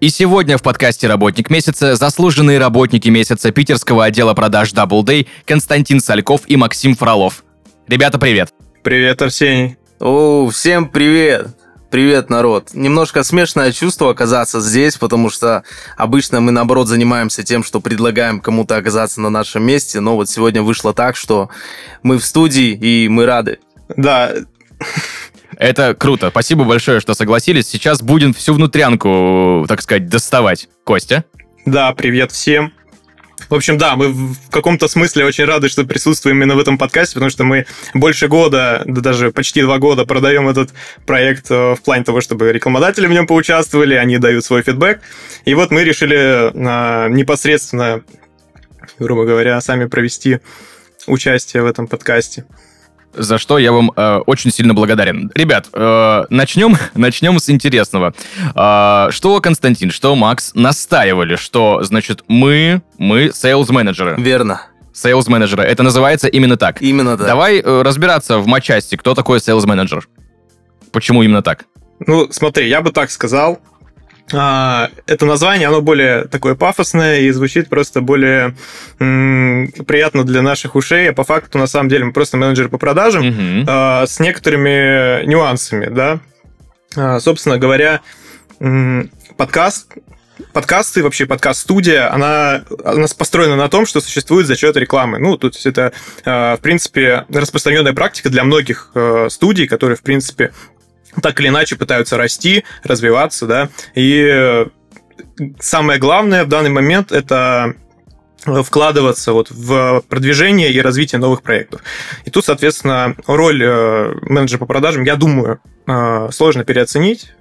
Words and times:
И 0.00 0.10
сегодня 0.10 0.56
в 0.56 0.62
подкасте 0.62 1.08
«Работник 1.08 1.50
месяца» 1.50 1.96
заслуженные 1.96 2.60
работники 2.60 3.08
месяца 3.08 3.50
питерского 3.50 4.04
отдела 4.04 4.32
продаж 4.32 4.72
Double 4.72 5.02
Day 5.02 5.26
Константин 5.44 5.98
Сальков 5.98 6.42
и 6.46 6.56
Максим 6.56 6.94
Фролов. 6.94 7.42
Ребята, 7.88 8.16
привет! 8.16 8.54
Привет, 8.84 9.20
Арсений. 9.20 9.76
О, 9.98 10.48
всем 10.50 10.88
привет! 10.88 11.48
Привет, 11.90 12.30
народ. 12.30 12.74
Немножко 12.74 13.24
смешное 13.24 13.72
чувство 13.72 14.10
оказаться 14.10 14.60
здесь, 14.60 14.96
потому 14.96 15.30
что 15.30 15.64
обычно 15.96 16.40
мы, 16.40 16.52
наоборот, 16.52 16.86
занимаемся 16.86 17.42
тем, 17.42 17.64
что 17.64 17.80
предлагаем 17.80 18.40
кому-то 18.40 18.76
оказаться 18.76 19.20
на 19.20 19.30
нашем 19.30 19.64
месте, 19.64 19.98
но 19.98 20.14
вот 20.14 20.28
сегодня 20.30 20.62
вышло 20.62 20.94
так, 20.94 21.16
что 21.16 21.50
мы 22.04 22.18
в 22.18 22.24
студии, 22.24 22.70
и 22.70 23.08
мы 23.08 23.26
рады. 23.26 23.58
Да, 23.96 24.32
Это 25.58 25.94
круто. 25.94 26.30
Спасибо 26.30 26.64
большое, 26.64 27.00
что 27.00 27.14
согласились. 27.14 27.68
Сейчас 27.68 28.00
будем 28.00 28.32
всю 28.32 28.54
внутрянку, 28.54 29.66
так 29.68 29.82
сказать, 29.82 30.08
доставать. 30.08 30.68
Костя? 30.84 31.24
да, 31.66 31.92
привет 31.92 32.32
всем. 32.32 32.72
В 33.50 33.54
общем, 33.54 33.76
да, 33.76 33.96
мы 33.96 34.08
в 34.12 34.50
каком-то 34.50 34.88
смысле 34.88 35.24
очень 35.24 35.44
рады, 35.44 35.68
что 35.68 35.84
присутствуем 35.84 36.36
именно 36.36 36.54
в 36.54 36.60
этом 36.60 36.78
подкасте, 36.78 37.14
потому 37.14 37.30
что 37.30 37.44
мы 37.44 37.66
больше 37.92 38.28
года, 38.28 38.82
да 38.86 39.00
даже 39.00 39.32
почти 39.32 39.62
два 39.62 39.78
года 39.78 40.04
продаем 40.04 40.48
этот 40.48 40.70
проект 41.06 41.50
э, 41.50 41.74
в 41.74 41.82
плане 41.82 42.04
того, 42.04 42.20
чтобы 42.20 42.52
рекламодатели 42.52 43.06
в 43.06 43.10
нем 43.10 43.26
поучаствовали, 43.26 43.94
они 43.94 44.18
дают 44.18 44.44
свой 44.44 44.62
фидбэк. 44.62 45.00
И 45.44 45.54
вот 45.54 45.70
мы 45.70 45.82
решили 45.82 46.50
э, 46.52 47.08
непосредственно, 47.10 48.02
грубо 48.98 49.24
говоря, 49.24 49.60
сами 49.60 49.86
провести 49.86 50.40
участие 51.06 51.62
в 51.62 51.66
этом 51.66 51.86
подкасте. 51.86 52.44
За 53.14 53.38
что 53.38 53.58
я 53.58 53.72
вам 53.72 53.92
э, 53.96 54.18
очень 54.26 54.50
сильно 54.50 54.74
благодарен. 54.74 55.30
Ребят, 55.34 55.68
э, 55.72 56.24
начнем, 56.30 56.76
начнем 56.94 57.38
с 57.38 57.50
интересного. 57.50 58.14
Э, 58.54 59.08
что 59.10 59.40
Константин, 59.40 59.90
что 59.90 60.14
Макс 60.14 60.52
настаивали, 60.54 61.36
что, 61.36 61.82
значит, 61.82 62.22
мы, 62.28 62.82
мы 62.98 63.30
сейлс-менеджеры. 63.32 64.16
Верно. 64.18 64.62
Сейлс-менеджеры. 64.92 65.62
Это 65.62 65.82
называется 65.82 66.28
именно 66.28 66.56
так. 66.56 66.82
Именно 66.82 67.16
так. 67.16 67.26
Давай 67.26 67.60
э, 67.60 67.82
разбираться 67.82 68.38
в 68.38 68.46
матчасти, 68.46 68.96
кто 68.96 69.14
такой 69.14 69.40
сейлс-менеджер. 69.40 70.08
Почему 70.92 71.22
именно 71.22 71.42
так? 71.42 71.64
Ну, 72.06 72.28
смотри, 72.30 72.68
я 72.68 72.80
бы 72.80 72.90
так 72.90 73.10
сказал. 73.10 73.58
А, 74.32 74.90
Это 75.06 75.24
название, 75.26 75.68
оно 75.68 75.80
более 75.80 76.24
такое 76.24 76.54
пафосное 76.54 77.20
и 77.20 77.30
звучит 77.30 77.68
просто 77.68 78.00
более 78.00 78.54
м, 78.98 79.72
приятно 79.86 80.24
для 80.24 80.42
наших 80.42 80.74
ушей, 80.76 81.10
а 81.10 81.12
по 81.12 81.24
факту, 81.24 81.58
на 81.58 81.66
самом 81.66 81.88
деле, 81.88 82.04
мы 82.04 82.12
просто 82.12 82.36
менеджеры 82.36 82.68
по 82.68 82.78
продажам 82.78 83.64
а, 83.66 84.06
с 84.06 84.20
некоторыми 84.20 85.24
нюансами, 85.26 85.86
да. 85.86 86.20
А, 86.96 87.20
Собственно 87.20 87.58
говоря, 87.58 88.00
м, 88.60 89.10
подкаст, 89.36 89.92
подкасты, 90.52 91.02
вообще 91.02 91.26
подкаст-студия, 91.26 92.12
она, 92.12 92.62
она 92.84 93.06
построена 93.16 93.56
на 93.56 93.68
том, 93.68 93.86
что 93.86 94.00
существует 94.00 94.46
за 94.46 94.56
счет 94.56 94.76
рекламы. 94.76 95.18
Ну, 95.18 95.36
тут 95.36 95.54
это, 95.64 95.92
а, 96.24 96.56
в 96.56 96.60
принципе, 96.60 97.24
распространенная 97.32 97.92
практика 97.92 98.30
для 98.30 98.44
многих 98.44 98.90
э, 98.94 99.28
студий, 99.30 99.66
которые, 99.66 99.96
в 99.96 100.02
принципе, 100.02 100.52
так 101.22 101.40
или 101.40 101.48
иначе 101.48 101.76
пытаются 101.76 102.16
расти, 102.16 102.64
развиваться, 102.82 103.46
да, 103.46 103.68
и 103.94 104.28
э, 104.30 104.66
самое 105.60 105.98
главное 105.98 106.44
в 106.44 106.48
данный 106.48 106.70
момент 106.70 107.12
это 107.12 107.74
вкладываться 108.44 109.32
вот 109.32 109.50
в 109.50 110.02
продвижение 110.08 110.72
и 110.72 110.80
развитие 110.80 111.18
новых 111.18 111.42
проектов. 111.42 111.82
И 112.24 112.30
тут, 112.30 112.44
соответственно, 112.44 113.14
роль 113.26 113.62
э, 113.62 114.14
менеджера 114.22 114.60
по 114.60 114.66
продажам, 114.66 115.02
я 115.02 115.16
думаю, 115.16 115.60
э, 115.86 116.28
сложно 116.32 116.64
переоценить. 116.64 117.32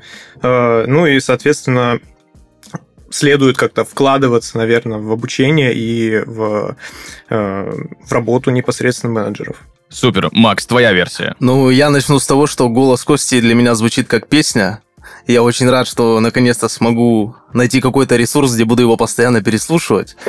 Ну 0.42 1.08
и, 1.08 1.20
соответственно, 1.20 2.00
следует 3.10 3.58
как-то 3.58 3.84
вкладываться, 3.86 4.60
наверное, 4.60 5.00
в 5.00 5.12
обучение 5.12 5.74
и 5.74 6.20
в, 6.24 6.76
в 7.28 8.12
работу 8.12 8.52
непосредственно 8.52 9.14
менеджеров. 9.14 9.64
Супер. 9.90 10.30
Макс, 10.32 10.66
твоя 10.66 10.94
версия. 10.94 11.36
Ну, 11.40 11.70
я 11.70 11.90
начну 11.90 12.20
с 12.20 12.28
того, 12.28 12.48
что 12.48 12.70
голос 12.70 13.04
Кости 13.04 13.40
для 13.40 13.56
меня 13.56 13.76
звучит 13.76 14.08
как 14.08 14.28
песня. 14.28 14.82
Я 15.26 15.44
очень 15.44 15.70
рад, 15.70 15.88
что 15.88 16.20
наконец-то 16.20 16.68
смогу 16.68 17.36
найти 17.58 17.82
какой-то 17.82 18.16
ресурс, 18.16 18.54
где 18.54 18.66
буду 18.66 18.84
его 18.84 18.98
постоянно 18.98 19.42
переслушивать. 19.42 20.16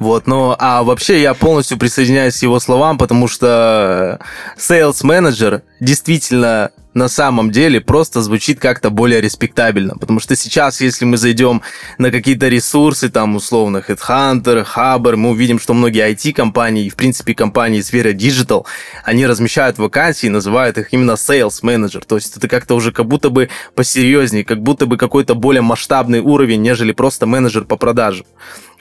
Вот, 0.00 0.26
но, 0.26 0.56
а 0.58 0.82
вообще 0.82 1.22
я 1.22 1.34
полностью 1.34 1.78
присоединяюсь 1.78 2.38
к 2.38 2.42
его 2.42 2.58
словам, 2.60 2.98
потому 2.98 3.28
что 3.28 4.18
sales 4.58 4.98
менеджер 5.02 5.62
действительно 5.80 6.70
на 6.94 7.08
самом 7.08 7.50
деле 7.50 7.80
просто 7.80 8.22
звучит 8.22 8.60
как-то 8.60 8.90
более 8.90 9.20
респектабельно, 9.20 9.96
потому 9.98 10.20
что 10.20 10.36
сейчас, 10.36 10.80
если 10.80 11.04
мы 11.04 11.16
зайдем 11.16 11.60
на 11.98 12.10
какие-то 12.10 12.48
ресурсы, 12.48 13.10
там, 13.10 13.36
условно, 13.36 13.82
Headhunter, 13.86 14.64
Hubber, 14.74 15.16
мы 15.16 15.30
увидим, 15.30 15.58
что 15.58 15.74
многие 15.74 16.10
IT-компании, 16.12 16.86
и, 16.86 16.90
в 16.90 16.94
принципе, 16.94 17.34
компании 17.34 17.80
сферы 17.80 18.12
Digital, 18.12 18.64
они 19.02 19.26
размещают 19.26 19.78
вакансии 19.78 20.26
и 20.26 20.30
называют 20.30 20.78
их 20.78 20.92
именно 20.92 21.12
sales 21.12 21.58
менеджер, 21.62 22.04
то 22.04 22.14
есть 22.14 22.36
это 22.36 22.48
как-то 22.48 22.76
уже 22.76 22.92
как 22.92 23.06
будто 23.06 23.28
бы 23.28 23.48
посерьезнее, 23.74 24.44
как 24.44 24.62
будто 24.62 24.86
бы 24.86 24.96
какой-то 24.96 25.34
более 25.34 25.62
масштабный 25.62 26.20
уровень, 26.20 26.62
нежели 26.64 26.92
просто 26.92 27.26
менеджер 27.26 27.64
по 27.64 27.76
продажам. 27.76 28.26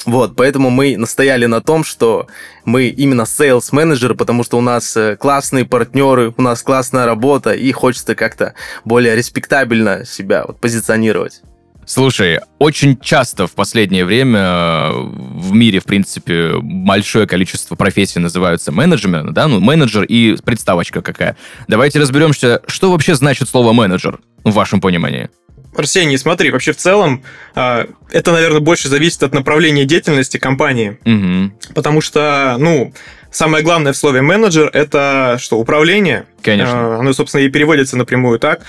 Вот, 0.05 0.35
поэтому 0.35 0.69
мы 0.69 0.97
настояли 0.97 1.45
на 1.45 1.61
том, 1.61 1.83
что 1.83 2.27
мы 2.65 2.87
именно 2.87 3.21
sales 3.21 3.69
менеджеры, 3.71 4.15
потому 4.15 4.43
что 4.43 4.57
у 4.57 4.61
нас 4.61 4.97
э, 4.97 5.15
классные 5.15 5.65
партнеры, 5.65 6.33
у 6.35 6.41
нас 6.41 6.61
классная 6.63 7.05
работа, 7.05 7.53
и 7.53 7.71
хочется 7.71 8.15
как-то 8.15 8.53
более 8.83 9.15
респектабельно 9.15 10.05
себя 10.05 10.43
вот, 10.45 10.59
позиционировать. 10.59 11.41
Слушай, 11.85 12.39
очень 12.59 12.97
часто 12.97 13.45
в 13.47 13.53
последнее 13.53 14.05
время 14.05 14.39
э, 14.39 14.91
в 14.93 15.53
мире, 15.53 15.79
в 15.79 15.85
принципе, 15.85 16.53
большое 16.61 17.27
количество 17.27 17.75
профессий 17.75 18.19
называются 18.19 18.71
менеджерами, 18.71 19.31
да, 19.31 19.47
ну, 19.47 19.59
менеджер 19.59 20.03
и 20.03 20.35
представочка 20.43 21.01
какая. 21.01 21.37
Давайте 21.67 21.99
разберемся, 21.99 22.61
что 22.67 22.91
вообще 22.91 23.15
значит 23.15 23.49
слово 23.49 23.73
менеджер 23.73 24.19
в 24.43 24.51
вашем 24.51 24.81
понимании. 24.81 25.29
Арсений, 25.75 26.17
смотри, 26.17 26.51
вообще 26.51 26.71
в 26.71 26.77
целом 26.77 27.23
а, 27.55 27.87
это, 28.11 28.31
наверное, 28.31 28.59
больше 28.59 28.89
зависит 28.89 29.23
от 29.23 29.33
направления 29.33 29.85
деятельности 29.85 30.37
компании, 30.37 30.97
Угу, 31.05 31.73
потому 31.73 32.01
что, 32.01 32.55
ну, 32.59 32.93
самое 33.31 33.63
главное 33.63 33.93
в 33.93 33.97
слове 33.97 34.21
менеджер 34.21 34.69
это 34.73 35.37
что, 35.39 35.57
управление. 35.57 36.25
конечно. 36.41 36.95
А, 36.95 36.99
Оно, 36.99 37.13
собственно, 37.13 37.41
и 37.41 37.49
переводится 37.49 37.97
напрямую 37.97 38.39
так. 38.39 38.61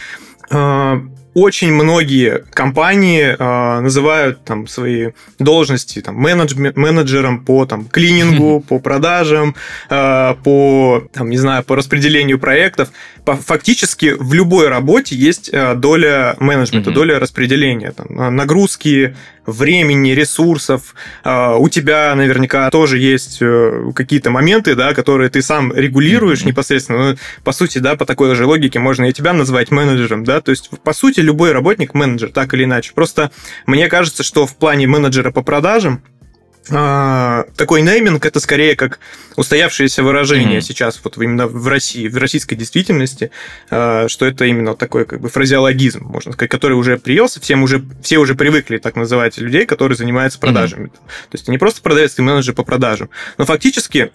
Очень 1.34 1.72
многие 1.72 2.44
компании 2.52 3.34
а, 3.38 3.80
называют 3.80 4.44
там 4.44 4.68
свои 4.68 5.10
должности 5.40 6.00
там, 6.00 6.16
менеджме- 6.24 6.72
менеджером 6.76 7.44
по 7.44 7.66
там, 7.66 7.86
клинингу, 7.86 8.60
по 8.60 8.78
продажам, 8.78 9.56
а, 9.90 10.34
по, 10.44 11.02
там, 11.12 11.30
не 11.30 11.36
знаю, 11.36 11.64
по 11.64 11.74
распределению 11.74 12.38
проектов. 12.38 12.90
По- 13.24 13.34
Фактически 13.36 14.14
в 14.16 14.32
любой 14.32 14.68
работе 14.68 15.16
есть 15.16 15.50
а, 15.52 15.74
доля 15.74 16.36
менеджмента, 16.38 16.90
доля 16.92 17.18
распределения. 17.18 17.90
Там, 17.92 18.36
нагрузки, 18.36 19.16
времени, 19.46 20.10
ресурсов. 20.10 20.94
А, 21.22 21.56
У 21.56 21.68
тебя 21.68 22.14
наверняка 22.14 22.70
тоже 22.70 22.98
есть 22.98 23.38
э, 23.40 23.90
какие-то 23.94 24.30
моменты, 24.30 24.74
да, 24.74 24.94
которые 24.94 25.30
ты 25.30 25.42
сам 25.42 25.72
регулируешь 25.74 26.40
Мгм. 26.40 26.48
непосредственно. 26.48 27.10
Ну, 27.12 27.16
по 27.42 27.52
сути, 27.52 27.78
да, 27.78 27.96
по 27.96 28.06
такой 28.06 28.34
же 28.34 28.46
логике 28.46 28.78
можно 28.78 29.04
и 29.04 29.12
тебя 29.12 29.32
назвать 29.32 29.70
менеджером, 29.70 30.24
да, 30.24 30.40
то 30.40 30.50
есть, 30.50 30.70
по 30.82 30.92
сути, 30.92 31.20
любой 31.20 31.52
работник 31.52 31.94
менеджер, 31.94 32.30
так 32.30 32.54
или 32.54 32.64
иначе. 32.64 32.92
Просто 32.94 33.30
мне 33.66 33.88
кажется, 33.88 34.22
что 34.22 34.46
в 34.46 34.56
плане 34.56 34.86
менеджера 34.86 35.30
по 35.30 35.42
продажам 35.42 36.02
а, 36.70 37.44
такой 37.56 37.82
нейминг 37.82 38.24
это 38.24 38.40
скорее 38.40 38.74
как 38.76 38.98
устоявшееся 39.36 40.02
выражение 40.02 40.58
Мгм. 40.58 40.62
сейчас 40.62 41.00
вот 41.04 41.18
именно 41.18 41.46
в 41.46 41.68
России, 41.68 42.08
в 42.08 42.16
российской 42.16 42.54
действительности, 42.54 43.30
а, 43.70 44.08
что 44.08 44.24
это 44.26 44.44
именно 44.46 44.74
такой 44.74 45.04
как 45.04 45.20
бы 45.20 45.28
фразеологизм, 45.28 46.04
можно 46.04 46.32
сказать, 46.32 46.50
который 46.50 46.74
уже 46.74 46.96
приелся, 46.96 47.40
всем 47.40 47.62
уже, 47.62 47.84
все 48.02 48.18
уже 48.18 48.34
привыкли 48.34 48.78
так 48.78 48.96
называть 48.96 49.36
людей, 49.38 49.66
которые 49.66 49.96
занимаются 49.96 50.38
продажами. 50.38 50.86
То 50.86 51.32
есть 51.32 51.48
не 51.48 51.58
просто 51.58 51.82
продавец, 51.82 52.14
ты 52.14 52.22
менеджер 52.22 52.54
по 52.54 52.64
продажам. 52.64 53.10
Но 53.36 53.44
фактически 53.44 54.10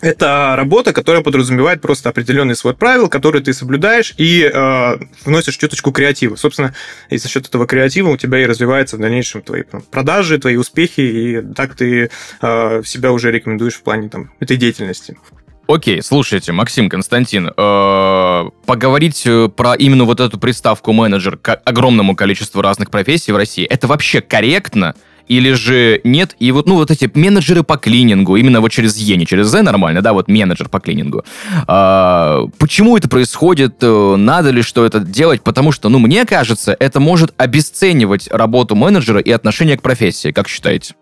это 0.00 0.54
работа, 0.56 0.92
которая 0.92 1.22
подразумевает 1.22 1.80
просто 1.80 2.08
определенный 2.08 2.56
свод 2.56 2.78
правил, 2.78 3.08
который 3.08 3.42
ты 3.42 3.52
соблюдаешь 3.52 4.14
и 4.16 4.50
э, 4.52 4.98
вносишь 5.24 5.56
чуточку 5.56 5.92
креатива. 5.92 6.36
Собственно, 6.36 6.74
и 7.08 7.18
за 7.18 7.28
счет 7.28 7.46
этого 7.46 7.66
креатива 7.66 8.08
у 8.08 8.16
тебя 8.16 8.38
и 8.42 8.46
развивается 8.46 8.96
в 8.96 9.00
дальнейшем 9.00 9.42
твои 9.42 9.62
продажи, 9.90 10.38
твои 10.38 10.56
успехи, 10.56 11.00
и 11.00 11.42
так 11.54 11.74
ты 11.74 12.10
э, 12.42 12.82
себя 12.84 13.12
уже 13.12 13.30
рекомендуешь 13.30 13.74
в 13.74 13.82
плане 13.82 14.08
там, 14.08 14.30
этой 14.40 14.56
деятельности. 14.56 15.16
Окей, 15.72 16.02
слушайте, 16.02 16.50
Максим, 16.50 16.88
Константин, 16.88 17.52
э, 17.56 18.50
поговорить 18.66 19.22
э, 19.24 19.48
про 19.48 19.74
именно 19.74 20.02
вот 20.02 20.18
эту 20.18 20.36
приставку 20.36 20.92
менеджер 20.92 21.36
к 21.36 21.54
огромному 21.54 22.16
количеству 22.16 22.60
разных 22.60 22.90
профессий 22.90 23.30
в 23.30 23.36
России, 23.36 23.66
это 23.66 23.86
вообще 23.86 24.20
корректно? 24.20 24.96
Или 25.30 25.52
же 25.52 26.00
нет. 26.02 26.34
И 26.40 26.50
вот, 26.52 26.66
ну, 26.66 26.74
вот 26.74 26.90
эти 26.90 27.08
менеджеры 27.14 27.62
по 27.62 27.76
клинингу, 27.76 28.36
именно 28.36 28.60
вот 28.60 28.72
через 28.72 28.96
Е, 28.98 29.16
не 29.16 29.26
через 29.26 29.46
З 29.46 29.62
нормально, 29.62 30.02
да, 30.02 30.12
вот 30.12 30.28
менеджер 30.28 30.68
по 30.68 30.80
клинингу. 30.80 31.24
А, 31.68 32.48
почему 32.58 32.96
это 32.96 33.08
происходит? 33.08 33.76
Э, 33.80 34.16
надо 34.16 34.50
ли 34.50 34.62
что 34.62 34.84
это 34.84 34.98
делать? 34.98 35.42
Потому 35.42 35.72
что, 35.72 35.88
ну, 35.88 36.00
мне 36.00 36.24
кажется, 36.24 36.76
это 36.80 36.98
может 36.98 37.32
обесценивать 37.36 38.28
работу 38.32 38.74
менеджера 38.74 39.20
и 39.20 39.30
отношение 39.30 39.76
к 39.76 39.82
профессии. 39.82 40.32
Как 40.32 40.48
считаете? 40.48 40.94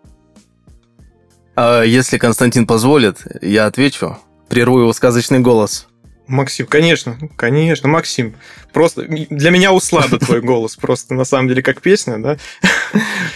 А, 1.55 1.81
если 1.81 2.19
Константин 2.19 2.67
позволит, 2.67 3.17
я 3.41 3.65
отвечу. 3.65 4.15
Прерву 4.47 4.79
его 4.79 4.93
сказочный 4.93 5.39
голос. 5.39 5.88
Максим, 6.29 6.67
конечно, 6.67 7.17
конечно, 7.35 7.89
Максим. 7.89 8.35
Просто 8.71 9.03
для 9.03 9.49
меня 9.49 9.73
услада 9.73 10.19
твой 10.19 10.41
голос, 10.41 10.75
просто 10.75 11.15
на 11.15 11.25
самом 11.25 11.47
деле 11.47 11.63
как 11.63 11.81
песня, 11.81 12.19
да? 12.19 12.37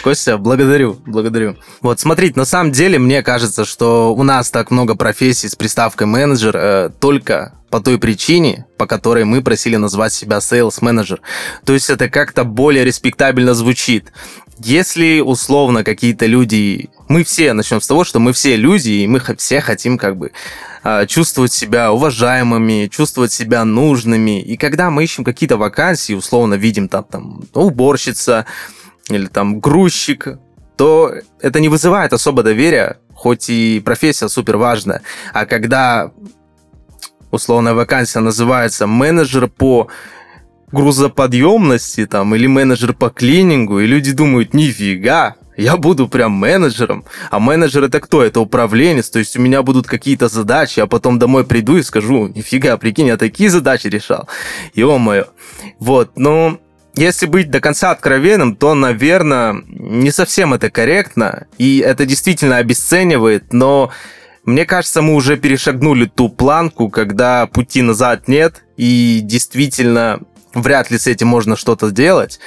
Костя, 0.04 0.38
благодарю, 0.38 1.02
благодарю. 1.06 1.58
Вот, 1.82 2.00
смотрите, 2.00 2.40
на 2.40 2.46
самом 2.46 2.72
деле 2.72 3.00
мне 3.00 3.24
кажется, 3.24 3.66
что 3.66 4.14
у 4.14 4.22
нас 4.22 4.52
так 4.52 4.70
много 4.70 4.96
профессий 4.96 5.50
с 5.50 5.56
приставкой 5.56 6.06
менеджер 6.06 6.56
э, 6.56 6.90
только 7.00 7.56
по 7.72 7.82
той 7.82 7.98
причине, 7.98 8.68
по 8.78 8.86
которой 8.86 9.26
мы 9.26 9.42
просили 9.42 9.78
назвать 9.78 10.14
себя 10.14 10.38
sales 10.38 10.78
менеджер. 10.82 11.22
То 11.66 11.74
есть 11.74 11.90
это 11.90 12.08
как-то 12.10 12.44
более 12.44 12.86
респектабельно 12.86 13.56
звучит. 13.56 14.14
Если 14.60 15.20
условно 15.20 15.84
какие-то 15.84 16.28
люди... 16.28 16.92
Мы 17.08 17.24
все 17.24 17.54
начнем 17.54 17.82
с 17.82 17.88
того, 17.88 18.04
что 18.04 18.20
мы 18.20 18.34
все 18.34 18.56
люди, 18.56 18.90
и 18.90 19.08
мы 19.08 19.22
все 19.38 19.62
хотим 19.62 19.98
как 19.98 20.18
бы 20.18 20.32
а, 20.84 21.06
чувствовать 21.06 21.52
себя 21.52 21.92
уважаемыми, 21.92 22.88
чувствовать 22.88 23.32
себя 23.32 23.66
нужными. 23.66 24.42
И 24.42 24.58
когда 24.58 24.90
мы 24.90 25.04
ищем 25.04 25.24
какие-то 25.24 25.58
вакансии, 25.58 26.14
условно 26.14 26.56
видим 26.56 26.88
там, 26.88 27.04
там 27.04 27.42
уборщица 27.54 28.46
или 29.10 29.28
там 29.28 29.60
грузчик, 29.60 30.40
то 30.78 31.14
это 31.40 31.60
не 31.60 31.70
вызывает 31.70 32.14
особо 32.14 32.44
доверия, 32.44 32.98
хоть 33.14 33.50
и 33.50 33.82
профессия 33.84 34.28
супер 34.28 34.58
важная. 34.58 35.02
А 35.34 35.46
когда 35.46 36.12
условная 37.32 37.74
вакансия 37.74 38.20
называется 38.20 38.88
менеджер 38.88 39.48
по 39.48 39.90
грузоподъемности 40.72 42.06
там 42.06 42.34
или 42.36 42.48
менеджер 42.48 42.94
по 42.94 43.10
клинингу, 43.10 43.80
и 43.80 43.88
люди 43.88 44.12
думают, 44.12 44.54
нифига, 44.54 45.36
я 45.58 45.78
буду 45.78 46.08
прям 46.08 46.32
менеджером. 46.32 47.06
А 47.30 47.40
менеджер 47.40 47.84
это 47.84 48.00
кто? 48.00 48.24
Это 48.24 48.40
управленец. 48.40 49.10
То 49.10 49.20
есть 49.20 49.38
у 49.38 49.42
меня 49.42 49.64
будут 49.64 49.88
какие-то 49.88 50.28
задачи, 50.28 50.80
а 50.80 50.88
потом 50.88 51.20
домой 51.20 51.46
приду 51.46 51.78
и 51.78 51.84
скажу, 51.84 52.28
нифига, 52.28 52.78
прикинь, 52.78 53.08
я 53.08 53.18
такие 53.18 53.50
задачи 53.50 53.88
решал. 53.88 54.28
Ё-моё. 54.74 55.26
Вот, 55.80 56.12
ну, 56.16 56.60
если 56.96 57.26
быть 57.26 57.50
до 57.50 57.60
конца 57.60 57.92
откровенным, 57.92 58.56
то, 58.56 58.76
наверное, 58.76 59.64
не 59.68 60.12
совсем 60.12 60.54
это 60.54 60.70
корректно, 60.70 61.48
и 61.58 61.80
это 61.80 62.06
действительно 62.06 62.58
обесценивает, 62.58 63.52
но 63.52 63.92
мне 64.46 64.66
кажется, 64.66 65.02
мы 65.02 65.16
уже 65.16 65.38
перешагнули 65.38 66.06
ту 66.06 66.30
планку, 66.30 66.90
когда 66.90 67.48
пути 67.48 67.82
назад 67.82 68.28
нет, 68.28 68.64
и 68.78 69.22
действительно 69.24 70.20
вряд 70.54 70.92
ли 70.92 70.98
с 70.98 71.08
этим 71.08 71.28
можно 71.28 71.56
что-то 71.56 71.90
сделать. 71.90 72.40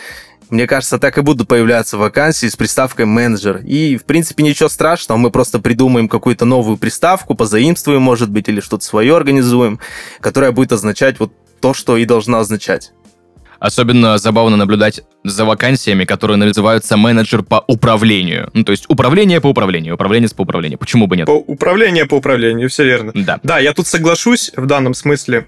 Мне 0.51 0.67
кажется, 0.67 0.99
так 0.99 1.19
и 1.19 1.23
будут 1.23 1.49
появляться 1.49 1.99
вакансии 1.99 2.47
с 2.47 2.57
приставкой 2.57 3.07
менеджер. 3.07 3.63
И, 3.65 3.97
в 3.97 4.05
принципе, 4.05 4.45
ничего 4.45 4.69
страшного, 4.69 5.19
мы 5.19 5.31
просто 5.31 5.59
придумаем 5.59 6.09
какую-то 6.09 6.45
новую 6.45 6.77
приставку, 6.77 7.35
позаимствуем, 7.35 8.03
может 8.03 8.31
быть, 8.31 8.49
или 8.49 8.61
что-то 8.61 8.85
свое 8.85 9.17
организуем, 9.17 9.81
которая 10.21 10.53
будет 10.53 10.73
означать 10.73 11.19
вот 11.19 11.33
то, 11.61 11.75
что 11.75 11.97
и 11.97 12.05
должна 12.05 12.41
означать. 12.41 12.93
Особенно 13.59 14.19
забавно 14.19 14.57
наблюдать 14.57 15.03
за 15.25 15.45
вакансиями, 15.45 16.05
которые 16.05 16.37
называются 16.37 16.97
менеджер 16.97 17.43
по 17.43 17.65
управлению. 17.67 18.51
Ну, 18.53 18.65
то 18.65 18.73
есть 18.73 18.85
управление 18.89 19.41
по 19.41 19.49
управлению, 19.49 19.95
управленец 19.95 20.33
по 20.33 20.43
управлению. 20.43 20.79
Почему 20.79 21.07
бы 21.07 21.17
нет? 21.17 21.27
По 21.27 21.33
управление 21.33 22.05
по 22.05 22.17
управлению, 22.17 22.69
все 22.69 22.85
верно. 22.85 23.13
Да. 23.15 23.41
Да, 23.43 23.59
я 23.59 23.73
тут 23.73 23.87
соглашусь 23.87 24.53
в 24.55 24.67
данном 24.67 24.95
смысле. 24.95 25.47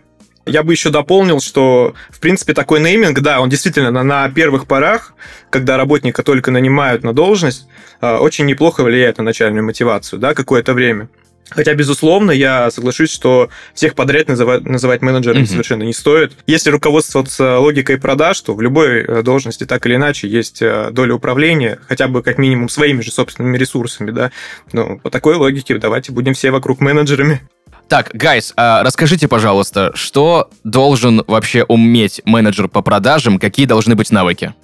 Я 0.48 0.62
бы 0.62 0.72
еще 0.72 0.90
дополнил, 0.90 1.40
что, 1.40 1.94
в 2.10 2.20
принципе, 2.20 2.54
такой 2.54 2.80
нейминг, 2.80 3.20
да, 3.20 3.40
он 3.40 3.48
действительно 3.48 3.90
на, 3.90 4.02
на 4.02 4.28
первых 4.30 4.66
порах, 4.66 5.14
когда 5.50 5.76
работника 5.76 6.22
только 6.22 6.50
нанимают 6.50 7.02
на 7.02 7.12
должность, 7.12 7.68
э, 8.00 8.16
очень 8.16 8.46
неплохо 8.46 8.82
влияет 8.82 9.18
на 9.18 9.24
начальную 9.24 9.64
мотивацию, 9.64 10.18
да, 10.18 10.34
какое-то 10.34 10.74
время. 10.74 11.08
Хотя, 11.50 11.74
безусловно, 11.74 12.30
я 12.30 12.70
соглашусь, 12.70 13.10
что 13.10 13.48
всех 13.72 13.94
подряд 13.94 14.28
называть, 14.28 14.64
называть 14.64 15.00
менеджерами 15.00 15.44
mm-hmm. 15.44 15.46
совершенно 15.46 15.82
не 15.82 15.94
стоит. 15.94 16.32
Если 16.46 16.70
руководствоваться 16.70 17.58
логикой 17.58 17.98
продаж, 17.98 18.40
то 18.40 18.54
в 18.54 18.60
любой 18.60 19.02
э, 19.02 19.22
должности 19.22 19.64
так 19.64 19.86
или 19.86 19.94
иначе 19.94 20.28
есть 20.28 20.60
э, 20.60 20.90
доля 20.92 21.14
управления, 21.14 21.78
хотя 21.88 22.06
бы 22.06 22.22
как 22.22 22.36
минимум 22.38 22.68
своими 22.68 23.00
же 23.00 23.10
собственными 23.10 23.56
ресурсами, 23.56 24.10
да. 24.10 24.30
Ну, 24.72 24.98
по 24.98 25.10
такой 25.10 25.36
логике 25.36 25.78
давайте 25.78 26.12
будем 26.12 26.34
все 26.34 26.50
вокруг 26.50 26.80
менеджерами. 26.80 27.40
Так, 27.88 28.10
гайс, 28.12 28.52
а 28.56 28.82
расскажите, 28.82 29.28
пожалуйста, 29.28 29.92
что 29.94 30.50
должен 30.62 31.24
вообще 31.26 31.64
уметь 31.64 32.20
менеджер 32.26 32.68
по 32.68 32.82
продажам, 32.82 33.38
какие 33.38 33.64
должны 33.64 33.94
быть 33.94 34.10
навыки? 34.10 34.54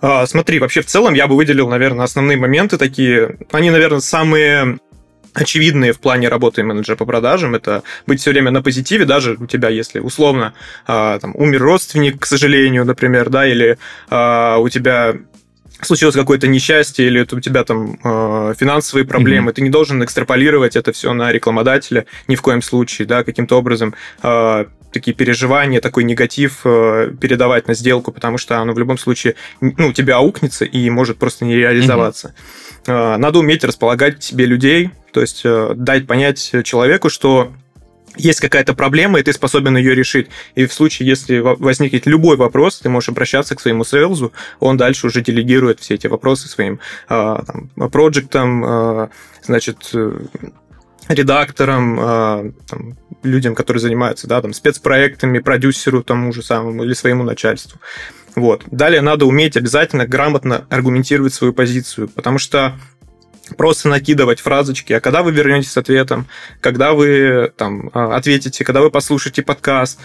А, 0.00 0.26
смотри, 0.26 0.58
вообще 0.58 0.80
в 0.80 0.86
целом 0.86 1.14
я 1.14 1.28
бы 1.28 1.36
выделил, 1.36 1.68
наверное, 1.68 2.04
основные 2.04 2.36
моменты 2.36 2.76
такие. 2.76 3.36
Они, 3.52 3.70
наверное, 3.70 4.00
самые 4.00 4.78
очевидные 5.32 5.92
в 5.92 6.00
плане 6.00 6.28
работы 6.28 6.64
менеджера 6.64 6.96
по 6.96 7.06
продажам. 7.06 7.54
Это 7.54 7.84
быть 8.06 8.20
все 8.20 8.30
время 8.30 8.50
на 8.50 8.62
позитиве, 8.62 9.04
даже 9.04 9.36
у 9.38 9.46
тебя, 9.46 9.68
если 9.68 10.00
условно 10.00 10.54
а, 10.88 11.20
там, 11.20 11.36
умер 11.36 11.62
родственник, 11.62 12.20
к 12.20 12.26
сожалению, 12.26 12.84
например, 12.84 13.30
да, 13.30 13.46
или 13.46 13.78
а, 14.08 14.58
у 14.58 14.68
тебя 14.68 15.14
случилось 15.86 16.14
какое-то 16.14 16.46
несчастье 16.46 17.06
или 17.06 17.26
у 17.30 17.40
тебя 17.40 17.64
там 17.64 17.98
э, 18.02 18.54
финансовые 18.58 19.04
проблемы, 19.04 19.50
mm-hmm. 19.50 19.54
ты 19.54 19.62
не 19.62 19.70
должен 19.70 20.02
экстраполировать 20.04 20.76
это 20.76 20.92
все 20.92 21.12
на 21.12 21.32
рекламодателя 21.32 22.06
ни 22.28 22.36
в 22.36 22.42
коем 22.42 22.62
случае, 22.62 23.06
да, 23.06 23.24
каким-то 23.24 23.56
образом 23.56 23.94
э, 24.22 24.64
такие 24.92 25.14
переживания, 25.14 25.80
такой 25.80 26.04
негатив 26.04 26.60
э, 26.64 27.12
передавать 27.20 27.68
на 27.68 27.74
сделку, 27.74 28.12
потому 28.12 28.38
что 28.38 28.58
оно 28.58 28.72
в 28.72 28.78
любом 28.78 28.98
случае, 28.98 29.34
ну, 29.60 29.92
тебя 29.92 30.16
аукнется 30.16 30.64
и 30.64 30.90
может 30.90 31.18
просто 31.18 31.44
не 31.44 31.56
реализоваться. 31.56 32.34
Mm-hmm. 32.86 33.14
Э, 33.14 33.16
надо 33.16 33.38
уметь 33.38 33.64
располагать 33.64 34.18
к 34.18 34.22
себе 34.22 34.46
людей, 34.46 34.90
то 35.12 35.20
есть 35.20 35.42
э, 35.44 35.72
дать 35.74 36.06
понять 36.06 36.54
человеку, 36.64 37.08
что 37.08 37.52
есть 38.16 38.40
какая-то 38.40 38.74
проблема, 38.74 39.20
и 39.20 39.22
ты 39.22 39.32
способен 39.32 39.76
ее 39.76 39.94
решить. 39.94 40.28
И 40.54 40.66
в 40.66 40.72
случае, 40.72 41.08
если 41.08 41.38
возникнет 41.38 42.06
любой 42.06 42.36
вопрос, 42.36 42.80
ты 42.80 42.88
можешь 42.88 43.08
обращаться 43.08 43.54
к 43.54 43.60
своему 43.60 43.84
сейлзу, 43.84 44.32
он 44.58 44.76
дальше 44.76 45.06
уже 45.06 45.20
делегирует 45.20 45.80
все 45.80 45.94
эти 45.94 46.06
вопросы 46.06 46.48
своим 46.48 46.80
а, 47.08 47.44
там, 47.44 47.90
проектам, 47.90 48.64
а, 48.64 49.10
значит, 49.42 49.90
э, 49.94 50.12
редакторам, 51.08 51.98
а, 52.00 52.52
там, 52.68 52.96
людям, 53.22 53.54
которые 53.54 53.80
занимаются 53.80 54.26
да, 54.26 54.40
там, 54.40 54.52
спецпроектами, 54.52 55.38
продюсеру 55.38 56.02
тому 56.02 56.32
же 56.32 56.42
самому 56.42 56.84
или 56.84 56.94
своему 56.94 57.24
начальству. 57.24 57.80
Вот. 58.36 58.62
Далее 58.70 59.00
надо 59.00 59.26
уметь 59.26 59.56
обязательно 59.56 60.06
грамотно 60.06 60.66
аргументировать 60.70 61.34
свою 61.34 61.52
позицию, 61.52 62.08
потому 62.08 62.38
что 62.38 62.78
просто 63.56 63.88
накидывать 63.88 64.40
фразочки, 64.40 64.92
а 64.92 65.00
когда 65.00 65.22
вы 65.22 65.32
вернетесь 65.32 65.72
с 65.72 65.76
ответом, 65.76 66.26
когда 66.60 66.92
вы 66.92 67.52
там 67.56 67.90
а, 67.92 68.16
ответите, 68.16 68.64
когда 68.64 68.80
вы 68.80 68.90
послушаете 68.90 69.42
подкаст, 69.42 69.98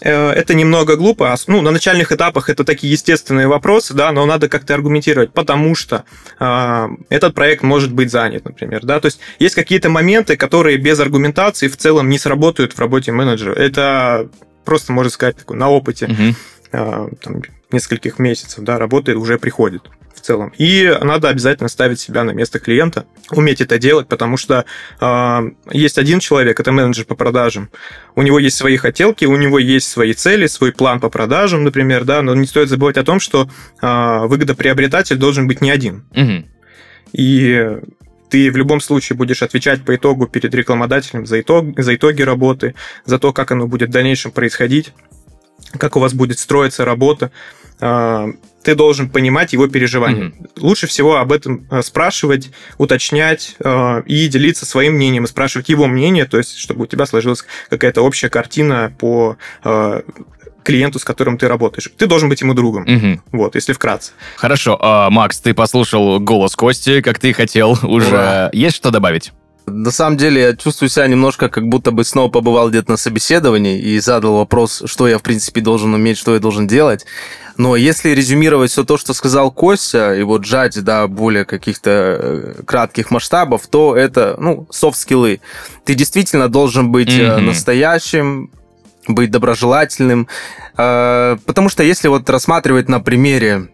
э, 0.00 0.30
это 0.30 0.54
немного 0.54 0.96
глупо. 0.96 1.34
Ну, 1.46 1.60
на 1.62 1.70
начальных 1.70 2.12
этапах 2.12 2.48
это 2.48 2.64
такие 2.64 2.92
естественные 2.92 3.48
вопросы, 3.48 3.94
да, 3.94 4.12
но 4.12 4.26
надо 4.26 4.48
как-то 4.48 4.74
аргументировать, 4.74 5.32
потому 5.32 5.74
что 5.74 6.04
э, 6.38 6.88
этот 7.08 7.34
проект 7.34 7.62
может 7.62 7.92
быть 7.92 8.10
занят, 8.10 8.44
например, 8.44 8.80
да. 8.84 9.00
То 9.00 9.06
есть 9.06 9.20
есть 9.38 9.54
какие-то 9.54 9.88
моменты, 9.88 10.36
которые 10.36 10.76
без 10.76 10.98
аргументации 11.00 11.68
в 11.68 11.76
целом 11.76 12.08
не 12.08 12.18
сработают 12.18 12.72
в 12.72 12.78
работе 12.78 13.12
менеджера. 13.12 13.54
Это 13.54 14.28
просто, 14.64 14.92
можно 14.92 15.10
сказать, 15.10 15.36
такой, 15.36 15.56
на 15.56 15.68
опыте 15.70 16.06
угу. 16.06 16.34
э, 16.72 17.08
там, 17.20 17.42
нескольких 17.70 18.18
месяцев, 18.18 18.62
да, 18.64 18.78
работает, 18.78 19.18
уже 19.18 19.38
приходит 19.38 19.82
в 20.14 20.20
целом. 20.20 20.52
И 20.58 20.96
надо 21.02 21.28
обязательно 21.28 21.68
ставить 21.68 22.00
себя 22.00 22.24
на 22.24 22.30
место 22.32 22.58
клиента, 22.58 23.06
уметь 23.30 23.60
это 23.60 23.78
делать, 23.78 24.08
потому 24.08 24.36
что 24.36 24.64
э, 25.00 25.40
есть 25.70 25.98
один 25.98 26.20
человек, 26.20 26.60
это 26.60 26.72
менеджер 26.72 27.04
по 27.04 27.14
продажам. 27.14 27.70
У 28.14 28.22
него 28.22 28.38
есть 28.38 28.56
свои 28.56 28.76
хотелки, 28.76 29.24
у 29.24 29.36
него 29.36 29.58
есть 29.58 29.88
свои 29.88 30.12
цели, 30.12 30.46
свой 30.46 30.72
план 30.72 31.00
по 31.00 31.08
продажам, 31.08 31.64
например, 31.64 32.04
да, 32.04 32.22
но 32.22 32.34
не 32.34 32.46
стоит 32.46 32.68
забывать 32.68 32.96
о 32.96 33.04
том, 33.04 33.20
что 33.20 33.48
э, 33.80 34.26
выгодоприобретатель 34.26 35.16
должен 35.16 35.48
быть 35.48 35.60
не 35.60 35.70
один. 35.70 36.04
Угу. 36.14 36.44
И 37.12 37.78
ты 38.32 38.50
в 38.50 38.56
любом 38.56 38.80
случае 38.80 39.16
будешь 39.16 39.42
отвечать 39.42 39.84
по 39.84 39.94
итогу 39.94 40.26
перед 40.26 40.54
рекламодателем 40.54 41.26
за, 41.26 41.40
итог, 41.40 41.78
за 41.78 41.94
итоги 41.94 42.22
работы, 42.22 42.74
за 43.04 43.18
то, 43.18 43.32
как 43.32 43.50
оно 43.50 43.66
будет 43.66 43.90
в 43.90 43.92
дальнейшем 43.92 44.30
происходить, 44.30 44.94
как 45.76 45.96
у 45.96 46.00
вас 46.00 46.14
будет 46.14 46.38
строиться 46.38 46.84
работа. 46.84 47.30
Ты 48.62 48.74
должен 48.74 49.08
понимать 49.08 49.52
его 49.52 49.66
переживания. 49.68 50.28
Mm-hmm. 50.28 50.60
Лучше 50.60 50.86
всего 50.86 51.16
об 51.16 51.32
этом 51.32 51.66
э, 51.70 51.82
спрашивать, 51.82 52.50
уточнять 52.78 53.56
э, 53.58 54.02
и 54.06 54.28
делиться 54.28 54.66
своим 54.66 54.94
мнением, 54.94 55.24
и 55.24 55.28
спрашивать 55.28 55.68
его 55.68 55.86
мнение, 55.86 56.24
то 56.24 56.38
есть 56.38 56.56
чтобы 56.56 56.84
у 56.84 56.86
тебя 56.86 57.06
сложилась 57.06 57.44
какая-то 57.70 58.02
общая 58.02 58.28
картина 58.28 58.94
по 58.98 59.36
э, 59.64 60.02
клиенту, 60.62 60.98
с 60.98 61.04
которым 61.04 61.38
ты 61.38 61.48
работаешь. 61.48 61.90
Ты 61.96 62.06
должен 62.06 62.28
быть 62.28 62.40
ему 62.40 62.54
другом. 62.54 62.84
Мгм. 62.86 63.22
Вот, 63.32 63.54
если 63.54 63.72
вкратце. 63.72 64.12
Хорошо, 64.36 64.78
а, 64.80 65.10
Макс, 65.10 65.40
ты 65.40 65.54
послушал 65.54 66.20
голос 66.20 66.56
Кости, 66.56 67.00
как 67.00 67.18
ты 67.18 67.32
хотел. 67.32 67.78
Уже 67.82 68.08
Ура. 68.08 68.50
есть 68.52 68.76
что 68.76 68.90
добавить? 68.90 69.32
На 69.66 69.90
самом 69.90 70.16
деле 70.16 70.40
я 70.42 70.56
чувствую 70.56 70.88
себя 70.88 71.06
немножко, 71.06 71.48
как 71.48 71.68
будто 71.68 71.92
бы 71.92 72.04
снова 72.04 72.28
побывал 72.30 72.68
где-то 72.70 72.90
на 72.92 72.96
собеседовании 72.96 73.78
и 73.80 74.00
задал 74.00 74.36
вопрос, 74.38 74.82
что 74.86 75.06
я, 75.06 75.18
в 75.18 75.22
принципе, 75.22 75.60
должен 75.60 75.94
уметь, 75.94 76.18
что 76.18 76.34
я 76.34 76.40
должен 76.40 76.66
делать. 76.66 77.06
Но 77.56 77.76
если 77.76 78.10
резюмировать 78.10 78.70
все 78.70 78.82
то, 78.84 78.96
что 78.96 79.12
сказал 79.14 79.50
Костя, 79.50 80.14
и 80.14 80.22
вот 80.22 80.44
сжать 80.44 80.82
до 80.82 81.06
более 81.06 81.44
каких-то 81.44 81.90
э, 81.90 82.62
кратких 82.66 83.10
масштабов, 83.10 83.66
то 83.68 83.94
это, 83.94 84.36
ну, 84.38 84.66
софт-скиллы. 84.70 85.40
Ты 85.84 85.94
действительно 85.94 86.48
должен 86.48 86.90
быть 86.90 87.14
Мгм. 87.16 87.46
настоящим, 87.46 88.50
быть 89.06 89.30
доброжелательным. 89.30 90.28
Э, 90.78 91.36
Потому 91.46 91.68
что 91.68 91.82
если 91.82 92.08
вот 92.08 92.28
рассматривать 92.30 92.88
на 92.88 93.00
примере 93.00 93.68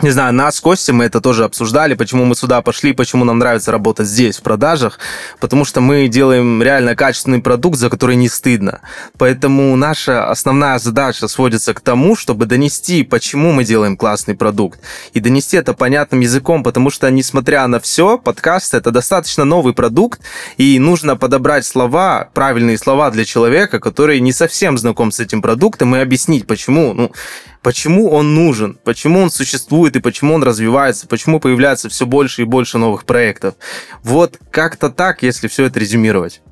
не 0.00 0.10
знаю, 0.10 0.32
нас 0.32 0.56
с 0.56 0.60
Костей 0.60 0.92
мы 0.92 1.04
это 1.04 1.20
тоже 1.20 1.44
обсуждали, 1.44 1.94
почему 1.94 2.24
мы 2.24 2.36
сюда 2.36 2.62
пошли, 2.62 2.92
почему 2.92 3.24
нам 3.24 3.38
нравится 3.38 3.72
работать 3.72 4.06
здесь, 4.06 4.36
в 4.36 4.42
продажах, 4.42 4.98
потому 5.40 5.64
что 5.64 5.80
мы 5.80 6.06
делаем 6.06 6.62
реально 6.62 6.94
качественный 6.94 7.40
продукт, 7.40 7.78
за 7.78 7.90
который 7.90 8.14
не 8.14 8.28
стыдно. 8.28 8.80
Поэтому 9.18 9.74
наша 9.74 10.30
основная 10.30 10.78
задача 10.78 11.26
сводится 11.26 11.74
к 11.74 11.80
тому, 11.80 12.14
чтобы 12.14 12.46
донести, 12.46 13.02
почему 13.02 13.50
мы 13.50 13.64
делаем 13.64 13.96
классный 13.96 14.36
продукт, 14.36 14.78
и 15.14 15.20
донести 15.20 15.56
это 15.56 15.74
понятным 15.74 16.20
языком, 16.20 16.62
потому 16.62 16.90
что, 16.90 17.10
несмотря 17.10 17.66
на 17.66 17.80
все, 17.80 18.18
подкаст— 18.18 18.74
это 18.74 18.92
достаточно 18.92 19.44
новый 19.44 19.74
продукт, 19.74 20.20
и 20.58 20.78
нужно 20.78 21.16
подобрать 21.16 21.66
слова, 21.66 22.28
правильные 22.34 22.78
слова 22.78 23.10
для 23.10 23.24
человека, 23.24 23.80
который 23.80 24.20
не 24.20 24.32
совсем 24.32 24.78
знаком 24.78 25.10
с 25.10 25.18
этим 25.18 25.42
продуктом, 25.42 25.96
и 25.96 25.98
объяснить, 25.98 26.46
почему, 26.46 26.94
ну, 26.94 27.12
почему 27.62 28.10
он 28.10 28.34
нужен, 28.34 28.78
почему 28.84 29.20
он 29.20 29.30
существует 29.30 29.96
и 29.96 30.00
почему 30.00 30.34
он 30.34 30.42
развивается, 30.42 31.06
почему 31.06 31.40
появляется 31.40 31.88
все 31.88 32.06
больше 32.06 32.42
и 32.42 32.44
больше 32.44 32.78
новых 32.78 33.04
проектов. 33.04 33.54
Вот 34.02 34.38
как-то 34.50 34.90
так, 34.90 35.22
если 35.22 35.48
все 35.48 35.66
это 35.66 35.78
резюмировать. 35.80 36.42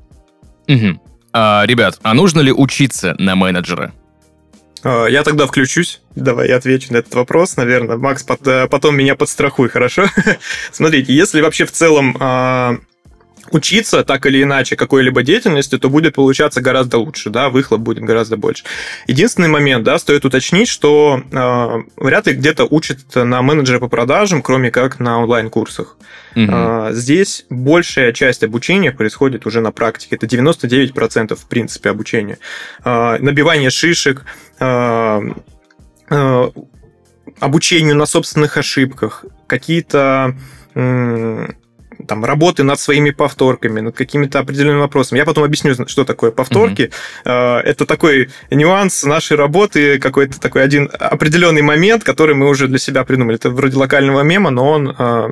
Мгм. 0.67 1.01
А, 1.33 1.63
ребят, 1.65 1.99
а 2.03 2.13
нужно 2.13 2.41
ли 2.41 2.51
учиться 2.51 3.15
на 3.19 3.35
менеджера? 3.35 3.93
Э, 4.83 5.07
Я 5.09 5.23
тогда 5.23 5.47
включусь. 5.47 6.01
Давай 6.15 6.49
я 6.49 6.57
отвечу 6.57 6.93
на 6.93 6.97
этот 6.97 7.13
вопрос, 7.15 7.57
наверное. 7.57 7.97
Макс, 7.97 8.25
э, 8.45 8.67
потом 8.67 8.95
меня 8.95 9.15
подстрахуй, 9.15 9.69
хорошо? 9.69 10.07
Смотрите, 10.71 11.13
если 11.13 11.41
вообще 11.41 11.65
в 11.65 11.71
целом 11.71 12.15
а, 12.19 12.77
учиться 13.51 14.03
так 14.03 14.25
или 14.25 14.43
иначе 14.43 14.75
какой-либо 14.75 15.23
деятельности, 15.23 15.77
то 15.77 15.89
будет 15.89 16.15
получаться 16.15 16.61
гораздо 16.61 16.97
лучше, 16.97 17.29
да, 17.29 17.49
выхлоп 17.49 17.81
будет 17.81 18.03
гораздо 18.03 18.37
больше. 18.37 18.63
Единственный 19.07 19.47
момент, 19.47 19.83
да, 19.83 19.97
стоит 19.99 20.25
уточнить, 20.25 20.67
что 20.67 21.21
э, 21.31 21.67
вряд 21.97 22.27
ли 22.27 22.33
где-то 22.33 22.65
учат 22.65 22.99
на 23.15 23.41
менеджера 23.41 23.79
по 23.79 23.87
продажам, 23.87 24.41
кроме 24.41 24.71
как 24.71 24.99
на 24.99 25.19
онлайн-курсах. 25.19 25.97
Мгм. 26.35 26.49
А, 26.53 26.91
Здесь 26.91 27.45
большая 27.49 28.13
часть 28.13 28.43
обучения 28.43 28.91
происходит 28.91 29.45
уже 29.45 29.61
на 29.61 29.71
практике. 29.71 30.15
Это 30.15 30.27
99% 30.27 31.35
в 31.35 31.47
принципе 31.47 31.89
обучения. 31.89 32.37
А, 32.83 33.17
Набивание 33.19 33.69
шишек, 33.69 34.23
а, 34.59 35.21
а, 36.09 36.51
обучению 37.39 37.95
на 37.95 38.05
собственных 38.05 38.57
ошибках, 38.57 39.25
какие-то 39.47 40.35
там, 42.07 42.25
работы 42.25 42.63
над 42.63 42.79
своими 42.79 43.11
повторками, 43.11 43.81
над 43.81 43.95
какими-то 43.95 44.39
определенными 44.39 44.79
вопросами. 44.79 45.19
Я 45.19 45.25
потом 45.25 45.43
объясню, 45.43 45.75
что 45.87 46.03
такое 46.05 46.31
повторки. 46.31 46.91
А, 47.25 47.59
Это 47.61 47.85
такой 47.85 48.29
нюанс 48.49 49.03
нашей 49.03 49.37
работы, 49.37 49.99
какой-то 49.99 50.39
такой 50.39 50.63
один 50.63 50.89
определенный 50.99 51.61
момент, 51.61 52.03
который 52.03 52.35
мы 52.35 52.49
уже 52.49 52.67
для 52.67 52.79
себя 52.79 53.03
придумали. 53.03 53.35
Это 53.35 53.49
вроде 53.49 53.77
локального 53.77 54.21
мема, 54.21 54.49
но 54.49 54.71
он 54.71 54.95
а, 54.97 55.29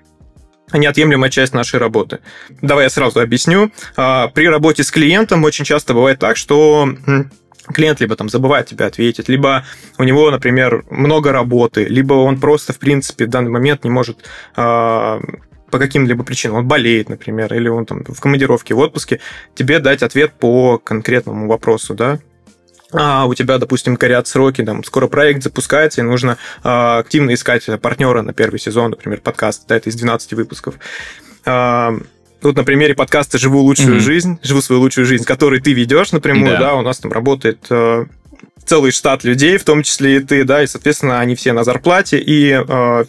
неотъемлемая 0.74 1.30
часть 1.30 1.54
нашей 1.54 1.80
работы. 1.80 2.20
Давай 2.62 2.86
я 2.86 2.90
сразу 2.90 3.20
объясню. 3.20 3.72
А, 3.96 4.28
При 4.28 4.48
работе 4.48 4.84
с 4.84 4.92
клиентом 4.92 5.44
очень 5.44 5.66
часто 5.66 5.94
бывает 5.94 6.20
так, 6.20 6.38
что 6.38 6.90
клиент 7.74 8.00
либо 8.00 8.16
там 8.16 8.30
забывает 8.30 8.68
тебе 8.68 8.86
ответить, 8.86 9.30
либо 9.30 9.66
у 9.98 10.04
него, 10.04 10.30
например, 10.30 10.86
много 10.90 11.32
работы, 11.32 11.86
либо 11.86 12.14
он 12.14 12.40
просто, 12.40 12.74
в 12.74 12.80
принципе, 12.80 13.26
в 13.26 13.30
данный 13.30 13.52
момент 13.52 13.84
не 13.84 13.90
может 13.90 14.18
по 15.72 15.80
каким-либо 15.80 16.24
причинам, 16.24 16.58
он 16.58 16.68
болеет, 16.68 17.10
например, 17.10 17.54
или 17.54 17.68
он 17.68 17.86
там 17.86 18.04
в 18.04 18.20
командировке, 18.20 18.74
в 18.74 18.80
отпуске, 18.80 19.20
тебе 19.56 19.80
дать 19.80 20.04
ответ 20.04 20.34
по 20.34 20.78
конкретному 20.78 21.48
вопросу, 21.48 21.94
да, 21.94 22.20
а 22.94 23.26
у 23.26 23.34
тебя, 23.34 23.58
допустим, 23.58 23.96
горят 23.96 24.28
сроки, 24.28 24.64
там, 24.64 24.84
скоро 24.84 25.08
проект 25.08 25.44
запускается, 25.44 26.02
и 26.02 26.04
нужно 26.04 26.38
а, 26.64 27.00
активно 27.00 27.34
искать 27.34 27.68
партнера 27.82 28.22
на 28.22 28.34
первый 28.34 28.60
сезон, 28.60 28.92
например, 28.92 29.22
подкаст, 29.22 29.66
да, 29.68 29.76
это 29.76 29.90
из 29.90 29.96
12 29.96 30.34
выпусков. 30.34 30.76
А, 31.46 31.94
Тут 32.42 32.58
на 32.58 32.64
примере 32.64 32.94
подкаста 32.94 33.40
«Живу 33.40 33.62
лучшую 33.62 33.96
Мгм. 33.96 34.00
жизнь», 34.02 34.40
«Живу 34.44 34.62
свою 34.62 34.82
лучшую 34.82 35.06
жизнь», 35.08 35.24
который 35.24 35.62
ты 35.62 35.74
ведешь 35.74 36.12
напрямую, 36.12 36.52
Да. 36.52 36.60
да, 36.60 36.76
у 36.76 36.82
нас 36.84 37.00
там 37.00 37.12
работает 37.12 37.66
э, 37.72 38.06
целый 38.66 38.92
штат 38.92 39.24
людей, 39.24 39.58
в 39.58 39.64
том 39.64 39.84
числе 39.84 40.18
и 40.18 40.20
ты, 40.20 40.44
да, 40.44 40.64
и, 40.64 40.68
соответственно, 40.68 41.20
они 41.20 41.36
все 41.36 41.54
на 41.54 41.64
зарплате, 41.64 42.18
и 42.18 42.60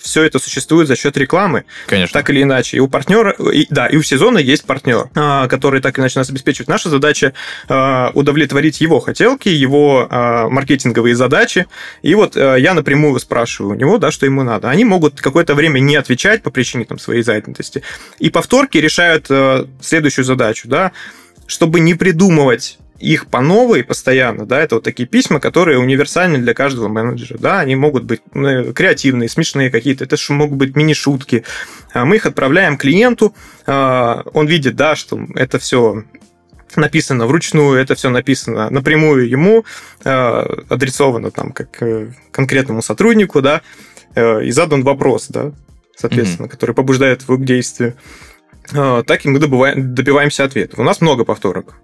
все 0.01 0.23
это 0.25 0.39
существует 0.39 0.87
за 0.87 0.97
счет 0.97 1.17
рекламы, 1.17 1.65
Конечно. 1.87 2.13
так 2.13 2.29
или 2.31 2.43
иначе. 2.43 2.77
И 2.77 2.81
у 2.81 2.89
партнера, 2.89 3.31
и, 3.53 3.67
да, 3.71 3.87
и 3.87 3.97
у 3.97 4.03
сезона 4.03 4.39
есть 4.39 4.65
партнер, 4.65 5.09
а, 5.15 5.49
который 5.49 5.81
так 5.81 5.97
или 5.97 6.03
иначе 6.03 6.19
нас 6.19 6.31
обеспечивает. 6.31 6.69
Наша 6.69 6.91
задача 6.91 7.33
а, 7.69 8.11
удовлетворить 8.15 8.81
его 8.81 9.01
хотелки, 9.01 9.49
его 9.49 10.07
а, 10.11 10.49
маркетинговые 10.49 11.15
задачи. 11.15 11.67
И 12.03 12.15
вот 12.15 12.37
а, 12.37 12.57
я 12.57 12.75
напрямую 12.75 13.19
спрашиваю 13.19 13.73
у 13.73 13.79
него, 13.79 13.99
да, 13.99 14.11
что 14.11 14.27
ему 14.27 14.43
надо. 14.43 14.71
Они 14.71 14.85
могут 14.85 15.21
какое-то 15.21 15.55
время 15.55 15.79
не 15.79 15.97
отвечать 15.97 16.43
по 16.43 16.51
причине 16.51 16.85
там, 16.85 16.99
своей 16.99 17.23
занятости. 17.23 17.83
И 18.19 18.31
повторки 18.31 18.79
решают 18.79 19.27
а, 19.31 19.69
следующую 19.81 20.25
задачу, 20.25 20.69
да, 20.69 20.93
чтобы 21.47 21.81
не 21.81 21.95
придумывать 21.95 22.79
их 22.99 23.27
по 23.27 23.41
новой 23.41 23.85
постоянно, 23.85 24.47
да, 24.47 24.61
это 24.61 24.77
вот 24.77 24.85
такие 24.85 25.07
письма, 25.07 25.41
которые 25.41 25.79
универсальны 25.79 26.39
для 26.39 26.55
каждого 26.55 26.89
менеджера, 26.89 27.39
да, 27.39 27.61
они 27.61 27.77
могут 27.77 28.05
быть 28.05 28.23
э, 28.35 28.73
креативные, 28.73 29.29
смешные 29.29 29.71
какие-то, 29.71 30.05
это 30.05 30.17
же 30.17 30.33
могут 30.33 30.57
быть 30.57 30.77
мини-шутки. 30.77 31.45
А 31.93 32.05
Мы 32.05 32.17
их 32.17 32.27
отправляем 32.27 32.79
клиенту, 32.79 33.35
а, 33.67 34.23
он 34.33 34.47
видит, 34.47 34.77
да, 34.77 34.97
что 34.97 35.21
это 35.35 35.59
все 35.59 36.05
написано 36.75 37.27
вручную, 37.27 37.79
это 37.79 37.95
все 37.95 38.11
написано 38.11 38.71
напрямую 38.71 39.29
ему, 39.29 39.65
а, 40.05 40.47
адресовано 40.69 41.31
там 41.31 41.53
как 41.53 41.83
э, 41.83 42.13
конкретному 42.31 42.83
сотруднику, 42.83 43.43
да, 43.43 43.63
э, 44.15 44.45
и 44.45 44.51
задан 44.51 44.85
вопрос, 44.85 45.27
да, 45.29 45.53
соответственно, 45.97 46.49
который 46.49 46.75
побуждает 46.75 47.23
его 47.23 47.37
к 47.37 47.45
действию. 47.45 47.95
Так 48.69 49.25
и 49.25 49.29
мы 49.29 49.39
добываем, 49.39 49.95
добиваемся 49.95 50.43
ответа. 50.43 50.81
У 50.81 50.83
нас 50.83 51.01
много 51.01 51.25
повторок. 51.25 51.77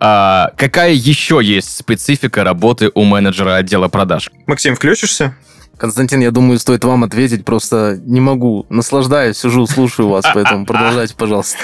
А 0.00 0.52
какая 0.56 0.92
еще 0.92 1.40
есть 1.42 1.76
специфика 1.76 2.44
работы 2.44 2.90
у 2.94 3.04
менеджера 3.04 3.56
отдела 3.56 3.88
продаж? 3.88 4.30
Максим, 4.46 4.76
включишься? 4.76 5.34
Константин, 5.76 6.20
я 6.20 6.30
думаю, 6.30 6.58
стоит 6.58 6.84
вам 6.84 7.04
ответить, 7.04 7.44
просто 7.44 8.00
не 8.04 8.20
могу. 8.20 8.66
Наслаждаюсь, 8.68 9.38
сижу, 9.38 9.66
слушаю 9.66 10.08
вас, 10.08 10.24
поэтому 10.32 10.66
продолжайте, 10.66 11.14
пожалуйста. 11.14 11.56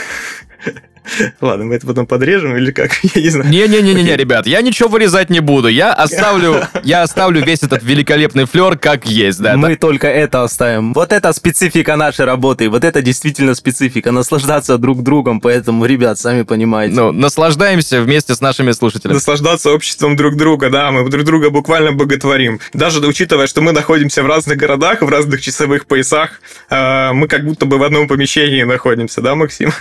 Ладно, 1.40 1.64
мы 1.66 1.74
это 1.74 1.86
потом 1.86 2.06
подрежем 2.06 2.56
или 2.56 2.70
как? 2.70 2.92
Я 3.14 3.22
не 3.22 3.28
знаю. 3.28 3.50
Не-не-не-не, 3.50 4.16
ребят, 4.16 4.46
я 4.46 4.60
ничего 4.62 4.88
вырезать 4.88 5.30
не 5.30 5.40
буду. 5.40 5.68
Я 5.68 5.92
оставлю, 5.92 6.66
я 6.82 7.02
оставлю 7.02 7.44
весь 7.44 7.62
этот 7.62 7.82
великолепный 7.82 8.46
флер 8.46 8.78
как 8.78 9.06
есть, 9.06 9.40
да. 9.40 9.56
Мы 9.56 9.76
только 9.76 10.08
это 10.08 10.42
оставим. 10.42 10.94
Вот 10.94 11.12
это 11.12 11.32
специфика 11.32 11.96
нашей 11.96 12.24
работы. 12.24 12.68
Вот 12.68 12.84
это 12.84 13.02
действительно 13.02 13.54
специфика. 13.54 14.12
Наслаждаться 14.12 14.78
друг 14.78 15.02
другом. 15.02 15.40
Поэтому, 15.40 15.84
ребят, 15.86 16.18
сами 16.18 16.42
понимаете. 16.42 16.94
Ну, 16.94 17.12
наслаждаемся 17.12 18.00
вместе 18.00 18.34
с 18.34 18.40
нашими 18.40 18.72
слушателями. 18.72 19.14
Наслаждаться 19.14 19.70
обществом 19.70 20.16
друг 20.16 20.36
друга, 20.36 20.70
да, 20.70 20.90
мы 20.90 21.08
друг 21.08 21.24
друга 21.24 21.50
буквально 21.50 21.92
боготворим. 21.92 22.60
Даже 22.72 23.00
учитывая, 23.06 23.46
что 23.46 23.60
мы 23.60 23.72
находимся 23.72 24.22
в 24.22 24.26
разных 24.26 24.56
городах, 24.56 25.02
в 25.02 25.08
разных 25.08 25.40
часовых 25.40 25.86
поясах, 25.86 26.40
э, 26.70 27.12
мы 27.12 27.28
как 27.28 27.44
будто 27.44 27.66
бы 27.66 27.78
в 27.78 27.82
одном 27.82 28.08
помещении 28.08 28.62
находимся, 28.62 29.20
да, 29.20 29.34
Максим? 29.34 29.72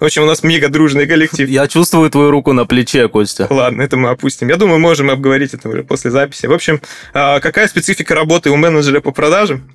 В 0.00 0.04
общем, 0.04 0.22
у 0.22 0.26
нас 0.26 0.42
мега 0.42 0.68
дружный 0.68 1.06
коллектив. 1.06 1.48
Я 1.48 1.66
чувствую 1.66 2.08
твою 2.10 2.30
руку 2.30 2.52
на 2.52 2.66
плече, 2.66 3.08
Костя. 3.08 3.46
Ладно, 3.50 3.82
это 3.82 3.96
мы 3.96 4.10
опустим. 4.10 4.48
Я 4.48 4.56
думаю, 4.56 4.78
можем 4.78 5.10
обговорить 5.10 5.54
это 5.54 5.68
уже 5.68 5.82
после 5.82 6.10
записи. 6.10 6.46
В 6.46 6.52
общем, 6.52 6.80
а, 7.14 7.40
какая 7.40 7.66
специфика 7.68 8.14
работы 8.14 8.50
у 8.50 8.56
менеджера 8.56 9.00
по 9.00 9.10
продажам? 9.10 9.68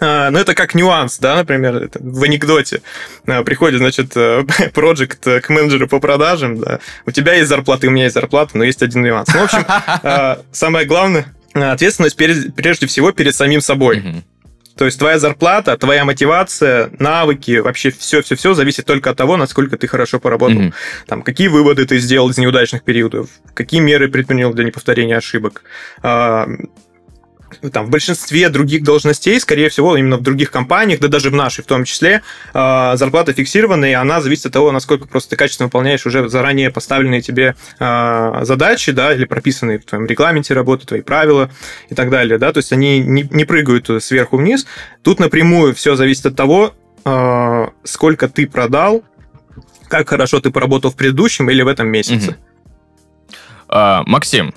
А, 0.00 0.30
ну, 0.30 0.38
это 0.38 0.54
как 0.54 0.74
нюанс, 0.74 1.18
да, 1.18 1.36
например, 1.36 1.76
это 1.76 1.98
в 2.02 2.22
анекдоте. 2.22 2.82
А, 3.26 3.42
приходит, 3.44 3.78
значит, 3.78 4.12
проект 4.74 5.24
к 5.24 5.48
менеджеру 5.48 5.88
по 5.88 6.00
продажам, 6.00 6.58
да, 6.58 6.80
у 7.06 7.10
тебя 7.10 7.34
есть 7.34 7.48
зарплата, 7.48 7.86
и 7.86 7.88
у 7.88 7.92
меня 7.92 8.04
есть 8.04 8.14
зарплата, 8.14 8.58
но 8.58 8.64
есть 8.64 8.82
один 8.82 9.02
нюанс. 9.02 9.28
Ну, 9.32 9.40
в 9.40 9.44
общем, 9.44 10.44
самое 10.52 10.86
главное, 10.86 11.26
ответственность 11.54 12.16
прежде 12.16 12.86
всего 12.86 13.12
перед 13.12 13.34
самим 13.34 13.60
собой. 13.60 14.24
То 14.76 14.84
есть 14.84 14.98
твоя 14.98 15.18
зарплата, 15.18 15.76
твоя 15.76 16.04
мотивация, 16.04 16.90
навыки, 16.98 17.58
вообще 17.58 17.90
все-все-все 17.90 18.54
зависит 18.54 18.86
только 18.86 19.10
от 19.10 19.16
того, 19.16 19.36
насколько 19.36 19.76
ты 19.76 19.86
хорошо 19.86 20.18
поработал. 20.18 20.62
Mm-hmm. 20.62 20.74
Там, 21.06 21.22
какие 21.22 21.48
выводы 21.48 21.84
ты 21.84 21.98
сделал 21.98 22.30
из 22.30 22.38
неудачных 22.38 22.82
периодов, 22.82 23.28
какие 23.54 23.80
меры 23.80 24.08
предпринял 24.08 24.52
для 24.54 24.64
неповторения 24.64 25.16
ошибок, 25.16 25.62
там, 27.70 27.86
в 27.86 27.90
большинстве 27.90 28.48
других 28.48 28.82
должностей, 28.82 29.38
скорее 29.40 29.68
всего, 29.68 29.96
именно 29.96 30.16
в 30.16 30.22
других 30.22 30.50
компаниях, 30.50 31.00
да 31.00 31.08
даже 31.08 31.30
в 31.30 31.34
нашей 31.34 31.62
в 31.62 31.66
том 31.66 31.84
числе, 31.84 32.22
а, 32.52 32.96
зарплата 32.96 33.32
фиксированная, 33.32 33.90
и 33.90 33.94
она 33.94 34.20
зависит 34.20 34.46
от 34.46 34.52
того, 34.52 34.72
насколько 34.72 35.06
просто 35.06 35.30
ты 35.30 35.36
качественно 35.36 35.66
выполняешь 35.66 36.04
уже 36.06 36.28
заранее 36.28 36.70
поставленные 36.70 37.22
тебе 37.22 37.54
а, 37.78 38.44
задачи, 38.44 38.92
да, 38.92 39.14
или 39.14 39.24
прописанные 39.24 39.78
в 39.78 39.84
твоем 39.84 40.06
регламенте 40.06 40.54
работы, 40.54 40.86
твои 40.86 41.02
правила 41.02 41.50
и 41.88 41.94
так 41.94 42.10
далее, 42.10 42.38
да, 42.38 42.52
то 42.52 42.58
есть 42.58 42.72
они 42.72 43.00
не, 43.00 43.28
не 43.30 43.44
прыгают 43.44 43.88
сверху 44.02 44.36
вниз. 44.36 44.66
Тут 45.02 45.20
напрямую 45.20 45.74
все 45.74 45.94
зависит 45.94 46.26
от 46.26 46.36
того, 46.36 46.74
а, 47.04 47.70
сколько 47.84 48.28
ты 48.28 48.46
продал, 48.46 49.04
как 49.88 50.08
хорошо 50.08 50.40
ты 50.40 50.50
поработал 50.50 50.90
в 50.90 50.96
предыдущем 50.96 51.50
или 51.50 51.62
в 51.62 51.68
этом 51.68 51.88
месяце. 51.88 52.30
Угу. 52.30 52.36
А, 53.68 54.02
Максим, 54.06 54.54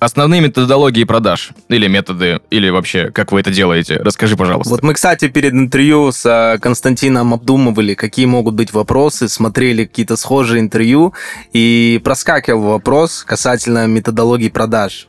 Основные 0.00 0.40
методологии 0.40 1.04
продаж 1.04 1.50
или 1.68 1.86
методы, 1.86 2.40
или 2.48 2.70
вообще, 2.70 3.10
как 3.10 3.32
вы 3.32 3.40
это 3.40 3.50
делаете? 3.50 4.00
Расскажи, 4.02 4.34
пожалуйста. 4.34 4.70
Вот 4.70 4.82
мы, 4.82 4.94
кстати, 4.94 5.28
перед 5.28 5.52
интервью 5.52 6.10
с 6.10 6.24
э, 6.24 6.58
Константином 6.58 7.34
обдумывали, 7.34 7.92
какие 7.92 8.24
могут 8.24 8.54
быть 8.54 8.72
вопросы, 8.72 9.28
смотрели 9.28 9.84
какие-то 9.84 10.16
схожие 10.16 10.60
интервью, 10.60 11.12
и 11.52 12.00
проскакивал 12.02 12.62
вопрос 12.62 13.24
касательно 13.24 13.86
методологии 13.86 14.48
продаж. 14.48 15.06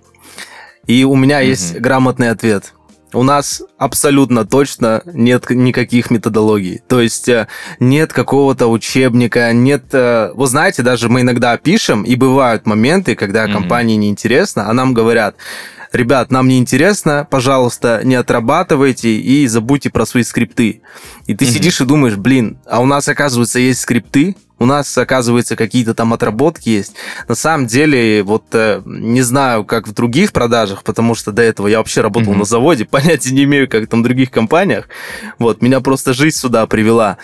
И 0.88 1.06
у 1.06 1.16
меня 1.16 1.42
mm-hmm. 1.42 1.48
есть 1.48 1.76
грамотный 1.78 2.30
ответ– 2.30 2.74
у 3.14 3.24
нас 3.24 3.62
абсолютно 3.78 4.46
точно 4.46 5.02
нет 5.06 5.50
никаких 5.50 6.12
методологий. 6.12 6.82
То 6.88 7.02
есть 7.02 7.30
э, 7.30 7.48
нет 7.80 8.14
какого-то 8.14 8.68
учебника, 8.68 9.52
нет... 9.54 9.86
Э, 9.94 10.32
вы 10.34 10.48
знаете, 10.48 10.84
даже 10.84 11.10
мы 11.10 11.22
иногда 11.22 11.58
пишем, 11.58 12.04
и 12.04 12.16
бывают 12.16 12.66
моменты, 12.66 13.16
когда 13.16 13.46
mm-hmm. 13.46 13.54
компании 13.54 13.96
неинтересно, 13.96 14.70
а 14.70 14.74
нам 14.74 14.94
говорят, 14.94 15.36
ребят, 15.92 16.32
нам 16.32 16.48
не 16.48 16.58
интересно, 16.58 17.28
пожалуйста, 17.30 18.02
не 18.04 18.16
отрабатывайте 18.16 19.10
и 19.10 19.48
забудьте 19.48 19.90
про 19.90 20.06
свои 20.06 20.24
скрипты. 20.24 20.82
И 21.28 21.36
ты 21.36 21.46
mm-hmm. 21.46 21.48
сидишь 21.50 21.82
и 21.82 21.86
думаешь, 21.86 22.16
блин, 22.16 22.60
а 22.66 22.82
у 22.82 22.86
нас, 22.86 23.08
оказывается, 23.08 23.60
есть 23.60 23.82
скрипты, 23.82 24.36
у 24.62 24.66
нас, 24.68 24.96
оказывается, 24.96 25.56
какие-то 25.56 25.96
там 25.96 26.14
отработки 26.14 26.70
есть. 26.70 26.94
На 27.28 27.34
самом 27.34 27.66
деле, 27.66 28.22
вот 28.22 28.44
э, 28.54 28.84
не 28.86 29.24
знаю, 29.24 29.66
как 29.66 29.88
в 29.88 29.94
других 29.94 30.34
продажах, 30.34 30.84
потому 30.84 31.16
что 31.16 31.32
до 31.32 31.42
этого 31.42 31.68
я 31.68 31.80
вообще 31.80 32.02
работал 32.02 32.34
mm-hmm. 32.34 32.38
на 32.38 32.46
заводе, 32.46 32.86
понятия 32.92 33.32
не 33.32 33.46
имею, 33.46 33.68
как 33.68 33.88
там 33.88 34.02
в 34.02 34.04
других 34.04 34.30
компаниях. 34.30 34.88
Вот, 35.40 35.64
меня 35.64 35.82
просто 35.82 36.14
жизнь 36.14 36.38
сюда 36.38 36.68
привела. 36.68 37.18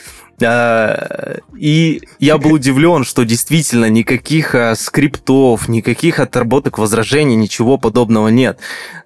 А, 0.44 1.38
и 1.58 2.01
я 2.20 2.38
был 2.38 2.53
удивлен, 2.53 3.03
что 3.03 3.24
действительно 3.24 3.89
никаких 3.89 4.53
а, 4.53 4.75
скриптов, 4.75 5.67
никаких 5.67 6.20
отработок 6.20 6.77
возражений, 6.77 7.36
ничего 7.36 7.77
подобного 7.77 8.27
нет. 8.27 8.60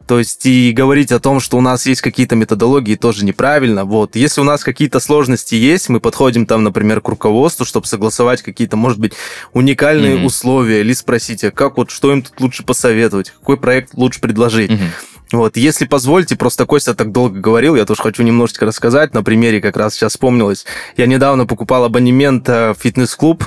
То 0.08 0.20
есть 0.20 0.46
и 0.46 0.74
говорить 0.74 1.14
о 1.14 1.22
том, 1.22 1.40
что 1.40 1.58
у 1.58 1.62
нас 1.62 1.86
есть 1.86 2.02
какие-то 2.02 2.36
методологии, 2.36 2.96
тоже 2.96 3.24
неправильно. 3.24 3.86
Вот. 3.86 4.18
Если 4.18 4.42
у 4.42 4.44
нас 4.44 4.62
какие-то 4.62 5.00
сложности 5.00 5.56
есть, 5.56 5.88
мы 5.88 6.02
подходим 6.02 6.46
там, 6.46 6.64
например, 6.66 7.00
к 7.00 7.08
руководству, 7.08 7.66
чтобы 7.66 7.88
согласовать 7.88 8.42
какие-то, 8.42 8.76
может 8.76 9.00
быть, 9.00 9.14
уникальные 9.54 10.18
mm-hmm. 10.18 10.26
условия, 10.26 10.82
или 10.82 10.92
спросить, 10.92 11.46
а 11.46 11.52
как 11.52 11.78
вот, 11.78 11.92
что 11.92 12.12
им 12.12 12.24
тут 12.24 12.42
лучше 12.42 12.64
посоветовать, 12.64 13.30
какой 13.30 13.56
проект 13.56 13.94
лучше 13.94 14.20
предложить. 14.20 14.72
Mm-hmm. 14.72 15.11
Вот, 15.32 15.56
если 15.56 15.86
позволите, 15.86 16.36
просто 16.36 16.66
Костя 16.66 16.94
так 16.94 17.12
долго 17.12 17.40
говорил, 17.40 17.76
я 17.76 17.86
тоже 17.86 18.02
хочу 18.02 18.24
немножечко 18.24 18.66
рассказать. 18.66 19.14
На 19.14 19.24
примере 19.24 19.62
как 19.62 19.78
раз 19.78 19.94
сейчас 19.94 20.14
вспомнилось. 20.14 20.66
Я 20.98 21.06
недавно 21.06 21.46
покупал 21.46 21.86
абонемент 21.86 22.50
э, 22.50 22.74
в 22.74 22.78
фитнес-клуб, 22.78 23.44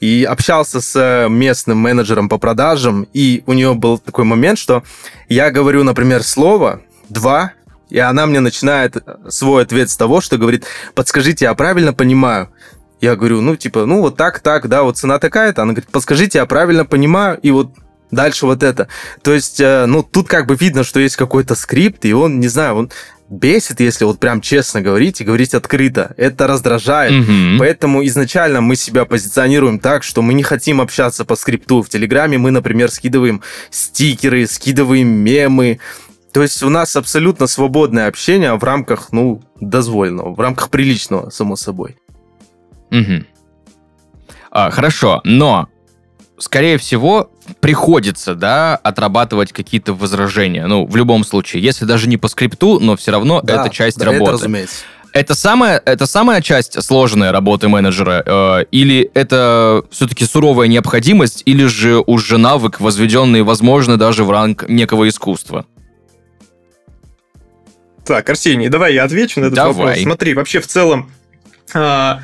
и 0.00 0.24
общался 0.24 0.82
с 0.82 0.94
э, 0.96 1.30
местным 1.30 1.78
менеджером 1.78 2.28
по 2.28 2.36
продажам, 2.36 3.06
и 3.14 3.42
у 3.46 3.54
нее 3.54 3.72
был 3.72 3.98
такой 3.98 4.24
момент, 4.24 4.58
что 4.58 4.82
я 5.30 5.50
говорю, 5.50 5.82
например, 5.82 6.22
слово 6.22 6.82
«два», 7.08 7.52
и 7.88 7.98
она 7.98 8.26
мне 8.26 8.40
начинает 8.40 8.96
свой 9.28 9.62
ответ 9.62 9.88
с 9.88 9.96
того, 9.96 10.20
что 10.20 10.36
говорит, 10.36 10.66
подскажите, 10.94 11.46
я 11.46 11.54
правильно 11.54 11.94
понимаю? 11.94 12.50
Я 13.00 13.16
говорю, 13.16 13.40
ну, 13.40 13.56
типа, 13.56 13.86
ну, 13.86 14.00
вот 14.00 14.16
так, 14.16 14.40
так, 14.40 14.68
да, 14.68 14.82
вот 14.82 14.96
цена 14.98 15.18
такая-то. 15.18 15.62
Она 15.62 15.72
говорит, 15.72 15.90
подскажите, 15.90 16.38
я 16.38 16.46
правильно 16.46 16.84
понимаю? 16.84 17.38
И 17.42 17.50
вот 17.50 17.70
дальше 18.14 18.46
вот 18.46 18.62
это. 18.62 18.88
То 19.22 19.32
есть, 19.32 19.60
э, 19.60 19.86
ну, 19.86 20.02
тут 20.02 20.28
как 20.28 20.46
бы 20.46 20.56
видно, 20.56 20.84
что 20.84 21.00
есть 21.00 21.16
какой-то 21.16 21.54
скрипт, 21.54 22.04
и 22.04 22.12
он, 22.12 22.40
не 22.40 22.48
знаю, 22.48 22.74
он 22.74 22.90
бесит, 23.28 23.80
если 23.80 24.04
вот 24.04 24.20
прям 24.20 24.40
честно 24.40 24.80
говорить 24.80 25.20
и 25.20 25.24
говорить 25.24 25.54
открыто. 25.54 26.14
Это 26.16 26.46
раздражает. 26.46 27.12
Угу. 27.12 27.58
Поэтому 27.58 28.04
изначально 28.06 28.60
мы 28.60 28.76
себя 28.76 29.04
позиционируем 29.04 29.78
так, 29.78 30.02
что 30.02 30.22
мы 30.22 30.34
не 30.34 30.42
хотим 30.42 30.80
общаться 30.80 31.24
по 31.24 31.36
скрипту. 31.36 31.82
В 31.82 31.88
Телеграме 31.88 32.38
мы, 32.38 32.50
например, 32.50 32.90
скидываем 32.90 33.42
стикеры, 33.70 34.46
скидываем 34.46 35.08
мемы. 35.08 35.80
То 36.32 36.42
есть 36.42 36.62
у 36.62 36.68
нас 36.68 36.96
абсолютно 36.96 37.46
свободное 37.46 38.08
общение 38.08 38.54
в 38.54 38.64
рамках, 38.64 39.12
ну, 39.12 39.42
дозволенного, 39.60 40.34
в 40.34 40.40
рамках 40.40 40.68
приличного, 40.68 41.30
само 41.30 41.56
собой. 41.56 41.96
Угу. 42.90 43.24
А, 44.50 44.70
хорошо, 44.70 45.20
но 45.24 45.68
скорее 46.38 46.78
всего, 46.78 47.30
приходится, 47.60 48.34
да, 48.34 48.76
отрабатывать 48.76 49.52
какие-то 49.52 49.94
возражения. 49.94 50.66
Ну, 50.66 50.86
в 50.86 50.96
любом 50.96 51.24
случае, 51.24 51.62
если 51.62 51.84
даже 51.84 52.08
не 52.08 52.16
по 52.16 52.28
скрипту, 52.28 52.80
но 52.80 52.96
все 52.96 53.12
равно 53.12 53.40
да, 53.42 53.60
это 53.60 53.74
часть 53.74 53.98
да, 53.98 54.06
работы. 54.06 54.24
Это, 54.24 54.32
разумеется. 54.32 54.76
Это 55.12 55.34
самая, 55.36 55.80
это 55.84 56.06
самая 56.06 56.42
часть 56.42 56.82
сложной 56.82 57.30
работы 57.30 57.68
менеджера, 57.68 58.22
э, 58.26 58.64
или 58.72 59.10
это 59.14 59.84
все-таки 59.90 60.24
суровая 60.24 60.66
необходимость, 60.66 61.42
или 61.44 61.66
же 61.66 62.00
уже 62.00 62.36
навык, 62.36 62.80
возведенный, 62.80 63.42
возможно, 63.42 63.96
даже 63.96 64.24
в 64.24 64.30
ранг 64.32 64.68
некого 64.68 65.08
искусства? 65.08 65.66
Так, 68.04 68.28
Арсений, 68.28 68.68
давай 68.68 68.94
я 68.94 69.04
отвечу 69.04 69.40
на 69.40 69.44
этот 69.44 69.56
давай. 69.56 69.74
вопрос. 69.74 70.02
Смотри, 70.02 70.34
вообще 70.34 70.60
в 70.60 70.66
целом 70.66 71.10
э, 71.72 72.14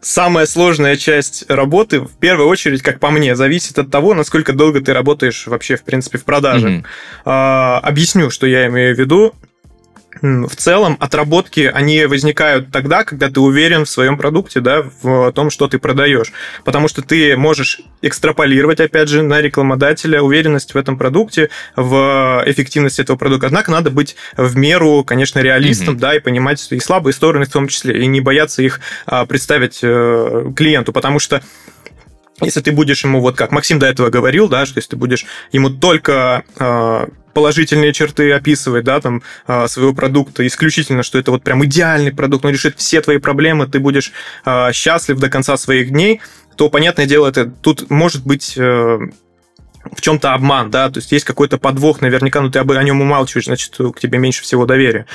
самая 0.00 0.46
сложная 0.46 0.96
часть 0.96 1.48
работы, 1.50 2.00
в 2.00 2.16
первую 2.18 2.48
очередь, 2.48 2.82
как 2.82 3.00
по 3.00 3.10
мне, 3.10 3.34
зависит 3.36 3.78
от 3.78 3.90
того, 3.90 4.14
насколько 4.14 4.52
долго 4.52 4.80
ты 4.80 4.92
работаешь 4.92 5.46
вообще, 5.46 5.76
в 5.76 5.84
принципе, 5.84 6.18
в 6.18 6.24
продаже. 6.24 6.68
Mm-hmm. 6.68 6.84
А, 7.24 7.80
объясню, 7.82 8.30
что 8.30 8.46
я 8.46 8.66
имею 8.66 8.94
в 8.94 8.98
виду 8.98 9.34
в 10.22 10.56
целом 10.56 10.96
отработки, 11.00 11.70
они 11.72 12.06
возникают 12.06 12.70
тогда, 12.70 13.04
когда 13.04 13.28
ты 13.28 13.40
уверен 13.40 13.84
в 13.84 13.88
своем 13.88 14.16
продукте, 14.16 14.60
да, 14.60 14.84
в 15.02 15.32
том, 15.32 15.50
что 15.50 15.68
ты 15.68 15.78
продаешь. 15.78 16.32
Потому 16.64 16.88
что 16.88 17.02
ты 17.02 17.36
можешь 17.36 17.80
экстраполировать, 18.02 18.80
опять 18.80 19.08
же, 19.08 19.22
на 19.22 19.40
рекламодателя 19.40 20.22
уверенность 20.22 20.74
в 20.74 20.76
этом 20.76 20.98
продукте, 20.98 21.50
в 21.76 22.42
эффективности 22.46 23.00
этого 23.00 23.16
продукта. 23.16 23.46
Однако 23.46 23.70
надо 23.70 23.90
быть 23.90 24.16
в 24.36 24.56
меру, 24.56 25.04
конечно, 25.04 25.40
реалистом, 25.40 25.94
mm-hmm. 25.94 26.00
да, 26.00 26.16
и 26.16 26.20
понимать 26.20 26.66
и 26.70 26.80
слабые 26.80 27.12
стороны 27.12 27.46
в 27.46 27.52
том 27.52 27.68
числе, 27.68 28.02
и 28.02 28.06
не 28.06 28.20
бояться 28.20 28.62
их 28.62 28.80
а, 29.06 29.26
представить 29.26 29.80
э, 29.82 30.52
клиенту, 30.54 30.92
потому 30.92 31.18
что 31.18 31.42
если 32.40 32.60
ты 32.60 32.72
будешь 32.72 33.02
ему, 33.02 33.20
вот 33.20 33.36
как 33.36 33.50
Максим 33.50 33.78
до 33.78 33.86
этого 33.86 34.10
говорил, 34.10 34.48
да, 34.48 34.64
что 34.64 34.78
если 34.78 34.90
ты 34.90 34.96
будешь 34.96 35.26
ему 35.50 35.70
только 35.70 36.44
э, 36.58 37.06
положительные 37.34 37.92
черты 37.92 38.32
описывать, 38.32 38.84
да, 38.84 39.00
там, 39.00 39.22
э, 39.46 39.68
своего 39.68 39.94
продукта, 39.94 40.46
исключительно, 40.46 41.02
что 41.02 41.18
это 41.18 41.30
вот 41.30 41.42
прям 41.42 41.64
идеальный 41.64 42.12
продукт, 42.12 42.44
он 42.44 42.52
решит 42.52 42.76
все 42.76 43.00
твои 43.00 43.18
проблемы, 43.18 43.66
ты 43.66 43.78
будешь 43.78 44.12
э, 44.44 44.72
счастлив 44.72 45.18
до 45.18 45.28
конца 45.28 45.56
своих 45.56 45.90
дней, 45.90 46.20
то, 46.56 46.68
понятное 46.70 47.06
дело, 47.06 47.28
это 47.28 47.46
тут 47.46 47.90
может 47.90 48.24
быть 48.24 48.54
э, 48.56 48.60
в 48.60 50.00
чем-то 50.00 50.34
обман, 50.34 50.70
да, 50.70 50.90
то 50.90 50.98
есть 50.98 51.12
есть 51.12 51.24
какой-то 51.24 51.58
подвох, 51.58 52.00
наверняка, 52.00 52.40
но 52.40 52.50
ты 52.50 52.58
о 52.58 52.82
нем 52.82 53.00
умалчиваешь, 53.00 53.46
значит, 53.46 53.76
к 53.76 54.00
тебе 54.00 54.18
меньше 54.18 54.42
всего 54.42 54.66
доверия. 54.66 55.06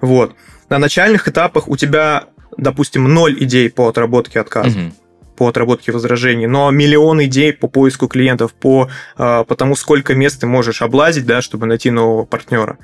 Вот. 0.00 0.34
На 0.68 0.78
начальных 0.78 1.26
этапах 1.26 1.68
у 1.68 1.76
тебя, 1.76 2.26
допустим, 2.56 3.04
ноль 3.12 3.36
идей 3.42 3.70
по 3.70 3.88
отработке 3.88 4.40
отказа. 4.40 4.78
Угу 4.78 4.92
по 5.40 5.48
отработке 5.48 5.90
возражений, 5.90 6.46
но 6.46 6.70
миллион 6.70 7.24
идей 7.24 7.54
по 7.54 7.66
поиску 7.66 8.08
клиентов, 8.08 8.52
по, 8.52 8.90
а, 9.16 9.42
по 9.44 9.56
тому, 9.56 9.74
сколько 9.74 10.14
мест 10.14 10.42
ты 10.42 10.46
можешь 10.46 10.82
облазить, 10.82 11.24
да, 11.24 11.40
чтобы 11.40 11.64
найти 11.64 11.90
нового 11.90 12.26
партнера. 12.26 12.76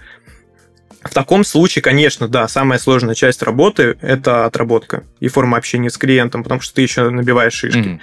В 1.03 1.12
таком 1.12 1.45
случае, 1.45 1.83
конечно, 1.83 2.29
да, 2.29 2.49
самая 2.49 2.79
сложная 2.79 3.14
часть 3.14 3.42
работы– 3.42 3.99
это 4.01 4.47
отработка 4.47 5.05
и 5.21 5.29
форма 5.29 5.59
общения 5.59 5.90
с 5.90 5.99
клиентом, 5.99 6.45
потому 6.45 6.62
что 6.62 6.75
ты 6.75 6.81
еще 6.81 7.11
набиваешь 7.11 7.53
шишки. 7.53 7.77
Mm-hmm. 7.77 8.01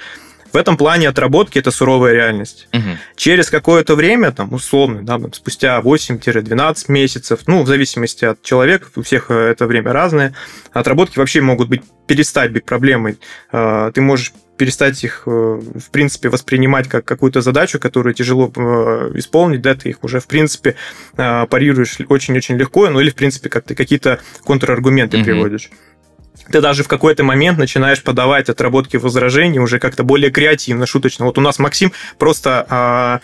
В 0.53 0.57
этом 0.57 0.77
плане 0.77 1.09
отработки 1.09 1.57
это 1.57 1.71
суровая 1.71 2.13
реальность. 2.13 2.67
Мгм. 2.71 2.99
Через 3.15 3.49
какое-то 3.49 3.95
время, 3.95 4.31
там, 4.31 4.53
условно, 4.53 5.03
да, 5.03 5.17
там, 5.17 5.33
спустя 5.33 5.81
8-12 5.81 6.85
месяцев, 6.89 7.39
ну, 7.47 7.63
в 7.63 7.67
зависимости 7.67 8.23
от 8.23 8.43
человека, 8.43 8.87
у 8.95 9.01
всех 9.01 9.31
э, 9.31 9.33
это 9.33 9.65
время 9.65 9.93
разное, 9.93 10.35
отработки 10.71 11.17
вообще 11.17 11.41
могут 11.41 11.69
быть 11.69 11.81
перестать 12.05 12.51
быть 12.51 12.65
проблемой. 12.65 13.17
Э, 13.51 13.91
Ты 13.95 14.01
можешь 14.01 14.31
перестать 14.57 15.03
их, 15.03 15.23
э, 15.25 15.29
в 15.29 15.89
принципе, 15.91 16.29
воспринимать 16.29 16.87
как 16.87 17.05
какую-то 17.05 17.41
задачу, 17.41 17.79
которую 17.79 18.13
тяжело 18.13 18.51
э, 18.55 19.11
исполнить, 19.15 19.61
да, 19.61 19.73
ты 19.75 19.89
их 19.89 20.03
уже, 20.03 20.19
в 20.19 20.27
принципе, 20.27 20.75
э, 21.17 21.45
парируешь 21.47 21.97
очень-очень 22.07 22.55
легко, 22.57 22.89
ну, 22.89 22.99
или, 22.99 23.09
в 23.09 23.15
принципе, 23.15 23.49
как 23.49 23.65
ты 23.65 23.75
какие-то 23.75 24.19
контраргументы 24.43 25.17
Мгм. 25.17 25.25
приводишь. 25.25 25.69
Ты 26.51 26.61
даже 26.61 26.83
в 26.83 26.87
какой-то 26.87 27.23
момент 27.23 27.57
начинаешь 27.57 28.03
подавать 28.03 28.49
отработки 28.49 28.97
возражений 28.97 29.59
уже 29.59 29.79
как-то 29.79 30.03
более 30.03 30.29
креативно, 30.31 30.85
шуточно. 30.85 31.25
Вот 31.25 31.37
у 31.37 31.41
нас 31.41 31.57
Максим 31.59 31.93
просто 32.17 32.65
а, 32.69 33.19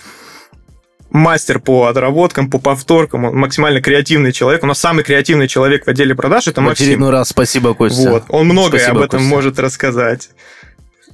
мастер 1.10 1.60
по 1.60 1.88
отработкам, 1.88 2.50
по 2.50 2.60
повторкам, 2.60 3.26
он 3.26 3.36
максимально 3.36 3.82
креативный 3.82 4.32
человек. 4.32 4.63
У 4.63 4.68
нас 4.68 4.80
самый 4.80 5.04
креативный 5.04 5.48
человек 5.48 5.86
в 5.86 5.89
отделе 5.89 6.15
продаж 6.15 6.48
это 6.48 6.62
В 6.62 6.65
Максим. 6.65 6.86
очередной 6.86 7.10
раз 7.10 7.30
спасибо, 7.30 7.74
Костя. 7.74 8.10
Вот. 8.10 8.24
Он 8.30 8.46
многое 8.48 8.80
Спасибо, 8.80 9.00
об 9.00 9.06
этом 9.06 9.20
Костя. 9.20 9.36
может 9.36 9.60
рассказать. 9.60 10.30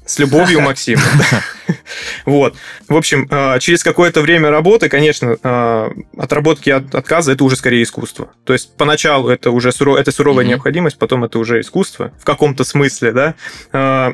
С 0.05 0.19
любовью, 0.19 0.61
Максим. 0.67 0.99
Вот. 2.25 2.55
В 2.87 2.95
общем, 2.95 3.27
э, 3.29 3.59
через 3.59 3.83
какое-то 3.83 4.21
время 4.21 4.49
работы, 4.49 4.89
конечно, 4.89 5.37
э, 5.41 5.89
отработки 6.17 6.69
от 6.71 6.93
отказа 6.95 7.31
это 7.33 7.43
уже 7.43 7.55
скорее 7.55 7.83
искусство. 7.83 8.29
То 8.43 8.53
есть 8.53 8.75
поначалу 8.77 9.29
это 9.29 9.51
уже 9.51 9.69
суро- 9.71 9.97
это 9.97 10.11
суровая 10.11 10.45
необходимость, 10.45 10.97
потом 10.97 11.23
это 11.23 11.37
уже 11.39 11.59
искусство 11.61 12.11
в 12.19 12.25
каком-то 12.25 12.63
смысле, 12.63 13.11
да. 13.11 13.33
Э, 13.73 14.13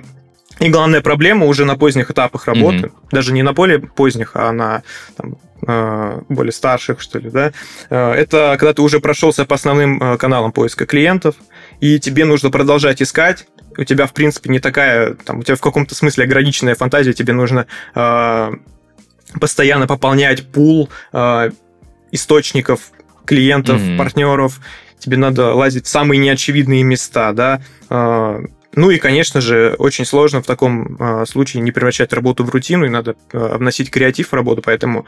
И 0.59 0.69
главная 0.69 1.01
проблема 1.01 1.45
уже 1.45 1.65
на 1.65 1.75
поздних 1.75 2.11
этапах 2.11 2.45
работы, 2.47 2.91
даже 3.11 3.31
не 3.33 3.41
на 3.43 3.53
более 3.53 3.79
поздних, 3.79 4.31
а 4.35 4.51
на 4.51 4.83
там, 5.17 5.37
более 6.29 6.51
старших, 6.51 7.01
что 7.01 7.19
ли, 7.19 7.29
да, 7.29 7.51
это 7.89 8.55
когда 8.59 8.73
ты 8.73 8.81
уже 8.81 8.99
прошелся 8.99 9.45
по 9.45 9.55
основным 9.55 10.17
каналам 10.17 10.51
поиска 10.51 10.85
клиентов, 10.85 11.35
и 11.79 11.99
тебе 11.99 12.25
нужно 12.25 12.49
продолжать 12.51 13.01
искать, 13.01 13.45
у 13.77 13.83
тебя, 13.83 14.05
в 14.05 14.13
принципе, 14.13 14.49
не 14.49 14.59
такая, 14.59 15.13
там, 15.13 15.39
у 15.39 15.43
тебя 15.43 15.55
в 15.55 15.61
каком-то 15.61 15.95
смысле 15.95 16.25
ограниченная 16.25 16.75
фантазия, 16.75 17.13
тебе 17.13 17.33
нужно 17.33 17.67
э, 17.95 18.51
постоянно 19.39 19.87
пополнять 19.87 20.51
пул 20.51 20.89
э, 21.13 21.51
источников, 22.11 22.91
клиентов, 23.25 23.81
Мгм. 23.81 23.97
партнеров, 23.97 24.59
тебе 24.99 25.17
надо 25.17 25.53
лазить 25.53 25.85
в 25.85 25.89
самые 25.89 26.19
неочевидные 26.19 26.83
места, 26.83 27.31
да, 27.33 27.61
Э, 27.89 28.39
ну 28.73 28.89
и, 28.89 28.97
конечно 28.99 29.41
же, 29.41 29.75
очень 29.77 30.05
сложно 30.05 30.41
в 30.41 30.45
таком 30.45 30.95
э, 30.97 31.25
случае 31.25 31.61
не 31.61 31.71
превращать 31.71 32.13
работу 32.13 32.45
в 32.45 32.49
рутину, 32.49 32.85
и 32.85 32.89
надо 32.89 33.15
э, 33.33 33.57
вносить 33.57 33.91
креатив 33.91 34.29
в 34.29 34.33
работу, 34.33 34.61
поэтому, 34.61 35.05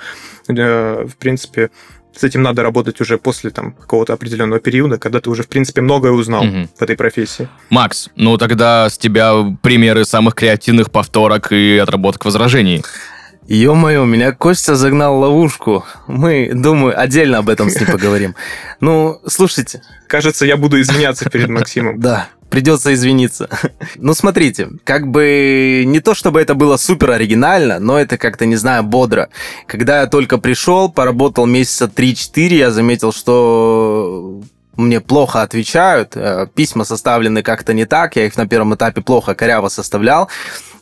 э, 0.49 1.05
в 1.05 1.15
принципе, 1.15 1.69
с 2.15 2.23
этим 2.23 2.41
надо 2.43 2.63
работать 2.63 3.01
уже 3.01 3.17
после 3.17 3.49
там, 3.49 3.71
какого-то 3.73 4.13
определенного 4.13 4.59
периода, 4.59 4.97
когда 4.97 5.19
ты 5.19 5.29
уже, 5.29 5.43
в 5.43 5.47
принципе, 5.47 5.81
многое 5.81 6.11
узнал 6.11 6.43
Мгм. 6.43 6.69
в 6.77 6.81
этой 6.81 6.95
профессии. 6.95 7.47
Макс, 7.69 8.09
ну 8.15 8.37
тогда 8.37 8.89
с 8.89 8.97
тебя 8.97 9.33
примеры 9.61 10.05
самых 10.05 10.35
креативных 10.35 10.91
повторок 10.91 11.51
и 11.51 11.77
отработок 11.77 12.25
возражений. 12.25 12.83
Ё-моё, 13.47 14.05
меня 14.05 14.31
Костя 14.31 14.75
загнал 14.75 15.17
в 15.17 15.19
ловушку. 15.19 15.83
Мы, 16.07 16.51
думаю, 16.53 16.97
отдельно 16.97 17.39
об 17.39 17.49
этом 17.49 17.69
с 17.69 17.77
ним 17.79 17.91
поговорим. 17.91 18.35
Ну, 18.79 19.19
слушайте, 19.27 19.81
Кажется, 20.07 20.45
я 20.45 20.55
буду 20.55 20.79
извиняться 20.79 21.29
перед 21.29 21.49
Максимом. 21.49 21.99
да, 21.99 22.29
придется 22.53 22.93
извиниться. 22.93 23.49
Ну, 23.95 24.13
смотрите, 24.13 24.69
как 24.83 25.07
бы 25.07 25.83
не 25.85 25.99
то, 25.99 26.13
чтобы 26.13 26.39
это 26.41 26.55
было 26.55 26.77
супер 26.77 27.11
оригинально, 27.11 27.79
но 27.79 27.97
это 27.97 28.17
как-то, 28.17 28.45
не 28.45 28.55
знаю, 28.55 28.83
бодро. 28.83 29.29
Когда 29.65 30.01
я 30.01 30.07
только 30.07 30.37
пришел, 30.37 30.91
поработал 30.91 31.45
месяца 31.45 31.85
3-4, 31.85 32.55
я 32.55 32.71
заметил, 32.71 33.11
что 33.11 34.41
мне 34.75 34.99
плохо 34.99 35.41
отвечают, 35.41 36.15
э, 36.15 36.47
письма 36.53 36.83
составлены 36.83 37.41
как-то 37.43 37.73
не 37.73 37.85
так, 37.85 38.15
я 38.15 38.25
их 38.25 38.37
на 38.37 38.47
первом 38.47 38.75
этапе 38.75 39.01
плохо, 39.01 39.33
коряво 39.35 39.69
составлял. 39.69 40.29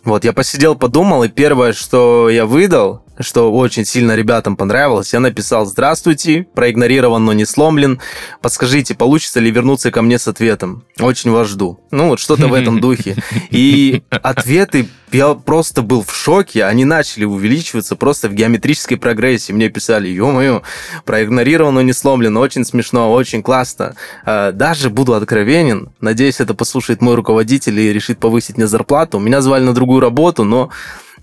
Вот, 0.03 0.25
я 0.25 0.33
посидел, 0.33 0.75
подумал, 0.75 1.23
и 1.23 1.29
первое, 1.29 1.73
что 1.73 2.29
я 2.29 2.45
выдал, 2.45 3.03
что 3.23 3.51
очень 3.51 3.85
сильно 3.85 4.15
ребятам 4.15 4.55
понравилось, 4.55 5.13
я 5.13 5.19
написал 5.19 5.65
«Здравствуйте, 5.65 6.47
проигнорирован, 6.53 7.23
но 7.23 7.33
не 7.33 7.45
сломлен. 7.45 7.99
Подскажите, 8.41 8.95
получится 8.95 9.39
ли 9.39 9.51
вернуться 9.51 9.91
ко 9.91 10.01
мне 10.01 10.19
с 10.19 10.27
ответом? 10.27 10.83
Очень 10.99 11.31
вас 11.31 11.47
жду». 11.47 11.79
Ну, 11.91 12.09
вот 12.09 12.19
что-то 12.19 12.47
в 12.47 12.53
этом 12.53 12.79
духе. 12.79 13.15
И 13.49 14.03
ответы, 14.09 14.87
я 15.11 15.33
просто 15.33 15.81
был 15.81 16.03
в 16.03 16.15
шоке, 16.15 16.63
они 16.63 16.85
начали 16.85 17.25
увеличиваться 17.25 17.95
просто 17.95 18.29
в 18.29 18.33
геометрической 18.33 18.97
прогрессии. 18.97 19.51
Мне 19.51 19.69
писали 19.69 20.07
«Ё-моё, 20.07 20.61
но 21.05 21.81
не 21.81 21.93
сломлен, 21.93 22.37
очень 22.37 22.65
смешно, 22.65 23.11
очень 23.11 23.43
классно». 23.43 23.95
А, 24.25 24.51
Даже 24.51 24.89
буду 24.89 25.13
откровенен, 25.13 25.89
надеюсь, 25.99 26.39
это 26.39 26.53
послушает 26.53 27.01
мой 27.01 27.15
руководитель 27.15 27.79
и 27.79 27.93
решит 27.93 28.19
повысить 28.19 28.57
мне 28.57 28.67
зарплату. 28.67 29.19
Меня 29.19 29.41
звали 29.41 29.63
на 29.63 29.73
другую 29.73 29.99
работу, 29.99 30.43
но 30.43 30.69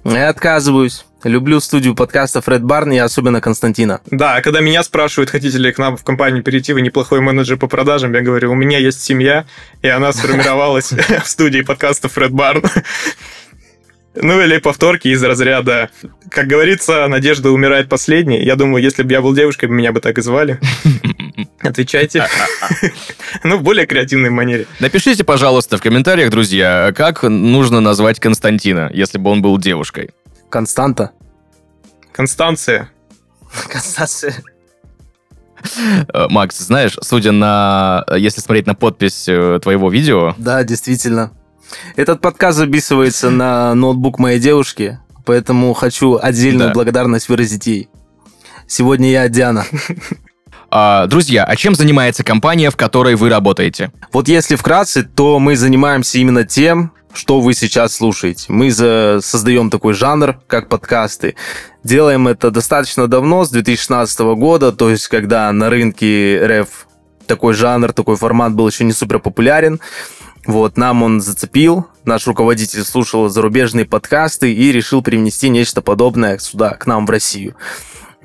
я 0.04 0.28
отказываюсь. 0.28 1.04
Люблю 1.24 1.58
студию 1.58 1.96
подкастов 1.96 2.48
Red 2.48 2.60
Barn 2.60 2.94
и 2.94 2.98
особенно 2.98 3.40
Константина. 3.40 4.00
Да, 4.10 4.36
а 4.36 4.42
когда 4.42 4.60
меня 4.60 4.84
спрашивают, 4.84 5.30
хотите 5.30 5.58
ли 5.58 5.72
к 5.72 5.78
нам 5.78 5.96
в 5.96 6.04
компанию 6.04 6.44
перейти, 6.44 6.72
вы 6.72 6.80
неплохой 6.80 7.20
менеджер 7.20 7.56
по 7.56 7.66
продажам, 7.66 8.14
я 8.14 8.20
говорю, 8.20 8.52
у 8.52 8.54
меня 8.54 8.78
есть 8.78 9.02
семья, 9.02 9.44
и 9.82 9.88
она 9.88 10.12
сформировалась 10.12 10.92
в 11.24 11.26
студии 11.26 11.62
подкастов 11.62 12.16
Red 12.16 12.30
Barn. 12.30 12.64
Ну 14.14 14.40
или 14.40 14.58
повторки 14.58 15.08
из 15.08 15.22
разряда, 15.22 15.90
как 16.30 16.46
говорится, 16.46 17.06
надежда 17.08 17.50
умирает 17.50 17.88
последней. 17.88 18.42
Я 18.42 18.56
думаю, 18.56 18.82
если 18.82 19.02
бы 19.02 19.12
я 19.12 19.20
был 19.20 19.34
девушкой, 19.34 19.68
меня 19.68 19.92
бы 19.92 20.00
так 20.00 20.18
и 20.18 20.22
звали. 20.22 20.58
Отвечайте. 21.60 22.26
Ну, 23.44 23.58
в 23.58 23.62
более 23.62 23.86
креативной 23.86 24.30
манере. 24.30 24.66
Напишите, 24.80 25.22
пожалуйста, 25.22 25.76
в 25.76 25.82
комментариях, 25.82 26.30
друзья, 26.30 26.92
как 26.96 27.22
нужно 27.22 27.80
назвать 27.80 28.18
Константина, 28.18 28.90
если 28.92 29.18
бы 29.18 29.30
он 29.30 29.42
был 29.42 29.58
девушкой. 29.58 30.10
Константа. 30.50 31.12
Констанция. 32.12 32.90
Констанция. 33.70 34.34
Э, 36.12 36.28
Макс, 36.28 36.58
знаешь, 36.58 36.96
судя 37.02 37.32
на... 37.32 38.04
Если 38.16 38.40
смотреть 38.40 38.66
на 38.66 38.74
подпись 38.74 39.28
э, 39.28 39.58
твоего 39.62 39.90
видео, 39.90 40.34
Да, 40.38 40.62
действительно. 40.64 41.32
Этот 41.96 42.20
подкаст 42.20 42.58
записывается 42.58 43.30
на 43.30 43.74
ноутбук 43.74 44.18
моей 44.18 44.38
девушки, 44.40 44.98
поэтому 45.26 45.72
хочу 45.74 46.18
отдельную 46.20 46.68
Да. 46.68 46.74
благодарность 46.74 47.28
выразить 47.28 47.66
ей. 47.66 47.88
Сегодня 48.66 49.10
я 49.10 49.28
Диана. 49.28 49.64
а, 50.70 51.06
друзья, 51.06 51.44
а 51.44 51.56
чем 51.56 51.74
занимается 51.74 52.24
компания, 52.24 52.70
в 52.70 52.76
которой 52.76 53.16
вы 53.16 53.28
работаете? 53.28 53.92
Вот 54.12 54.28
если 54.28 54.56
вкратце, 54.56 55.02
то 55.02 55.38
мы 55.38 55.56
занимаемся 55.56 56.18
именно 56.18 56.44
тем, 56.44 56.92
что 57.12 57.40
вы 57.40 57.54
сейчас 57.54 57.94
слушаете. 57.96 58.46
Мы 58.48 58.70
за- 58.70 59.20
создаем 59.22 59.70
такой 59.70 59.94
жанр, 59.94 60.38
как 60.46 60.68
подкасты. 60.68 61.34
Делаем 61.84 62.28
это 62.28 62.50
достаточно 62.50 63.08
давно, 63.08 63.44
с 63.44 63.50
2016 63.50 64.34
года, 64.34 64.72
то 64.72 64.90
есть 64.90 65.08
когда 65.08 65.50
на 65.52 65.70
рынке 65.70 66.40
РФ 66.44 66.86
такой 67.26 67.54
жанр, 67.54 67.92
такой 67.92 68.16
формат 68.16 68.54
был 68.54 68.68
еще 68.68 68.84
не 68.84 68.92
супер 68.92 69.18
популярен. 69.18 69.80
Вот, 70.46 70.78
нам 70.78 71.02
он 71.02 71.20
зацепил, 71.20 71.86
наш 72.04 72.26
руководитель 72.26 72.82
слушал 72.84 73.28
зарубежные 73.28 73.84
подкасты 73.84 74.52
и 74.52 74.72
решил 74.72 75.02
привнести 75.02 75.50
нечто 75.50 75.82
подобное 75.82 76.38
сюда, 76.38 76.70
к 76.70 76.86
нам 76.86 77.04
в 77.06 77.10
Россию. 77.10 77.54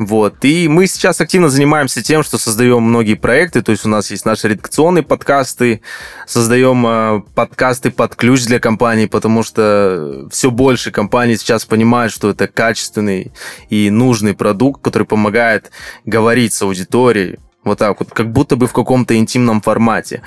Вот. 0.06 0.36
И 0.44 0.68
мы 0.68 0.88
сейчас 0.88 1.22
активно 1.22 1.50
занимаемся 1.50 2.02
тем, 2.04 2.24
что 2.24 2.38
создаем 2.38 2.82
многие 2.84 3.16
проекты. 3.16 3.62
То 3.62 3.72
есть 3.72 3.86
у 3.86 3.90
нас 3.90 4.12
есть 4.12 4.26
наши 4.26 4.50
редакционные 4.50 5.04
подкасты, 5.04 5.82
создаем 6.28 6.86
э, 6.86 7.22
подкасты 7.36 7.92
под 7.92 8.16
ключ 8.16 8.46
для 8.46 8.60
компаний, 8.60 9.08
потому 9.08 9.44
что 9.44 10.28
все 10.32 10.52
больше 10.52 10.92
компаний 10.92 11.38
сейчас 11.38 11.66
понимают, 11.66 12.12
что 12.14 12.30
это 12.30 12.48
качественный 12.48 13.32
и 13.70 13.90
нужный 13.90 14.34
продукт, 14.34 14.82
который 14.84 15.06
помогает 15.08 15.72
говорить 16.06 16.54
с 16.54 16.62
аудиторией. 16.62 17.40
Вот 17.64 17.80
так 17.80 18.00
вот, 18.00 18.10
как 18.12 18.32
будто 18.32 18.56
бы 18.56 18.68
в 18.68 18.74
каком-то 18.74 19.18
интимном 19.18 19.62
формате. 19.62 20.22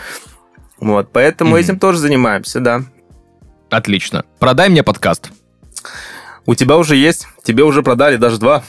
Вот, 0.79 1.11
поэтому 1.13 1.51
Мгм. 1.53 1.59
этим 1.61 1.79
тоже 1.79 1.99
занимаемся, 1.99 2.61
да. 2.61 2.83
Отлично. 3.71 4.25
Продай 4.39 4.69
мне 4.69 4.83
подкаст. 4.83 5.31
У 6.47 6.55
тебя 6.55 6.77
уже 6.77 6.95
есть, 6.97 7.27
тебе 7.43 7.65
уже 7.65 7.83
продали 7.83 8.17
даже 8.17 8.39
два. 8.39 8.63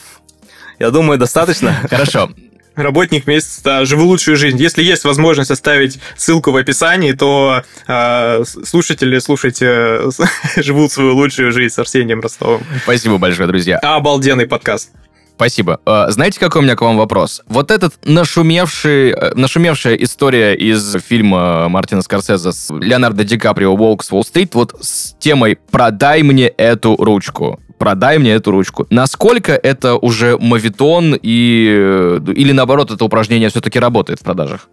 Я 0.78 0.90
думаю, 0.90 1.18
достаточно. 1.18 1.72
Хорошо. 1.90 2.30
Работник 2.74 3.26
месяца, 3.26 3.60
да, 3.64 3.84
живу 3.84 4.04
лучшую 4.04 4.36
жизнь. 4.36 4.56
Если 4.56 4.84
есть 4.84 5.02
возможность 5.02 5.50
оставить 5.50 5.98
ссылку 6.16 6.52
в 6.52 6.56
описании, 6.56 7.10
то 7.10 7.64
э, 7.88 8.44
слушатели, 8.44 9.18
слушайте, 9.18 9.66
э, 9.68 10.10
живут 10.62 10.92
свою 10.92 11.16
лучшую 11.16 11.50
жизнь 11.50 11.74
с 11.74 11.78
Арсением 11.80 12.20
Ростовым. 12.20 12.62
Спасибо 12.84 13.18
большое, 13.18 13.48
друзья. 13.48 13.78
Обалденный 13.78 14.46
подкаст. 14.46 14.90
Спасибо. 15.34 15.80
Э, 15.86 16.06
знаете, 16.10 16.38
какой 16.38 16.60
у 16.60 16.64
меня 16.64 16.76
к 16.76 16.80
вам 16.80 16.96
вопрос? 16.98 17.42
Вот 17.46 17.72
этот 17.72 17.94
нашумевший, 18.04 19.10
э, 19.10 19.34
нашумевшая 19.34 19.96
история 19.96 20.54
из 20.54 20.96
фильма 21.04 21.68
Мартина 21.68 22.02
Скорсезе 22.02 22.52
с 22.52 22.70
Леонардо 22.70 23.24
Ди 23.24 23.38
Каприо 23.38 23.74
«Волк 23.74 24.04
с 24.04 24.12
Уолл-стрит» 24.12 24.54
вот 24.54 24.76
с 24.80 25.14
темой 25.18 25.58
«Продай 25.70 26.22
мне 26.22 26.46
эту 26.46 26.94
ручку» 26.96 27.60
продай 27.78 28.18
мне 28.18 28.32
эту 28.32 28.50
ручку. 28.50 28.86
Насколько 28.90 29.52
это 29.52 29.96
уже 29.96 30.36
мавитон 30.38 31.18
и... 31.20 31.68
Э, 31.70 32.20
или 32.34 32.52
наоборот, 32.52 32.90
это 32.90 33.04
упражнение 33.04 33.48
все-таки 33.48 33.78
работает 33.78 34.20
в 34.20 34.24
продажах? 34.24 34.68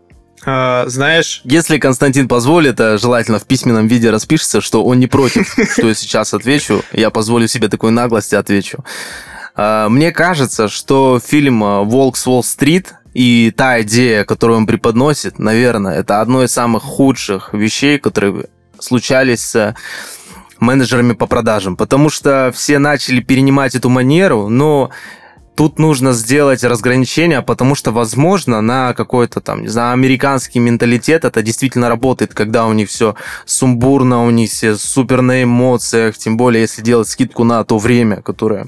А, 0.46 0.86
знаешь... 0.88 1.42
Если 1.44 1.78
Константин 1.78 2.28
позволит, 2.28 2.80
а 2.80 2.98
желательно 2.98 3.40
в 3.40 3.46
письменном 3.46 3.88
виде 3.88 4.10
распишется, 4.10 4.62
что 4.62 4.84
он 4.84 5.00
не 5.00 5.08
против, 5.08 5.56
что 5.72 5.88
я 5.88 5.94
сейчас 5.94 6.34
отвечу. 6.34 6.82
Я 6.92 7.10
позволю 7.10 7.48
себе 7.48 7.68
такой 7.68 7.92
наглости 7.92 8.36
отвечу. 8.36 8.84
А, 9.56 9.90
мне 9.90 10.12
кажется, 10.12 10.68
что 10.68 11.20
фильм 11.24 11.62
«Волк 11.86 12.18
с 12.18 12.28
Уолл-стрит» 12.28 12.96
и 13.14 13.54
та 13.56 13.82
идея, 13.82 14.26
которую 14.26 14.58
он 14.58 14.68
преподносит, 14.68 15.40
наверное, 15.40 16.00
это 16.00 16.20
одно 16.20 16.44
из 16.44 16.52
самых 16.52 16.84
худших 16.84 17.54
вещей, 17.54 17.98
которые 17.98 18.48
случались 18.80 19.42
с 19.42 19.76
менеджерами 20.60 21.14
по 21.14 21.28
продажам, 21.28 21.76
потому 21.76 22.10
что 22.10 22.52
все 22.54 22.80
начали 22.80 23.22
перенимать 23.22 23.76
эту 23.76 23.90
манеру, 23.90 24.50
но 24.50 24.92
тут 25.56 25.80
нужно 25.80 26.14
сделать 26.14 26.64
разграничение, 26.64 27.42
потому 27.42 27.76
что, 27.76 27.92
возможно, 27.92 28.62
на 28.62 28.94
какой-то 28.94 29.42
там, 29.42 29.62
не 29.62 29.68
знаю, 29.68 29.94
американский 29.94 30.60
менталитет 30.60 31.26
это 31.26 31.42
действительно 31.42 31.90
работает, 31.90 32.34
когда 32.34 32.66
у 32.66 32.74
них 32.74 32.90
все 32.90 33.16
сумбурно, 33.46 34.24
у 34.26 34.30
них 34.30 34.50
все 34.50 34.76
супер 34.76 35.22
на 35.22 35.44
эмоциях, 35.44 36.18
тем 36.18 36.38
более, 36.38 36.62
если 36.62 36.82
делать 36.82 37.08
скидку 37.08 37.44
на 37.44 37.64
то 37.64 37.78
время, 37.78 38.22
которое 38.22 38.68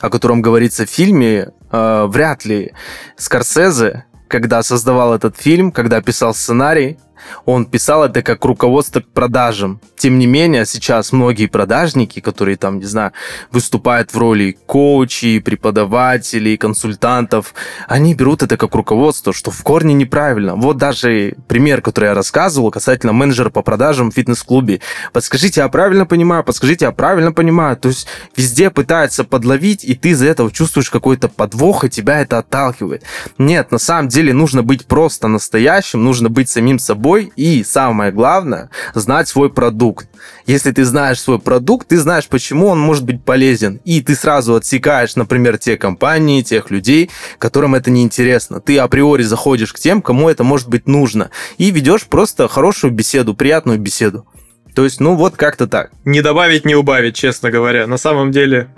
о 0.00 0.10
котором 0.10 0.42
говорится 0.42 0.84
в 0.84 0.90
фильме, 0.90 1.52
э, 1.70 2.06
вряд 2.08 2.44
ли 2.44 2.72
Скорсезе, 3.16 4.04
когда 4.26 4.62
создавал 4.64 5.14
этот 5.14 5.36
фильм, 5.36 5.70
когда 5.70 6.02
писал 6.02 6.34
сценарий, 6.34 6.98
он 7.44 7.66
писал 7.66 8.04
это 8.04 8.22
как 8.22 8.44
руководство 8.44 9.00
к 9.00 9.06
продажам. 9.08 9.80
Тем 9.96 10.18
не 10.18 10.26
менее, 10.26 10.66
сейчас 10.66 11.12
многие 11.12 11.46
продажники, 11.46 12.20
которые 12.20 12.56
там, 12.56 12.78
не 12.78 12.84
знаю, 12.84 13.12
выступают 13.50 14.12
в 14.12 14.18
роли 14.18 14.56
коучей, 14.66 15.40
преподавателей, 15.40 16.56
консультантов, 16.56 17.54
они 17.88 18.14
берут 18.14 18.42
это 18.42 18.56
как 18.56 18.74
руководство, 18.74 19.32
что 19.32 19.50
в 19.50 19.62
корне 19.62 19.94
неправильно. 19.94 20.54
Вот 20.56 20.76
даже 20.76 21.36
пример, 21.48 21.82
который 21.82 22.06
я 22.06 22.14
рассказывал 22.14 22.70
касательно 22.70 23.12
менеджера 23.12 23.50
по 23.50 23.62
продажам 23.62 24.10
в 24.10 24.14
фитнес-клубе. 24.14 24.80
Подскажите, 25.12 25.60
я 25.60 25.68
правильно 25.68 26.06
понимаю? 26.06 26.44
Подскажите, 26.44 26.86
я 26.86 26.92
правильно 26.92 27.32
понимаю? 27.32 27.76
То 27.76 27.88
есть 27.88 28.06
везде 28.36 28.70
пытаются 28.70 29.24
подловить, 29.24 29.84
и 29.84 29.94
ты 29.94 30.10
из-за 30.10 30.26
этого 30.26 30.50
чувствуешь 30.50 30.90
какой-то 30.90 31.28
подвох, 31.28 31.84
и 31.84 31.90
тебя 31.90 32.20
это 32.20 32.38
отталкивает. 32.38 33.04
Нет, 33.38 33.70
на 33.70 33.78
самом 33.78 34.08
деле 34.08 34.32
нужно 34.32 34.62
быть 34.62 34.86
просто 34.86 35.28
настоящим, 35.28 36.02
нужно 36.04 36.28
быть 36.28 36.48
самим 36.48 36.78
собой, 36.78 37.11
собой 37.12 37.32
и, 37.36 37.64
самое 37.64 38.10
главное, 38.10 38.70
знать 38.94 39.28
свой 39.28 39.50
продукт. 39.50 40.08
Если 40.46 40.72
ты 40.72 40.84
знаешь 40.84 41.20
свой 41.20 41.38
продукт, 41.38 41.88
ты 41.88 41.98
знаешь, 41.98 42.26
почему 42.26 42.68
он 42.68 42.80
может 42.80 43.04
быть 43.04 43.22
полезен. 43.24 43.80
И 43.84 44.00
ты 44.00 44.14
сразу 44.14 44.54
отсекаешь, 44.54 45.16
например, 45.16 45.58
те 45.58 45.76
компании, 45.76 46.42
тех 46.42 46.70
людей, 46.70 47.10
которым 47.38 47.74
это 47.74 47.90
неинтересно. 47.90 48.60
Ты 48.60 48.78
априори 48.78 49.22
заходишь 49.22 49.72
к 49.72 49.78
тем, 49.78 50.00
кому 50.00 50.28
это 50.30 50.44
может 50.44 50.68
быть 50.68 50.86
нужно. 50.88 51.30
И 51.58 51.70
ведешь 51.70 52.06
просто 52.06 52.48
хорошую 52.48 52.92
беседу, 52.92 53.34
приятную 53.34 53.78
беседу. 53.78 54.26
То 54.74 54.84
есть, 54.84 55.00
ну 55.00 55.16
вот 55.16 55.36
как-то 55.36 55.66
так. 55.66 55.90
Не 56.04 56.22
добавить, 56.22 56.64
не 56.64 56.74
убавить, 56.74 57.14
честно 57.14 57.50
говоря. 57.50 57.86
На 57.86 57.98
самом 57.98 58.30
деле, 58.30 58.68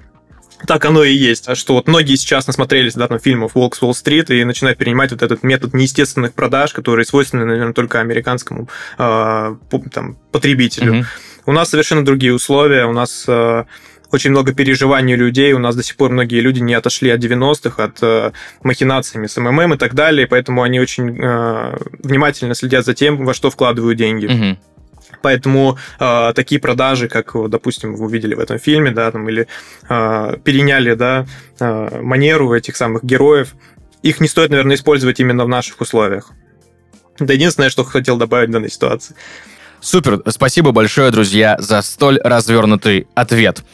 так 0.67 0.85
оно 0.85 1.05
и 1.05 1.13
есть. 1.13 1.49
А 1.49 1.55
что 1.55 1.75
вот 1.75 1.89
многие 1.89 2.17
сейчас 2.17 2.47
насмотрелись 2.47 2.95
да, 2.95 3.09
там, 3.09 3.19
фильмов 3.19 3.55
«Волк 3.55 3.77
с 3.77 3.83
Уолл-стрит» 3.83 4.31
и 4.31 4.45
начинают 4.45 4.79
перенимать 4.79 5.11
вот 5.11 5.23
этот 5.23 5.43
метод 5.43 5.75
неестественных 5.75 6.35
продаж, 6.35 6.73
который 6.73 7.05
свойственны, 7.05 7.45
наверное, 7.45 7.75
только 7.75 8.01
американскому 8.01 8.69
э, 8.99 9.57
там, 9.93 10.17
потребителю. 10.33 10.95
Mm-hmm. 10.95 11.05
У 11.47 11.53
нас 11.53 11.71
совершенно 11.71 12.05
другие 12.05 12.33
условия, 12.33 12.87
у 12.87 12.93
нас 12.93 13.25
э, 13.29 13.65
очень 14.11 14.31
много 14.31 14.55
переживаний 14.55 15.17
людей, 15.17 15.53
у 15.53 15.59
нас 15.59 15.77
до 15.77 15.83
сих 15.83 15.97
пор 15.97 16.11
многие 16.11 16.41
люди 16.41 16.61
не 16.61 16.75
отошли 16.75 17.11
от 17.11 17.21
90-х, 17.21 17.83
от 17.83 17.99
э, 18.03 18.33
махинациями 18.63 19.27
с 19.27 19.37
МММ 19.37 19.75
и 19.75 19.77
так 19.77 19.95
далее, 19.95 20.27
поэтому 20.27 20.63
они 20.63 20.81
очень 20.81 21.19
э, 21.21 21.77
внимательно 22.03 22.55
следят 22.55 22.85
за 22.85 22.95
тем, 22.95 23.25
во 23.25 23.35
что 23.35 23.51
вкладывают 23.51 23.99
деньги. 23.99 24.27
Mm-hmm. 24.27 24.57
Поэтому 25.25 25.79
э, 25.99 26.33
такие 26.35 26.61
продажи, 26.61 27.09
как, 27.09 27.33
допустим, 27.49 27.95
вы 27.95 28.05
увидели 28.05 28.35
в 28.35 28.41
этом 28.41 28.59
фильме, 28.59 28.91
да, 28.91 29.11
там, 29.11 29.27
или 29.27 29.49
э, 29.89 30.37
переняли, 30.45 30.93
да, 30.93 31.25
э, 31.59 32.01
манеру 32.03 32.53
этих 32.53 32.77
самых 32.77 33.03
героев, 33.05 33.55
их 34.03 34.21
не 34.21 34.29
стоит, 34.29 34.51
наверное, 34.51 34.77
использовать 34.77 35.21
именно 35.21 35.47
в 35.47 35.49
наших 35.49 35.81
условиях. 35.81 36.31
Это 37.19 37.33
единственное, 37.33 37.71
что 37.71 37.85
хотел 37.85 38.19
добавить 38.19 38.51
в 38.51 38.53
данной 38.53 38.71
ситуации. 38.71 39.17
Супер, 39.81 40.21
спасибо 40.29 40.73
большое, 40.73 41.11
друзья, 41.11 41.57
за 41.59 41.81
столь 41.81 42.21
развернутый 42.23 43.07
ответ. 43.15 43.65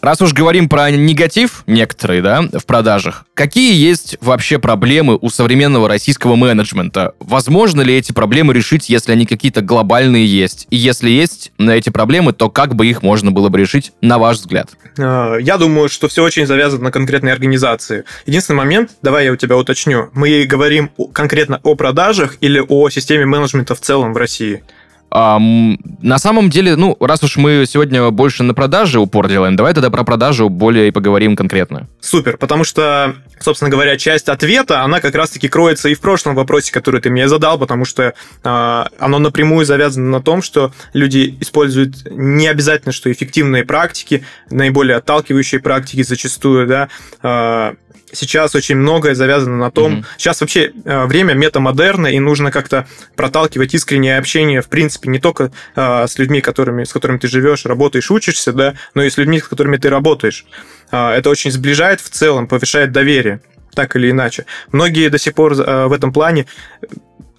Раз 0.00 0.20
уж 0.22 0.32
говорим 0.32 0.68
про 0.68 0.90
негатив 0.90 1.64
некоторые, 1.66 2.22
да, 2.22 2.42
в 2.52 2.64
продажах, 2.66 3.24
какие 3.34 3.74
есть 3.74 4.16
вообще 4.20 4.58
проблемы 4.58 5.18
у 5.20 5.28
современного 5.28 5.88
российского 5.88 6.36
менеджмента? 6.36 7.14
Возможно 7.18 7.80
ли 7.82 7.96
эти 7.96 8.12
проблемы 8.12 8.54
решить, 8.54 8.88
если 8.88 9.12
они 9.12 9.26
какие-то 9.26 9.60
глобальные 9.60 10.26
есть? 10.26 10.66
И 10.70 10.76
если 10.76 11.10
есть 11.10 11.52
на 11.58 11.72
эти 11.72 11.90
проблемы, 11.90 12.32
то 12.32 12.48
как 12.48 12.74
бы 12.74 12.86
их 12.86 13.02
можно 13.02 13.32
было 13.32 13.48
бы 13.48 13.58
решить, 13.58 13.92
на 14.00 14.18
ваш 14.18 14.38
взгляд? 14.38 14.70
А, 14.98 15.36
я 15.36 15.56
думаю, 15.56 15.88
что 15.88 16.08
все 16.08 16.22
очень 16.22 16.46
завязано 16.46 16.84
на 16.84 16.92
конкретной 16.92 17.32
организации. 17.32 18.04
Единственный 18.26 18.56
момент, 18.56 18.90
давай 19.02 19.24
я 19.24 19.32
у 19.32 19.36
тебя 19.36 19.56
уточню, 19.56 20.10
мы 20.14 20.44
говорим 20.44 20.90
конкретно 21.12 21.60
о 21.62 21.74
продажах 21.74 22.36
или 22.40 22.62
о 22.66 22.88
системе 22.90 23.26
менеджмента 23.26 23.74
в 23.74 23.80
целом 23.80 24.12
в 24.12 24.16
России? 24.16 24.62
А, 25.10 25.38
на 25.38 26.18
самом 26.18 26.50
деле, 26.50 26.76
ну, 26.76 26.96
раз 27.00 27.22
уж 27.22 27.36
мы 27.36 27.64
сегодня 27.66 28.10
больше 28.10 28.42
на 28.42 28.54
продаже 28.54 29.00
упор 29.00 29.28
делаем, 29.28 29.56
давай 29.56 29.72
тогда 29.72 29.90
про 29.90 30.04
продажу 30.04 30.48
более 30.48 30.88
и 30.88 30.90
поговорим 30.90 31.34
конкретно. 31.34 31.88
Супер, 32.00 32.36
потому 32.36 32.64
что, 32.64 33.14
собственно 33.40 33.70
говоря, 33.70 33.96
часть 33.96 34.28
ответа, 34.28 34.82
она 34.82 35.00
как 35.00 35.14
раз-таки 35.14 35.48
кроется 35.48 35.88
и 35.88 35.94
в 35.94 36.00
прошлом 36.00 36.34
вопросе, 36.34 36.72
который 36.72 37.00
ты 37.00 37.10
мне 37.10 37.28
задал, 37.28 37.58
потому 37.58 37.84
что 37.84 38.02
э, 38.44 38.84
оно 38.98 39.18
напрямую 39.18 39.64
завязано 39.64 40.10
на 40.10 40.22
том, 40.22 40.42
что 40.42 40.72
люди 40.92 41.36
используют 41.40 42.06
не 42.10 42.46
обязательно, 42.46 42.92
что 42.92 43.10
эффективные 43.10 43.64
практики, 43.64 44.24
наиболее 44.50 44.98
отталкивающие 44.98 45.60
практики 45.60 46.02
зачастую, 46.02 46.66
да, 46.66 46.88
э, 47.22 47.74
сейчас 48.12 48.54
очень 48.54 48.76
многое 48.76 49.14
завязано 49.14 49.56
на 49.56 49.70
том... 49.70 49.96
Mm-hmm. 49.96 50.04
Сейчас 50.16 50.40
вообще 50.40 50.72
э, 50.84 51.06
время 51.06 51.34
метамодерна, 51.34 52.08
и 52.08 52.18
нужно 52.18 52.50
как-то 52.50 52.86
проталкивать 53.16 53.74
искреннее 53.74 54.18
общение, 54.18 54.62
в 54.62 54.68
принципе, 54.68 55.08
не 55.08 55.18
только 55.18 55.52
э, 55.76 56.06
с 56.06 56.18
людьми, 56.18 56.40
которыми, 56.40 56.84
с 56.84 56.92
которыми 56.92 57.18
ты 57.18 57.28
живешь, 57.28 57.66
работаешь, 57.66 58.10
учишься, 58.10 58.52
да, 58.52 58.74
но 58.94 59.02
и 59.02 59.10
с 59.10 59.16
людьми, 59.16 59.40
с 59.40 59.48
которыми 59.48 59.76
ты 59.76 59.90
работаешь. 59.90 60.46
Э, 60.90 61.10
это 61.10 61.30
очень 61.30 61.50
сближает 61.50 62.00
в 62.00 62.10
целом, 62.10 62.46
повышает 62.46 62.92
доверие, 62.92 63.40
так 63.74 63.96
или 63.96 64.10
иначе. 64.10 64.46
Многие 64.72 65.08
до 65.08 65.18
сих 65.18 65.34
пор 65.34 65.54
в 65.54 65.92
этом 65.92 66.12
плане, 66.12 66.46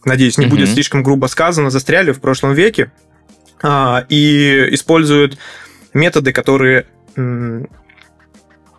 надеюсь, 0.05 0.37
не 0.37 0.45
mm-hmm. 0.45 0.49
будет 0.49 0.69
слишком 0.69 1.03
грубо 1.03 1.27
сказано, 1.27 1.69
застряли 1.69 2.11
в 2.11 2.21
прошлом 2.21 2.53
веке 2.53 2.91
и 3.61 4.67
используют 4.71 5.37
методы, 5.93 6.31
которые 6.31 6.85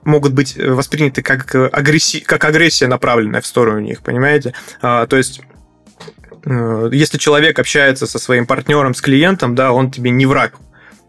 могут 0.04 0.32
быть 0.32 0.56
э, 0.56 0.70
восприняты 0.70 1.22
как, 1.22 1.54
э, 1.54 1.66
агрессия, 1.66 2.20
как 2.20 2.44
агрессия, 2.44 2.86
направленная 2.86 3.40
в 3.40 3.46
сторону 3.46 3.80
них, 3.80 4.02
понимаете? 4.02 4.54
А, 4.80 5.06
то 5.06 5.16
есть 5.16 5.40
э, 6.44 6.90
если 6.92 7.18
человек 7.18 7.58
общается 7.58 8.06
со 8.06 8.18
своим 8.18 8.46
партнером, 8.46 8.94
с 8.94 9.00
клиентом, 9.00 9.54
да, 9.54 9.72
он 9.72 9.90
тебе 9.90 10.10
не 10.10 10.26
враг. 10.26 10.54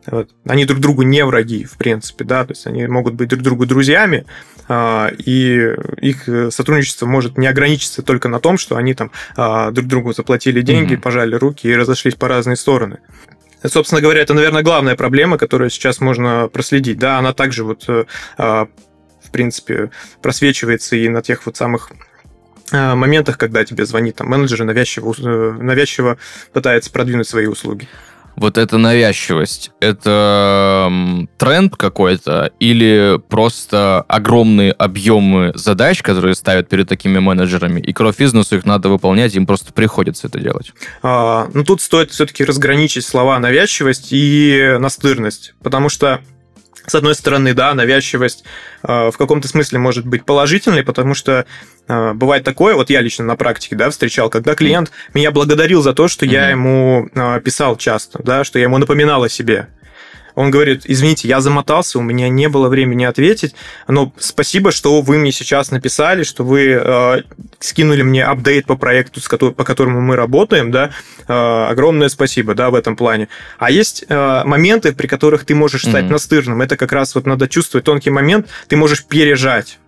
Вот. 0.08 0.32
Они 0.47 0.65
друг 0.65 0.80
другу 0.80 1.04
не 1.04 1.23
враги, 1.23 1.63
в 1.63 1.77
принципе, 1.77 2.23
да, 2.23 2.43
то 2.43 2.54
есть 2.54 2.65
они 2.65 2.88
могут 2.88 3.13
быть 3.13 3.30
друг 3.30 3.43
другу 3.43 3.67
друзьями, 3.67 4.25
а, 4.67 5.12
и 5.15 5.75
их 6.01 6.27
сотрудничество 6.51 7.06
может 7.06 7.38
не 7.38 7.47
ограничиться 7.47 8.01
только 8.01 8.27
на 8.27 8.39
том, 8.39 8.58
что 8.58 8.77
они 8.77 8.93
там 8.95 9.12
а, 9.36 9.69
друг 9.71 9.88
другу 9.88 10.13
заплатили 10.13 10.62
деньги, 10.62 10.95
mm-hmm. 10.95 11.01
пожали 11.01 11.36
руки 11.36 11.67
и 11.67 11.75
разошлись 11.75 12.15
по 12.15 12.27
разные 12.27 12.56
стороны. 12.56 12.99
Собственно 13.65 14.02
говоря, 14.02 14.21
это, 14.21 14.34
наверное, 14.34 14.63
главная 14.63 14.95
проблема, 14.95 15.38
которую 15.38 15.69
сейчас 15.69 16.00
можно 16.00 16.50
проследить. 16.52 16.97
Да, 16.97 17.19
она 17.19 17.34
также 17.34 17.63
вот, 17.63 17.86
э, 17.88 18.06
а, 18.38 18.67
в 19.24 19.32
принципе, 19.32 19.91
просвечивается 20.21 20.95
и 20.95 21.08
на 21.10 21.21
тех 21.21 21.45
вот 21.45 21.58
самых 21.58 21.91
э, 22.71 22.95
моментах, 22.95 23.38
когда 23.38 23.63
тебе 23.63 23.86
звонит 23.86 24.15
там 24.15 24.28
менеджер 24.28 24.63
и 24.63 24.65
навязчиво, 24.65 25.13
э, 25.17 25.52
навязчиво 25.62 26.17
пытается 26.54 26.91
продвинуть 26.91 27.28
свои 27.28 27.45
услуги 27.45 27.88
вот 28.35 28.57
эта 28.57 28.77
навязчивость, 28.77 29.71
это 29.79 30.91
тренд 31.37 31.75
какой-то 31.75 32.51
или 32.59 33.19
просто 33.29 34.03
огромные 34.07 34.71
объемы 34.71 35.51
задач, 35.55 36.01
которые 36.01 36.35
ставят 36.35 36.69
перед 36.69 36.87
такими 36.87 37.19
менеджерами, 37.19 37.79
и 37.79 37.93
кровь 37.93 38.17
бизнесу 38.17 38.57
их 38.57 38.65
надо 38.65 38.89
выполнять, 38.89 39.35
им 39.35 39.45
просто 39.45 39.73
приходится 39.73 40.27
это 40.27 40.39
делать? 40.39 40.73
А, 41.01 41.49
ну, 41.53 41.63
тут 41.63 41.81
стоит 41.81 42.11
все-таки 42.11 42.43
разграничить 42.43 43.05
слова 43.05 43.39
навязчивость 43.39 44.09
и 44.11 44.75
настырность, 44.79 45.53
потому 45.61 45.89
что 45.89 46.21
с 46.85 46.95
одной 46.95 47.15
стороны, 47.15 47.53
да, 47.53 47.73
навязчивость 47.73 48.43
э, 48.83 49.11
в 49.11 49.17
каком-то 49.17 49.47
смысле 49.47 49.79
может 49.79 50.05
быть 50.05 50.25
положительной, 50.25 50.83
потому 50.83 51.13
что 51.13 51.45
э, 51.87 52.13
бывает 52.13 52.43
такое, 52.43 52.75
вот 52.75 52.89
я 52.89 53.01
лично 53.01 53.25
на 53.25 53.35
практике, 53.35 53.75
да, 53.75 53.89
встречал, 53.89 54.29
когда 54.29 54.55
клиент 54.55 54.91
меня 55.13 55.31
благодарил 55.31 55.81
за 55.81 55.93
то, 55.93 56.07
что 56.07 56.25
mm-hmm. 56.25 56.33
я 56.33 56.49
ему 56.49 57.09
э, 57.13 57.41
писал 57.41 57.77
часто, 57.77 58.21
да, 58.23 58.43
что 58.43 58.59
я 58.59 58.63
ему 58.63 58.77
напоминал 58.77 59.23
о 59.23 59.29
себе. 59.29 59.67
Он 60.35 60.51
говорит, 60.51 60.83
извините, 60.85 61.27
я 61.27 61.41
замотался, 61.41 61.99
у 61.99 62.01
меня 62.01 62.29
не 62.29 62.49
было 62.49 62.69
времени 62.69 63.03
ответить, 63.03 63.55
но 63.87 64.13
спасибо, 64.17 64.71
что 64.71 65.01
вы 65.01 65.17
мне 65.17 65.31
сейчас 65.31 65.71
написали, 65.71 66.23
что 66.23 66.43
вы 66.43 66.71
э, 66.71 67.21
скинули 67.59 68.01
мне 68.01 68.23
апдейт 68.23 68.65
по 68.65 68.75
проекту, 68.75 69.19
с 69.19 69.27
которым, 69.27 69.55
по 69.55 69.63
которому 69.63 70.01
мы 70.01 70.15
работаем, 70.15 70.71
да, 70.71 70.91
э, 71.27 71.33
огромное 71.33 72.09
спасибо, 72.09 72.55
да, 72.55 72.69
в 72.69 72.75
этом 72.75 72.95
плане. 72.95 73.27
А 73.57 73.71
есть 73.71 74.05
э, 74.07 74.43
моменты, 74.45 74.93
при 74.93 75.07
которых 75.07 75.45
ты 75.45 75.55
можешь 75.55 75.81
стать 75.81 76.05
mm-hmm. 76.05 76.11
настырным, 76.11 76.61
это 76.61 76.77
как 76.77 76.91
раз 76.91 77.15
вот 77.15 77.25
надо 77.25 77.47
чувствовать 77.47 77.85
тонкий 77.85 78.09
момент, 78.09 78.47
ты 78.67 78.77
можешь 78.77 79.05
пережать, 79.05 79.79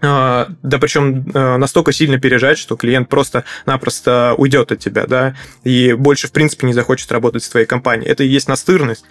э, 0.00 0.46
да 0.62 0.78
причем 0.78 1.30
э, 1.30 1.56
настолько 1.56 1.92
сильно 1.92 2.18
пережать, 2.18 2.58
что 2.58 2.76
клиент 2.76 3.08
просто-напросто 3.08 4.34
уйдет 4.36 4.72
от 4.72 4.78
тебя, 4.78 5.06
да, 5.06 5.34
и 5.64 5.92
больше, 5.92 6.28
в 6.28 6.32
принципе, 6.32 6.66
не 6.66 6.72
захочет 6.72 7.10
работать 7.12 7.44
с 7.44 7.48
твоей 7.48 7.66
компанией. 7.66 8.08
Это 8.08 8.24
и 8.24 8.28
есть 8.28 8.48
настырность. 8.48 9.04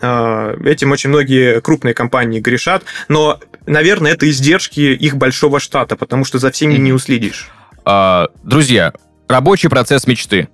Э, 0.00 0.56
этим 0.64 0.92
очень 0.92 1.10
многие 1.10 1.60
крупные 1.60 1.94
компании 1.94 2.40
грешат, 2.40 2.84
но, 3.08 3.38
наверное, 3.66 4.12
это 4.12 4.28
издержки 4.28 4.80
их 4.80 5.16
большого 5.16 5.60
штата, 5.60 5.96
потому 5.96 6.24
что 6.24 6.38
за 6.38 6.50
всеми 6.50 6.74
не 6.74 6.92
уследишь. 6.92 7.48
А, 7.84 8.28
друзья, 8.42 8.92
рабочий 9.28 9.68
процесс 9.68 10.06
мечты. 10.06 10.48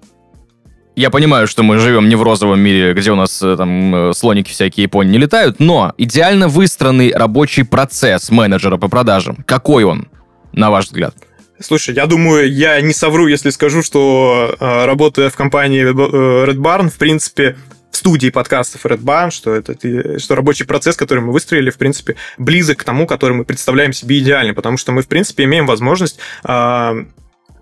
Я 0.96 1.10
понимаю, 1.10 1.46
что 1.46 1.62
мы 1.62 1.78
живем 1.78 2.08
не 2.08 2.16
в 2.16 2.22
розовом 2.22 2.58
мире, 2.58 2.94
где 2.94 3.12
у 3.12 3.16
нас 3.16 3.42
э, 3.42 3.56
там 3.56 3.94
э, 3.94 4.12
слоники 4.14 4.50
всякие 4.50 4.84
Японии 4.84 5.12
не 5.12 5.18
летают, 5.18 5.60
но 5.60 5.92
идеально 5.98 6.48
выстроенный 6.48 7.12
рабочий 7.12 7.64
процесс 7.64 8.30
менеджера 8.30 8.78
по 8.78 8.88
продажам, 8.88 9.44
какой 9.46 9.84
он, 9.84 10.08
на 10.52 10.70
ваш 10.70 10.86
взгляд? 10.86 11.14
Слушай, 11.60 11.94
я 11.94 12.06
думаю, 12.06 12.52
я 12.52 12.80
не 12.80 12.92
совру, 12.92 13.28
если 13.28 13.50
скажу, 13.50 13.82
что 13.82 14.56
работая 14.60 15.30
в 15.30 15.36
компании 15.36 15.90
Red 15.90 16.56
Barn, 16.56 16.90
в 16.90 16.98
принципе, 16.98 17.56
студии 17.96 18.30
подкастов 18.30 18.86
Red 18.86 19.00
Barn, 19.00 19.30
что 19.30 19.54
это 19.54 20.18
что 20.18 20.34
рабочий 20.34 20.64
процесс, 20.64 20.96
который 20.96 21.20
мы 21.20 21.32
выстроили, 21.32 21.70
в 21.70 21.78
принципе, 21.78 22.16
близок 22.38 22.78
к 22.78 22.84
тому, 22.84 23.06
который 23.06 23.32
мы 23.32 23.44
представляем 23.44 23.92
себе 23.92 24.18
идеально, 24.18 24.54
потому 24.54 24.76
что 24.76 24.92
мы, 24.92 25.02
в 25.02 25.08
принципе, 25.08 25.44
имеем 25.44 25.66
возможность 25.66 26.18
э, 26.44 27.04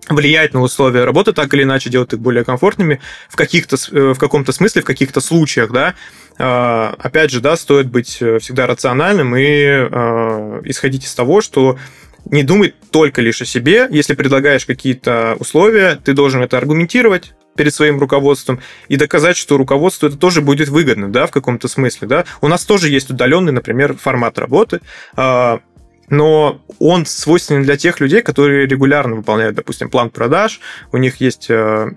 влиять 0.08 0.54
на 0.54 0.60
условия 0.60 1.04
работы 1.04 1.32
так 1.32 1.52
или 1.54 1.62
иначе, 1.62 1.90
делать 1.90 2.12
их 2.12 2.18
более 2.18 2.44
комфортными 2.44 3.00
в, 3.28 3.36
каких-то, 3.36 3.76
э, 3.92 4.12
в 4.12 4.18
каком-то 4.18 4.52
смысле, 4.52 4.82
в 4.82 4.84
каких-то 4.84 5.20
случаях, 5.20 5.72
да, 5.72 5.94
э, 6.38 6.94
опять 6.98 7.30
же, 7.30 7.40
да, 7.40 7.56
стоит 7.56 7.86
быть 7.86 8.18
э, 8.20 8.38
всегда 8.38 8.66
рациональным 8.66 9.34
и 9.36 9.42
э, 9.44 10.60
исходить 10.64 11.04
из 11.04 11.14
того, 11.14 11.40
что 11.40 11.78
не 12.26 12.42
думай 12.42 12.74
только 12.90 13.20
лишь 13.20 13.42
о 13.42 13.44
себе. 13.44 13.86
Если 13.90 14.14
предлагаешь 14.14 14.66
какие-то 14.66 15.36
условия, 15.38 15.98
ты 16.02 16.14
должен 16.14 16.42
это 16.42 16.56
аргументировать, 16.56 17.34
перед 17.56 17.74
своим 17.74 17.98
руководством 17.98 18.60
и 18.88 18.96
доказать, 18.96 19.36
что 19.36 19.56
руководству 19.56 20.08
это 20.08 20.16
тоже 20.16 20.40
будет 20.40 20.68
выгодно, 20.68 21.10
да, 21.10 21.26
в 21.26 21.30
каком-то 21.30 21.68
смысле, 21.68 22.08
да. 22.08 22.24
У 22.40 22.48
нас 22.48 22.64
тоже 22.64 22.88
есть 22.88 23.10
удаленный, 23.10 23.52
например, 23.52 23.96
формат 23.96 24.38
работы, 24.38 24.80
а, 25.16 25.60
но 26.08 26.60
он 26.78 27.06
свойственен 27.06 27.62
для 27.62 27.76
тех 27.76 28.00
людей, 28.00 28.22
которые 28.22 28.66
регулярно 28.66 29.16
выполняют, 29.16 29.56
допустим, 29.56 29.88
план 29.90 30.10
продаж, 30.10 30.60
у 30.92 30.96
них 30.96 31.20
есть, 31.20 31.46
а, 31.50 31.90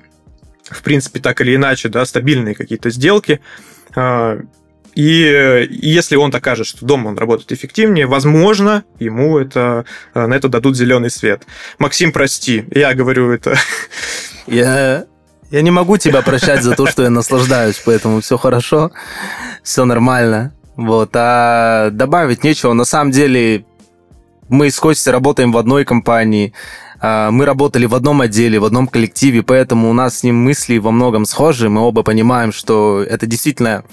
в 0.63 0.84
принципе, 0.84 1.20
так 1.20 1.41
или 1.41 1.56
иначе, 1.56 1.89
да, 1.89 2.06
стабильные 2.06 2.56
какие-то 2.56 2.89
сделки, 2.89 3.41
а, 3.96 4.39
и 4.96 5.67
если 5.70 6.15
он 6.15 6.32
докажет, 6.32 6.65
что 6.65 6.84
дома 6.84 7.10
он 7.10 7.20
работает 7.20 7.52
эффективнее, 7.52 8.08
возможно, 8.08 8.84
ему 8.98 9.38
это, 9.38 9.86
на 10.15 10.34
это 10.34 10.50
дадут 10.50 10.76
зеленый 10.76 11.12
свет. 11.12 11.43
Максим, 11.78 12.12
прости, 12.12 12.65
я 12.72 12.96
говорю 12.96 13.30
это. 13.30 13.56
Я 14.48 15.06
я 15.52 15.62
не 15.62 15.72
могу 15.72 15.98
тебя 15.98 16.22
прощать 16.22 16.64
за 16.64 16.76
то, 16.76 16.88
что 16.88 17.04
я 17.04 17.10
наслаждаюсь, 17.10 17.82
поэтому 17.86 18.22
все 18.22 18.38
хорошо, 18.38 18.92
все 19.64 19.86
нормально. 19.86 20.54
Вот, 20.76 21.12
а 21.16 21.90
добавить 21.90 22.44
нечего. 22.44 22.74
На 22.74 22.86
самом 22.86 23.12
деле, 23.12 23.66
мы 24.50 24.70
с 24.70 24.80
Костей 24.80 25.12
работаем 25.12 25.52
в 25.52 25.58
одной 25.58 25.86
компании, 25.86 26.54
а, 27.00 27.32
мы 27.32 27.46
работали 27.46 27.86
в 27.86 27.96
одном 27.96 28.22
отделе, 28.22 28.60
в 28.60 28.66
одном 28.66 28.88
коллективе, 28.88 29.42
поэтому 29.44 29.90
у 29.90 29.94
нас 29.94 30.20
с 30.20 30.24
ним 30.24 30.36
мысли 30.36 30.78
во 30.78 30.92
многом 30.92 31.26
схожи. 31.26 31.70
Мы 31.70 31.82
оба 31.82 32.04
понимаем, 32.04 32.52
что 32.52 33.04
это 33.04 33.26
действительно 33.26 33.84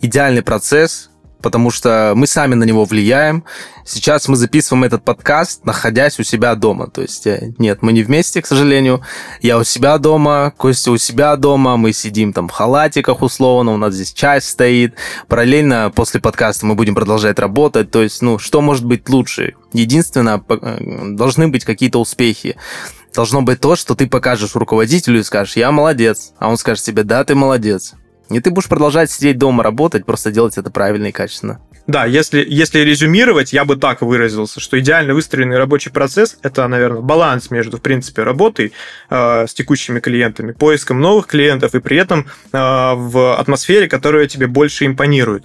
идеальный 0.00 0.42
процесс, 0.42 1.10
потому 1.42 1.70
что 1.70 2.12
мы 2.14 2.26
сами 2.26 2.54
на 2.54 2.64
него 2.64 2.84
влияем. 2.84 3.44
Сейчас 3.84 4.28
мы 4.28 4.36
записываем 4.36 4.84
этот 4.84 5.02
подкаст, 5.04 5.64
находясь 5.64 6.18
у 6.18 6.22
себя 6.22 6.54
дома. 6.54 6.88
То 6.88 7.02
есть, 7.02 7.26
э, 7.26 7.52
нет, 7.58 7.78
мы 7.80 7.92
не 7.92 8.02
вместе, 8.02 8.42
к 8.42 8.46
сожалению. 8.46 9.02
Я 9.40 9.58
у 9.58 9.64
себя 9.64 9.98
дома, 9.98 10.52
Костя 10.56 10.90
у 10.90 10.98
себя 10.98 11.36
дома, 11.36 11.76
мы 11.76 11.92
сидим 11.92 12.32
там 12.32 12.48
в 12.48 12.52
халатиках 12.52 13.22
условно, 13.22 13.72
у 13.72 13.76
нас 13.76 13.94
здесь 13.94 14.12
чай 14.12 14.40
стоит. 14.40 14.94
Параллельно 15.28 15.92
после 15.94 16.20
подкаста 16.20 16.66
мы 16.66 16.74
будем 16.74 16.94
продолжать 16.94 17.38
работать. 17.38 17.90
То 17.90 18.02
есть, 18.02 18.20
ну, 18.20 18.38
что 18.38 18.60
может 18.60 18.84
быть 18.84 19.08
лучше? 19.08 19.54
Единственное, 19.72 20.42
э, 20.48 21.14
должны 21.14 21.48
быть 21.48 21.64
какие-то 21.64 22.00
успехи 22.00 22.56
должно 23.14 23.42
быть 23.42 23.58
то, 23.58 23.74
что 23.74 23.94
ты 23.94 24.06
покажешь 24.06 24.54
руководителю 24.54 25.18
и 25.18 25.24
скажешь, 25.24 25.56
я 25.56 25.72
молодец, 25.72 26.34
а 26.38 26.48
он 26.48 26.56
скажет 26.56 26.84
тебе, 26.84 27.02
да, 27.02 27.24
ты 27.24 27.34
молодец. 27.34 27.94
И 28.30 28.40
ты 28.40 28.50
будешь 28.50 28.68
продолжать 28.68 29.10
сидеть 29.10 29.38
дома, 29.38 29.62
работать, 29.62 30.04
просто 30.04 30.30
делать 30.30 30.58
это 30.58 30.70
правильно 30.70 31.06
и 31.06 31.12
качественно. 31.12 31.60
Да, 31.86 32.04
если, 32.04 32.44
если 32.46 32.80
резюмировать, 32.80 33.54
я 33.54 33.64
бы 33.64 33.76
так 33.76 34.02
выразился, 34.02 34.60
что 34.60 34.78
идеально 34.78 35.14
выстроенный 35.14 35.56
рабочий 35.56 35.90
процесс– 35.90 36.36
это, 36.42 36.68
наверное, 36.68 37.00
баланс 37.00 37.50
между, 37.50 37.78
в 37.78 37.80
принципе, 37.80 38.24
работой 38.24 38.74
э, 39.08 39.46
с 39.46 39.54
текущими 39.54 39.98
клиентами, 39.98 40.52
поиском 40.52 41.00
новых 41.00 41.26
клиентов 41.26 41.74
и 41.74 41.80
при 41.80 41.96
этом 41.96 42.26
э, 42.52 42.58
в 42.58 43.38
атмосфере, 43.38 43.88
которая 43.88 44.26
тебе 44.26 44.46
больше 44.46 44.84
импонирует. 44.84 45.44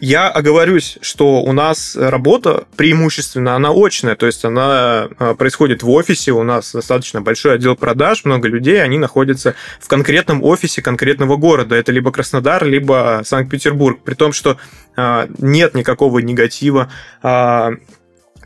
Я 0.00 0.28
оговорюсь, 0.28 0.98
что 1.02 1.40
у 1.42 1.52
нас 1.52 1.94
работа 1.96 2.64
преимущественно, 2.76 3.54
она 3.54 3.70
очная, 3.70 4.16
то 4.16 4.26
есть 4.26 4.44
она 4.44 5.08
а, 5.18 5.34
происходит 5.34 5.82
в 5.84 5.90
офисе, 5.90 6.32
у 6.32 6.42
нас 6.42 6.72
достаточно 6.72 7.20
большой 7.20 7.54
отдел 7.54 7.76
продаж, 7.76 8.24
много 8.24 8.48
людей, 8.48 8.82
они 8.82 8.98
находятся 8.98 9.54
в 9.78 9.86
конкретном 9.86 10.42
офисе 10.42 10.82
конкретного 10.82 11.36
города. 11.36 11.76
Это 11.76 11.92
либо 11.92 12.10
Краснодар, 12.10 12.64
либо 12.64 13.22
Санкт-Петербург. 13.24 14.00
При 14.04 14.14
том, 14.14 14.32
что 14.32 14.58
а, 14.96 15.28
нет 15.38 15.74
никакого 15.74 16.18
негатива, 16.18 16.90
а, 17.22 17.74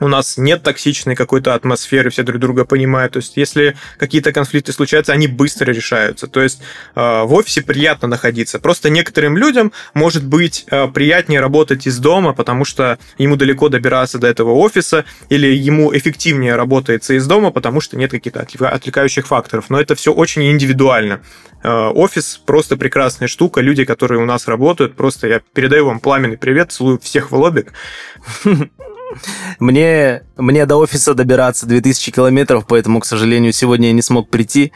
у 0.01 0.09
нас 0.09 0.39
нет 0.39 0.63
токсичной 0.63 1.17
какой-то 1.17 1.55
атмосферы, 1.55 2.11
все 2.11 2.23
друг 2.23 2.41
друга 2.41 2.65
понимают. 2.65 3.13
То 3.15 3.19
есть, 3.19 3.37
если 3.37 3.77
какие-то 3.99 4.33
конфликты 4.33 4.73
случаются, 4.73 5.13
они 5.13 5.27
быстро 5.27 5.73
решаются. 5.73 6.27
То 6.27 6.41
есть, 6.41 6.61
э, 6.95 7.23
в 7.23 7.33
офисе 7.33 7.63
приятно 7.63 8.09
находиться. 8.09 8.59
Просто 8.59 8.91
некоторым 8.91 9.37
людям 9.37 9.73
может 9.95 10.25
быть 10.25 10.65
э, 10.71 10.89
приятнее 10.89 11.41
работать 11.41 11.87
из 11.87 11.99
дома, 11.99 12.33
потому 12.33 12.65
что 12.65 12.99
ему 13.19 13.37
далеко 13.37 13.69
добираться 13.69 14.19
до 14.19 14.27
этого 14.27 14.53
офиса, 14.53 15.05
или 15.29 15.47
ему 15.49 15.97
эффективнее 15.97 16.57
работается 16.57 17.15
из 17.15 17.27
дома, 17.27 17.51
потому 17.51 17.81
что 17.81 17.97
нет 17.97 18.11
каких-то 18.11 18.41
отвлекающих 18.41 19.27
факторов. 19.27 19.67
Но 19.69 19.81
это 19.81 19.95
все 19.95 20.13
очень 20.13 20.51
индивидуально. 20.51 21.21
Э, 21.63 21.89
офис 21.89 22.41
просто 22.45 22.77
прекрасная 22.77 23.29
штука. 23.29 23.61
Люди, 23.61 23.85
которые 23.85 24.21
у 24.21 24.25
нас 24.25 24.49
работают, 24.49 24.97
просто 24.97 25.29
я 25.29 25.41
передаю 25.53 25.87
вам 25.87 26.01
пламенный 26.01 26.39
привет, 26.39 26.73
целую 26.73 26.99
всех 26.99 27.31
в 27.31 27.37
лобик. 27.37 27.73
Мне, 29.59 30.23
мне 30.37 30.67
до 30.67 30.77
офиса 30.77 31.15
добираться 31.15 31.67
2000 31.67 32.13
километров, 32.13 32.67
поэтому, 32.67 33.01
к 33.01 33.07
сожалению, 33.07 33.53
сегодня 33.53 33.89
я 33.89 33.93
не 33.93 34.03
смог 34.03 34.29
прийти 34.29 34.73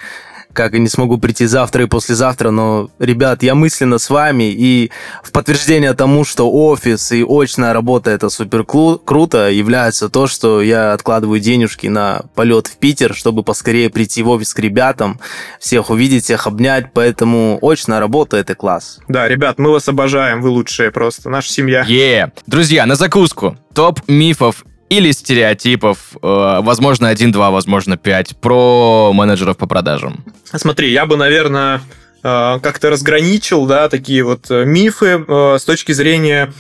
как 0.53 0.75
и 0.75 0.79
не 0.79 0.88
смогу 0.88 1.19
прийти 1.19 1.47
завтра 1.47 1.85
и 1.85 1.87
послезавтра, 1.87 2.51
но, 2.51 2.91
ребят, 2.99 3.43
я 3.43 3.55
мысленно 3.55 3.99
с 3.99 4.11
вами, 4.11 4.45
и 4.45 4.91
в 5.23 5.33
подтверждение 5.33 5.95
тому, 5.95 6.25
что 6.25 6.51
офис 6.51 7.12
и 7.12 7.25
очная 7.27 7.73
работа 7.73 8.11
это 8.11 8.29
супер 8.29 8.65
круто, 8.65 9.51
является 9.51 10.09
то, 10.09 10.27
что 10.27 10.62
я 10.62 10.93
откладываю 10.93 11.41
денежки 11.41 11.87
на 11.87 12.23
полет 12.35 12.67
в 12.67 12.77
Питер, 12.77 13.15
чтобы 13.15 13.43
поскорее 13.43 13.91
прийти 13.91 14.23
в 14.23 14.29
офис 14.29 14.55
к 14.55 14.59
ребятам, 14.59 15.21
всех 15.61 15.91
увидеть, 15.91 16.25
всех 16.25 16.47
обнять, 16.47 16.93
поэтому 16.93 17.59
очная 17.62 18.01
работа 18.01 18.37
это 18.37 18.55
класс. 18.55 18.99
Да, 19.09 19.29
ребят, 19.29 19.59
мы 19.59 19.71
вас 19.71 19.88
обожаем, 19.88 20.43
вы 20.43 20.51
лучшие 20.51 20.91
просто, 20.91 21.31
наша 21.31 21.51
семья. 21.51 21.85
Е, 21.87 22.25
yeah. 22.25 22.33
друзья, 22.47 22.87
на 22.87 22.95
закуску. 22.95 23.57
Топ 23.75 24.01
мифов 24.07 24.65
или 24.92 25.11
стереотипов, 25.12 25.98
э, 26.14 26.18
возможно, 26.61 27.09
один-два, 27.09 27.50
возможно, 27.50 27.96
пять, 27.96 28.37
про 28.37 29.12
менеджеров 29.14 29.57
по 29.57 29.66
продажам? 29.66 30.22
Смотри, 30.44 30.92
я 30.92 31.07
бы, 31.07 31.16
наверное, 31.16 31.81
э, 32.22 32.59
как-то 32.62 32.90
разграничил, 32.90 33.64
да, 33.64 33.88
такие 33.88 34.22
вот 34.22 34.50
э, 34.50 34.64
мифы 34.66 35.24
с 35.59 35.64
точки 35.64 35.92
зрения 35.92 36.52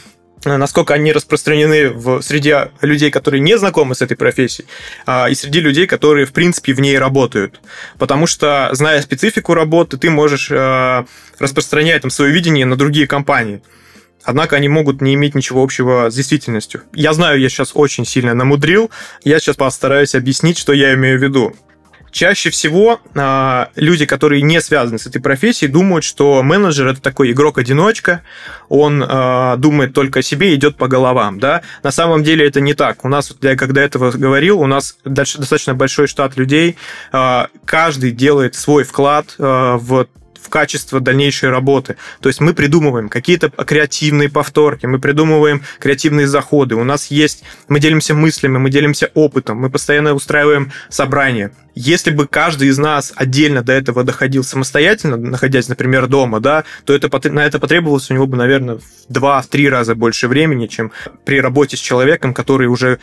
насколько 0.44 0.92
они 0.94 1.12
распространены 1.12 1.90
в 1.90 2.20
среде 2.20 2.72
людей, 2.80 3.12
которые 3.12 3.40
не 3.40 3.56
знакомы 3.56 3.94
с 3.94 4.02
этой 4.02 4.16
профессией, 4.16 4.66
а, 5.06 5.28
и 5.30 5.36
среди 5.36 5.60
людей, 5.60 5.86
которые, 5.86 6.26
в 6.26 6.32
принципе, 6.32 6.72
в 6.72 6.80
ней 6.80 6.98
работают. 6.98 7.60
Потому 7.96 8.26
что, 8.26 8.68
зная 8.72 9.00
специфику 9.02 9.54
работы, 9.54 9.98
ты 9.98 10.10
можешь 10.10 10.50
распространять 11.38 12.02
там 12.02 12.10
свое 12.10 12.32
видение 12.32 12.66
на 12.66 12.74
другие 12.74 13.06
компании. 13.06 13.62
Однако 14.24 14.56
они 14.56 14.68
могут 14.68 15.00
не 15.00 15.14
иметь 15.14 15.34
ничего 15.34 15.62
общего 15.62 16.10
с 16.10 16.14
действительностью. 16.14 16.82
Я 16.94 17.12
знаю, 17.12 17.40
я 17.40 17.48
сейчас 17.48 17.72
очень 17.74 18.04
сильно 18.04 18.34
намудрил, 18.34 18.90
я 19.24 19.38
сейчас 19.40 19.56
постараюсь 19.56 20.14
объяснить, 20.14 20.58
что 20.58 20.72
я 20.72 20.94
имею 20.94 21.18
в 21.18 21.22
виду. 21.22 21.54
Чаще 22.12 22.50
всего 22.50 23.00
э, 23.14 23.66
люди, 23.74 24.04
которые 24.04 24.42
не 24.42 24.60
связаны 24.60 24.98
с 24.98 25.06
этой 25.06 25.22
профессией, 25.22 25.72
думают, 25.72 26.04
что 26.04 26.42
менеджер 26.42 26.88
это 26.88 27.00
такой 27.00 27.32
игрок-одиночка, 27.32 28.20
он 28.68 29.02
э, 29.02 29.54
думает 29.56 29.94
только 29.94 30.18
о 30.18 30.22
себе, 30.22 30.54
идет 30.54 30.76
по 30.76 30.88
головам, 30.88 31.40
да. 31.40 31.62
На 31.82 31.90
самом 31.90 32.22
деле 32.22 32.46
это 32.46 32.60
не 32.60 32.74
так. 32.74 33.06
У 33.06 33.08
нас, 33.08 33.34
я 33.40 33.56
когда 33.56 33.80
этого 33.80 34.10
говорил, 34.10 34.60
у 34.60 34.66
нас 34.66 34.98
достаточно 35.06 35.72
большой 35.72 36.06
штат 36.06 36.36
людей, 36.36 36.76
э, 37.14 37.46
каждый 37.64 38.10
делает 38.10 38.56
свой 38.56 38.84
вклад 38.84 39.34
э, 39.38 39.78
в 39.80 40.06
в 40.42 40.48
качество 40.48 41.00
дальнейшей 41.00 41.50
работы. 41.50 41.96
То 42.20 42.28
есть 42.28 42.40
мы 42.40 42.54
придумываем 42.54 43.08
какие-то 43.08 43.50
креативные 43.50 44.28
повторки, 44.28 44.86
мы 44.86 44.98
придумываем 44.98 45.62
креативные 45.78 46.26
заходы. 46.26 46.74
У 46.74 46.84
нас 46.84 47.10
есть, 47.10 47.44
мы 47.68 47.80
делимся 47.80 48.14
мыслями, 48.14 48.58
мы 48.58 48.70
делимся 48.70 49.10
опытом, 49.14 49.58
мы 49.58 49.70
постоянно 49.70 50.14
устраиваем 50.14 50.72
собрания. 50.88 51.52
Если 51.74 52.10
бы 52.10 52.26
каждый 52.26 52.68
из 52.68 52.78
нас 52.78 53.12
отдельно 53.16 53.62
до 53.62 53.72
этого 53.72 54.04
доходил 54.04 54.44
самостоятельно, 54.44 55.16
находясь, 55.16 55.68
например, 55.68 56.06
дома, 56.06 56.38
да, 56.38 56.64
то 56.84 56.94
это, 56.94 57.08
на 57.30 57.46
это 57.46 57.58
потребовалось 57.58 58.10
у 58.10 58.14
него 58.14 58.26
бы, 58.26 58.36
наверное, 58.36 58.76
в 58.76 58.82
два-три 59.08 59.68
раза 59.70 59.94
больше 59.94 60.28
времени, 60.28 60.66
чем 60.66 60.92
при 61.24 61.40
работе 61.40 61.76
с 61.76 61.80
человеком, 61.80 62.34
который 62.34 62.66
уже 62.66 62.98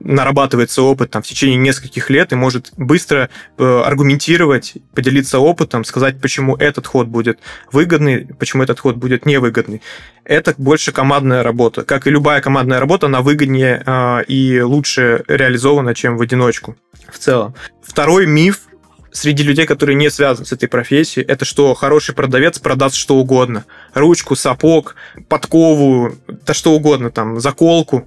нарабатывается 0.00 0.82
опыт 0.82 1.10
там, 1.10 1.22
в 1.22 1.26
течение 1.26 1.56
нескольких 1.56 2.10
лет 2.10 2.32
и 2.32 2.36
может 2.36 2.72
быстро 2.76 3.28
э, 3.58 3.82
аргументировать, 3.84 4.74
поделиться 4.94 5.38
опытом, 5.38 5.84
сказать, 5.84 6.20
почему 6.20 6.56
этот 6.56 6.86
ход 6.86 7.06
будет 7.08 7.38
выгодный, 7.72 8.26
почему 8.38 8.62
этот 8.62 8.80
ход 8.80 8.96
будет 8.96 9.26
невыгодный. 9.26 9.82
Это 10.24 10.54
больше 10.58 10.92
командная 10.92 11.42
работа. 11.42 11.84
Как 11.84 12.06
и 12.06 12.10
любая 12.10 12.40
командная 12.40 12.80
работа, 12.80 13.06
она 13.06 13.22
выгоднее 13.22 13.82
э, 13.84 14.24
и 14.24 14.60
лучше 14.60 15.24
реализована, 15.28 15.94
чем 15.94 16.16
в 16.16 16.22
одиночку 16.22 16.76
в 17.10 17.18
целом. 17.18 17.54
Второй 17.82 18.26
миф 18.26 18.68
среди 19.12 19.42
людей, 19.42 19.66
которые 19.66 19.96
не 19.96 20.10
связаны 20.10 20.46
с 20.46 20.52
этой 20.52 20.68
профессией, 20.68 21.26
это 21.26 21.44
что 21.44 21.74
хороший 21.74 22.14
продавец 22.14 22.58
продаст 22.58 22.94
что 22.94 23.16
угодно. 23.16 23.64
Ручку, 23.94 24.36
сапог, 24.36 24.96
подкову, 25.28 26.14
да 26.46 26.54
что 26.54 26.72
угодно, 26.72 27.10
там, 27.10 27.40
заколку. 27.40 28.06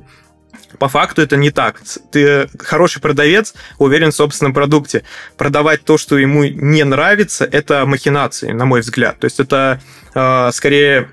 По 0.79 0.87
факту 0.87 1.21
это 1.21 1.37
не 1.37 1.51
так. 1.51 1.81
Ты 2.11 2.49
хороший 2.59 3.01
продавец, 3.01 3.53
уверен 3.77 4.11
в 4.11 4.15
собственном 4.15 4.53
продукте. 4.53 5.03
Продавать 5.37 5.83
то, 5.83 5.97
что 5.97 6.17
ему 6.17 6.43
не 6.45 6.83
нравится, 6.83 7.45
это 7.45 7.85
махинации, 7.85 8.51
на 8.51 8.65
мой 8.65 8.81
взгляд. 8.81 9.19
То 9.19 9.25
есть 9.25 9.39
это 9.39 9.81
э, 10.15 10.49
скорее 10.53 11.09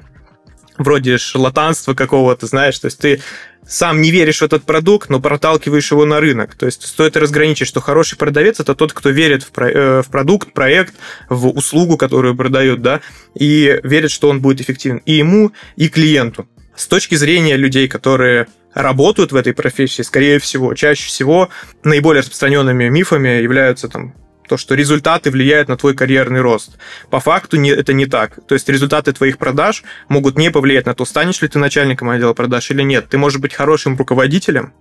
вроде 0.79 1.19
шарлатанства 1.19 1.95
какого-то, 1.95 2.47
знаешь, 2.47 2.79
то 2.79 2.87
есть 2.87 2.99
ты 2.99 3.21
сам 3.67 4.01
не 4.01 4.11
веришь 4.11 4.39
в 4.39 4.45
этот 4.45 4.65
продукт, 4.65 5.11
но 5.11 5.21
проталкиваешь 5.21 5.91
его 5.91 6.07
на 6.07 6.21
рынок. 6.21 6.55
То 6.55 6.65
есть 6.67 6.87
стоит 6.87 7.17
разграничить, 7.17 7.69
что 7.69 7.81
хороший 7.81 8.17
продавец 8.17 8.61
это 8.61 8.75
тот, 8.75 8.95
кто 8.95 9.11
верит 9.11 9.43
в, 9.43 9.51
про, 9.51 9.71
э, 9.71 10.03
в 10.03 10.07
продукт, 10.09 10.53
проект, 10.55 10.95
в 11.29 11.49
услугу, 11.49 11.99
которую 11.99 12.35
продают, 12.35 12.81
да, 12.81 13.01
и 13.35 13.79
верит, 13.83 14.11
что 14.11 14.31
он 14.31 14.41
будет 14.41 14.63
эффективен 14.63 15.03
и 15.05 15.15
ему, 15.15 15.53
и 15.77 15.89
клиенту. 15.89 16.49
С 16.79 16.87
точки 16.87 17.17
зрения 17.17 17.57
людей, 17.57 17.89
которые 17.89 18.47
работают 18.73 19.33
в 19.33 19.37
этой 19.37 19.53
профессии, 19.53 20.03
скорее 20.03 20.39
всего, 20.39 20.75
чаще 20.75 21.09
всего 21.09 21.49
наиболее 21.83 22.21
распространенными 22.21 22.89
мифами 22.89 23.41
являются 23.41 23.89
там 23.89 24.15
то, 24.49 24.57
что 24.57 24.77
результаты 24.77 25.33
влияют 25.33 25.69
на 25.69 25.77
твой 25.77 25.95
карьерный 25.95 26.41
рост. 26.41 26.79
По 27.11 27.19
факту 27.19 27.57
не, 27.57 27.71
это 27.71 27.93
не 27.93 28.07
так. 28.07 28.39
То 28.47 28.55
есть 28.55 28.69
результаты 28.69 29.13
твоих 29.13 29.39
продаж 29.39 29.83
могут 30.09 30.39
не 30.39 30.53
повлиять 30.53 30.87
на 30.87 30.95
то, 30.95 31.05
станешь 31.05 31.43
ли 31.43 31.49
ты 31.49 31.59
начальником 31.59 32.11
отдела 32.11 32.33
продаж 32.33 32.71
или 32.71 32.83
нет. 32.83 33.09
Ты 33.09 33.19
можешь 33.19 33.41
быть 33.41 33.55
хорошим 33.55 33.97
руководителем, 33.97 34.73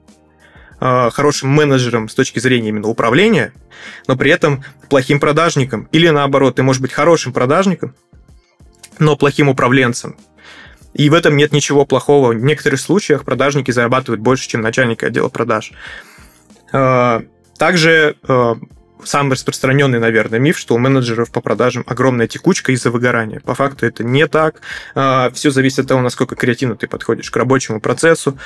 э, 0.80 1.10
хорошим 1.12 1.50
менеджером 1.50 2.10
с 2.10 2.14
точки 2.14 2.38
зрения 2.38 2.70
именно 2.70 2.90
управления, 2.90 3.54
но 4.08 4.16
при 4.16 4.30
этом 4.30 4.64
плохим 4.88 5.20
продажником. 5.20 5.90
Или 5.92 6.10
наоборот, 6.10 6.58
ты 6.58 6.64
можешь 6.64 6.82
быть 6.82 6.94
хорошим 6.94 7.34
продажником, 7.34 7.96
но 9.00 9.18
плохим 9.18 9.50
управленцем. 9.50 10.16
И 10.98 11.12
в 11.12 11.14
этом 11.14 11.38
нет 11.38 11.54
ничего 11.54 11.86
плохого. 11.86 12.30
В 12.30 12.44
некоторых 12.44 12.80
случаях 12.80 13.24
продажники 13.24 13.70
зарабатывают 13.70 14.20
больше, 14.20 14.50
чем 14.50 14.62
начальники 14.62 15.06
отдела 15.06 15.30
продаж. 15.30 15.72
А, 16.74 17.22
также 17.58 18.18
а, 18.28 18.56
самый 19.04 19.34
распространенный, 19.34 20.00
наверное, 20.00 20.40
миф, 20.40 20.58
что 20.58 20.74
у 20.74 20.80
менеджеров 20.80 21.32
по 21.32 21.40
продажам 21.40 21.84
огромная 21.86 22.28
текучка 22.28 22.72
из-за 22.72 22.90
выгорания. 22.90 23.40
По 23.42 23.54
факту 23.54 23.86
это 23.86 24.04
не 24.04 24.26
так. 24.28 24.62
А, 24.96 25.30
Все 25.30 25.52
зависит 25.52 25.80
от 25.80 25.88
того, 25.88 26.02
насколько 26.02 26.36
креативно 26.36 26.76
ты 26.76 26.88
подходишь 26.88 27.30
к 27.30 27.38
рабочему 27.38 27.80
процессу, 27.80 28.38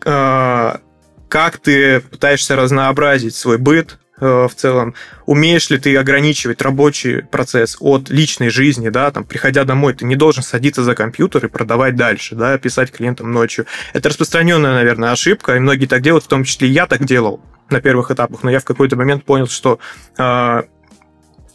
как 0.00 1.58
ты 1.58 2.00
пытаешься 2.00 2.56
разнообразить 2.56 3.34
свой 3.34 3.58
быт, 3.58 3.98
в 4.20 4.50
целом, 4.54 4.94
умеешь 5.26 5.70
ли 5.70 5.78
ты 5.78 5.96
ограничивать 5.96 6.62
рабочий 6.62 7.22
процесс 7.22 7.76
от 7.80 8.10
личной 8.10 8.50
жизни, 8.50 8.88
да, 8.88 9.10
там, 9.10 9.24
приходя 9.24 9.64
домой, 9.64 9.94
ты 9.94 10.04
не 10.04 10.16
должен 10.16 10.42
садиться 10.42 10.82
за 10.82 10.94
компьютер 10.94 11.46
и 11.46 11.48
продавать 11.48 11.96
дальше, 11.96 12.34
да, 12.34 12.58
писать 12.58 12.92
клиентам 12.92 13.32
ночью. 13.32 13.66
Это 13.92 14.08
распространенная, 14.08 14.74
наверное, 14.74 15.12
ошибка, 15.12 15.56
и 15.56 15.60
многие 15.60 15.86
так 15.86 16.02
делают, 16.02 16.24
в 16.24 16.28
том 16.28 16.44
числе 16.44 16.68
я 16.68 16.86
так 16.86 17.04
делал 17.04 17.40
на 17.70 17.80
первых 17.80 18.10
этапах, 18.10 18.42
но 18.42 18.50
я 18.50 18.60
в 18.60 18.64
какой-то 18.64 18.96
момент 18.96 19.24
понял, 19.24 19.46
что 19.46 19.78
э, 20.16 20.62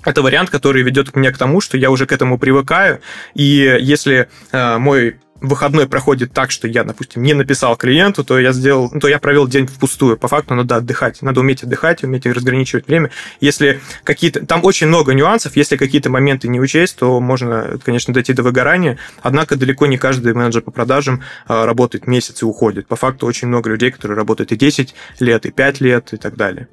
это 0.05 0.21
вариант, 0.21 0.49
который 0.49 0.83
ведет 0.83 1.15
меня 1.15 1.31
к 1.31 1.37
тому, 1.37 1.61
что 1.61 1.77
я 1.77 1.89
уже 1.89 2.05
к 2.05 2.11
этому 2.11 2.37
привыкаю, 2.37 3.01
и 3.33 3.77
если 3.79 4.29
э, 4.51 4.77
мой 4.77 5.19
выходной 5.43 5.87
проходит 5.87 6.31
так, 6.31 6.51
что 6.51 6.67
я, 6.67 6.83
допустим, 6.83 7.21
не 7.21 7.33
написал 7.33 7.75
клиенту, 7.75 8.23
то 8.23 8.39
я 8.39 8.53
сделал, 8.53 8.89
то 8.89 9.07
я 9.07 9.19
провел 9.19 9.47
день 9.47 9.67
впустую. 9.67 10.17
По 10.17 10.27
факту 10.27 10.55
надо 10.55 10.77
отдыхать. 10.77 11.21
Надо 11.21 11.41
уметь 11.41 11.63
отдыхать, 11.63 12.03
уметь 12.03 12.25
разграничивать 12.25 12.87
время. 12.87 13.11
Если 13.41 13.81
какие-то... 14.03 14.45
Там 14.45 14.63
очень 14.63 14.87
много 14.87 15.13
нюансов. 15.13 15.55
Если 15.55 15.75
какие-то 15.75 16.09
моменты 16.09 16.47
не 16.47 16.59
учесть, 16.59 16.97
то 16.97 17.19
можно, 17.19 17.77
конечно, 17.83 18.13
дойти 18.13 18.33
до 18.33 18.41
выгорания. 18.43 18.97
Однако 19.21 19.55
далеко 19.55 19.85
не 19.85 19.97
каждый 19.97 20.33
менеджер 20.33 20.61
по 20.61 20.71
продажам 20.71 21.21
а, 21.45 21.65
работает 21.65 22.07
месяц 22.07 22.41
и 22.41 22.45
уходит. 22.45 22.87
По 22.87 22.95
факту 22.95 23.27
очень 23.27 23.49
много 23.49 23.69
людей, 23.69 23.91
которые 23.91 24.17
работают 24.17 24.51
и 24.51 24.55
10 24.55 24.95
лет, 25.19 25.45
и 25.45 25.51
5 25.51 25.81
лет, 25.81 26.13
и 26.13 26.17
так 26.17 26.35
далее. 26.37 26.67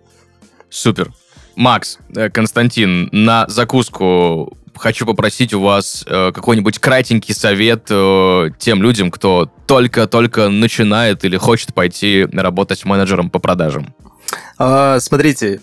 Супер. 0.69 1.13
Макс, 1.57 1.99
э, 2.15 2.31
Константин, 2.31 3.09
на 3.13 3.47
закуску 3.49 4.57
хочу 4.81 5.07
попросить 5.07 5.53
у 5.55 5.61
вас 5.61 6.05
э, 6.07 6.33
какой-нибудь 6.33 6.79
кратенький 6.79 7.35
совет 7.35 7.87
э, 7.91 8.51
тем 8.59 8.83
людям, 8.83 9.11
кто 9.11 9.51
только-только 9.67 10.49
начинает 10.49 11.25
или 11.25 11.37
хочет 11.37 11.75
пойти 11.75 12.27
работать 12.33 12.85
менеджером 12.85 13.31
по 13.31 13.39
продажам. 13.39 13.95
А, 14.59 14.99
смотрите, 15.01 15.61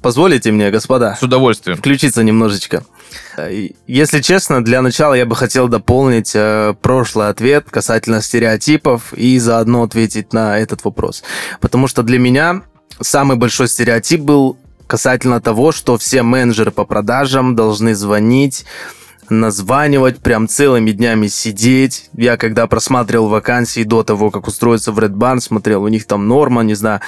позволите 0.00 0.50
мне, 0.50 0.70
господа? 0.70 1.16
С 1.16 1.22
удовольствием. 1.22 1.76
Включиться 1.76 2.22
немножечко. 2.22 2.84
Если 3.86 4.20
честно, 4.20 4.64
для 4.64 4.80
начала 4.82 5.14
я 5.14 5.26
бы 5.26 5.36
хотел 5.36 5.68
дополнить 5.68 6.32
э, 6.34 6.74
прошлый 6.80 7.28
ответ 7.28 7.66
касательно 7.70 8.22
стереотипов 8.22 9.12
и 9.12 9.38
заодно 9.38 9.82
ответить 9.82 10.32
на 10.32 10.58
этот 10.58 10.82
вопрос. 10.84 11.22
Потому 11.60 11.86
что 11.86 12.02
для 12.02 12.18
меня 12.18 12.62
самый 13.00 13.36
большой 13.36 13.68
стереотип 13.68 14.20
был 14.20 14.56
касательно 14.94 15.40
того, 15.40 15.72
что 15.72 15.98
все 15.98 16.22
менеджеры 16.22 16.70
по 16.70 16.84
продажам 16.84 17.56
должны 17.56 17.96
звонить, 17.96 18.64
названивать, 19.28 20.18
прям 20.18 20.46
целыми 20.46 20.92
днями 20.92 21.26
сидеть. 21.26 22.10
Я 22.12 22.36
когда 22.36 22.68
просматривал 22.68 23.26
вакансии 23.26 23.82
до 23.82 24.04
того, 24.04 24.30
как 24.30 24.46
устроиться 24.46 24.92
в 24.92 25.00
Red 25.00 25.14
Barn, 25.14 25.40
смотрел, 25.40 25.82
у 25.82 25.88
них 25.88 26.06
там 26.06 26.28
норма, 26.28 26.62
не 26.62 26.74
знаю, 26.74 27.00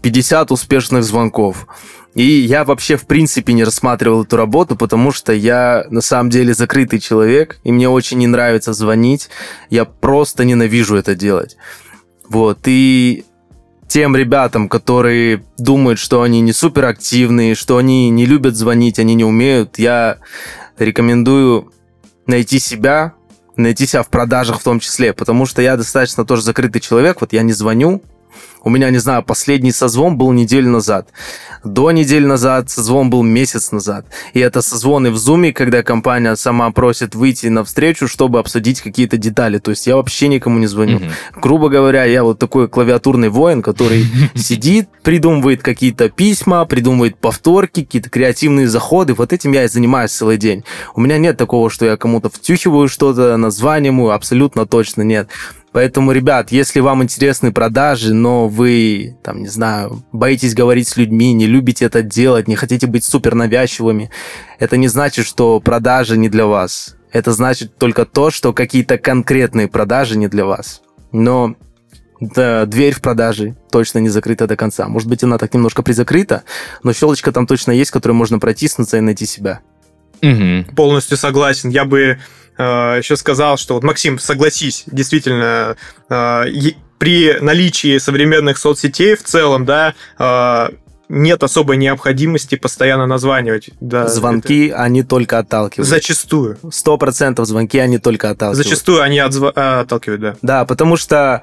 50 0.00 0.52
успешных 0.52 1.04
звонков. 1.04 1.66
И 2.14 2.24
я 2.24 2.64
вообще 2.64 2.96
в 2.96 3.06
принципе 3.06 3.52
не 3.52 3.62
рассматривал 3.62 4.22
эту 4.22 4.38
работу, 4.38 4.74
потому 4.74 5.12
что 5.12 5.34
я 5.34 5.84
на 5.90 6.00
самом 6.00 6.30
деле 6.30 6.54
закрытый 6.54 6.98
человек, 6.98 7.58
и 7.62 7.72
мне 7.72 7.90
очень 7.90 8.16
не 8.16 8.26
нравится 8.26 8.72
звонить. 8.72 9.28
Я 9.68 9.84
просто 9.84 10.46
ненавижу 10.46 10.96
это 10.96 11.14
делать. 11.14 11.58
Вот, 12.26 12.60
и 12.64 13.26
тем 13.88 14.16
ребятам, 14.16 14.68
которые 14.68 15.44
думают, 15.58 15.98
что 15.98 16.22
они 16.22 16.40
не 16.40 16.52
суперактивные, 16.52 17.54
что 17.54 17.76
они 17.76 18.10
не 18.10 18.26
любят 18.26 18.56
звонить, 18.56 18.98
они 18.98 19.14
не 19.14 19.24
умеют, 19.24 19.78
я 19.78 20.18
рекомендую 20.78 21.72
найти 22.26 22.58
себя, 22.58 23.14
найти 23.56 23.86
себя 23.86 24.02
в 24.02 24.08
продажах 24.08 24.60
в 24.60 24.64
том 24.64 24.80
числе, 24.80 25.12
потому 25.12 25.46
что 25.46 25.62
я 25.62 25.76
достаточно 25.76 26.24
тоже 26.24 26.42
закрытый 26.42 26.80
человек, 26.80 27.20
вот 27.20 27.32
я 27.32 27.42
не 27.42 27.52
звоню, 27.52 28.02
У 28.64 28.70
меня, 28.70 28.90
не 28.90 28.98
знаю, 28.98 29.22
последний 29.22 29.72
созвон 29.72 30.16
был 30.16 30.32
неделю 30.32 30.70
назад. 30.70 31.08
До 31.64 31.90
недели 31.90 32.24
назад 32.24 32.70
созвон 32.70 33.10
был 33.10 33.22
месяц 33.22 33.72
назад. 33.72 34.06
И 34.32 34.40
это 34.40 34.62
созвоны 34.62 35.10
в 35.10 35.18
Зуме, 35.18 35.52
когда 35.52 35.82
компания 35.82 36.34
сама 36.34 36.70
просит 36.70 37.14
выйти 37.14 37.48
на 37.48 37.62
встречу, 37.64 38.08
чтобы 38.08 38.38
обсудить 38.38 38.80
какие-то 38.80 39.18
детали. 39.18 39.58
То 39.58 39.70
есть 39.70 39.86
я 39.86 39.96
вообще 39.96 40.28
никому 40.28 40.58
не 40.58 40.66
звоню. 40.66 40.98
Mm-hmm. 40.98 41.40
Грубо 41.40 41.68
говоря, 41.68 42.04
я 42.04 42.24
вот 42.24 42.38
такой 42.38 42.68
клавиатурный 42.68 43.28
воин, 43.28 43.60
который 43.60 44.06
сидит, 44.34 44.88
придумывает 45.02 45.62
какие-то 45.62 46.08
письма, 46.08 46.64
придумывает 46.64 47.18
повторки, 47.18 47.82
какие-то 47.84 48.08
креативные 48.08 48.66
заходы. 48.66 49.12
Вот 49.12 49.32
этим 49.32 49.52
я 49.52 49.64
и 49.64 49.68
занимаюсь 49.68 50.10
целый 50.10 50.38
день. 50.38 50.64
У 50.94 51.02
меня 51.02 51.18
нет 51.18 51.36
такого, 51.36 51.68
что 51.68 51.84
я 51.84 51.98
кому-то 51.98 52.30
втюхиваю 52.30 52.88
что-то, 52.88 53.36
названиваю, 53.36 54.12
абсолютно 54.12 54.66
точно 54.66 55.02
нет. 55.02 55.28
Поэтому, 55.74 56.12
ребят, 56.12 56.52
если 56.52 56.78
вам 56.78 57.02
интересны 57.02 57.50
продажи, 57.50 58.14
но 58.14 58.46
вы, 58.46 59.16
там, 59.24 59.42
не 59.42 59.48
знаю, 59.48 60.04
боитесь 60.12 60.54
говорить 60.54 60.86
с 60.86 60.96
людьми, 60.96 61.32
не 61.32 61.48
любите 61.48 61.84
это 61.84 62.00
делать, 62.00 62.46
не 62.46 62.54
хотите 62.54 62.86
быть 62.86 63.02
супер 63.02 63.34
навязчивыми, 63.34 64.08
это 64.60 64.76
не 64.76 64.86
значит, 64.86 65.26
что 65.26 65.58
продажи 65.58 66.16
не 66.16 66.28
для 66.28 66.46
вас. 66.46 66.94
Это 67.10 67.32
значит 67.32 67.76
только 67.76 68.06
то, 68.06 68.30
что 68.30 68.52
какие-то 68.52 68.98
конкретные 68.98 69.66
продажи 69.66 70.16
не 70.16 70.28
для 70.28 70.44
вас. 70.44 70.80
Но 71.10 71.56
да, 72.20 72.66
дверь 72.66 72.94
в 72.94 73.00
продаже 73.00 73.56
точно 73.72 73.98
не 73.98 74.10
закрыта 74.10 74.46
до 74.46 74.54
конца. 74.54 74.86
Может 74.86 75.08
быть, 75.08 75.24
она 75.24 75.38
так 75.38 75.52
немножко 75.54 75.82
призакрыта, 75.82 76.44
но 76.84 76.92
щелочка 76.92 77.32
там 77.32 77.48
точно 77.48 77.72
есть, 77.72 77.90
которой 77.90 78.12
можно 78.12 78.38
протиснуться 78.38 78.98
и 78.98 79.00
найти 79.00 79.26
себя. 79.26 79.58
Угу. 80.22 80.76
Полностью 80.76 81.16
согласен. 81.16 81.70
Я 81.70 81.84
бы 81.84 82.20
еще 82.62 83.16
сказал, 83.16 83.56
что 83.56 83.74
вот, 83.74 83.82
Максим, 83.82 84.18
согласись, 84.18 84.84
действительно, 84.86 85.76
э, 86.08 86.44
при 86.98 87.38
наличии 87.40 87.98
современных 87.98 88.58
соцсетей 88.58 89.16
в 89.16 89.22
целом, 89.22 89.64
да, 89.64 89.94
э, 90.18 90.68
нет 91.08 91.42
особой 91.42 91.76
необходимости 91.76 92.54
постоянно 92.56 93.06
названивать. 93.06 93.70
Да, 93.80 94.08
звонки, 94.08 94.68
это... 94.68 94.82
они 94.82 95.02
только 95.02 95.38
отталкивают. 95.38 95.88
Зачастую. 95.88 96.58
Сто 96.72 96.96
процентов 96.96 97.46
звонки, 97.46 97.78
они 97.78 97.98
только 97.98 98.30
отталкивают. 98.30 98.66
Зачастую 98.66 99.02
они 99.02 99.20
отзв... 99.20 99.44
отталкивают, 99.54 100.20
да. 100.20 100.36
Да, 100.42 100.64
потому 100.64 100.96
что 100.96 101.42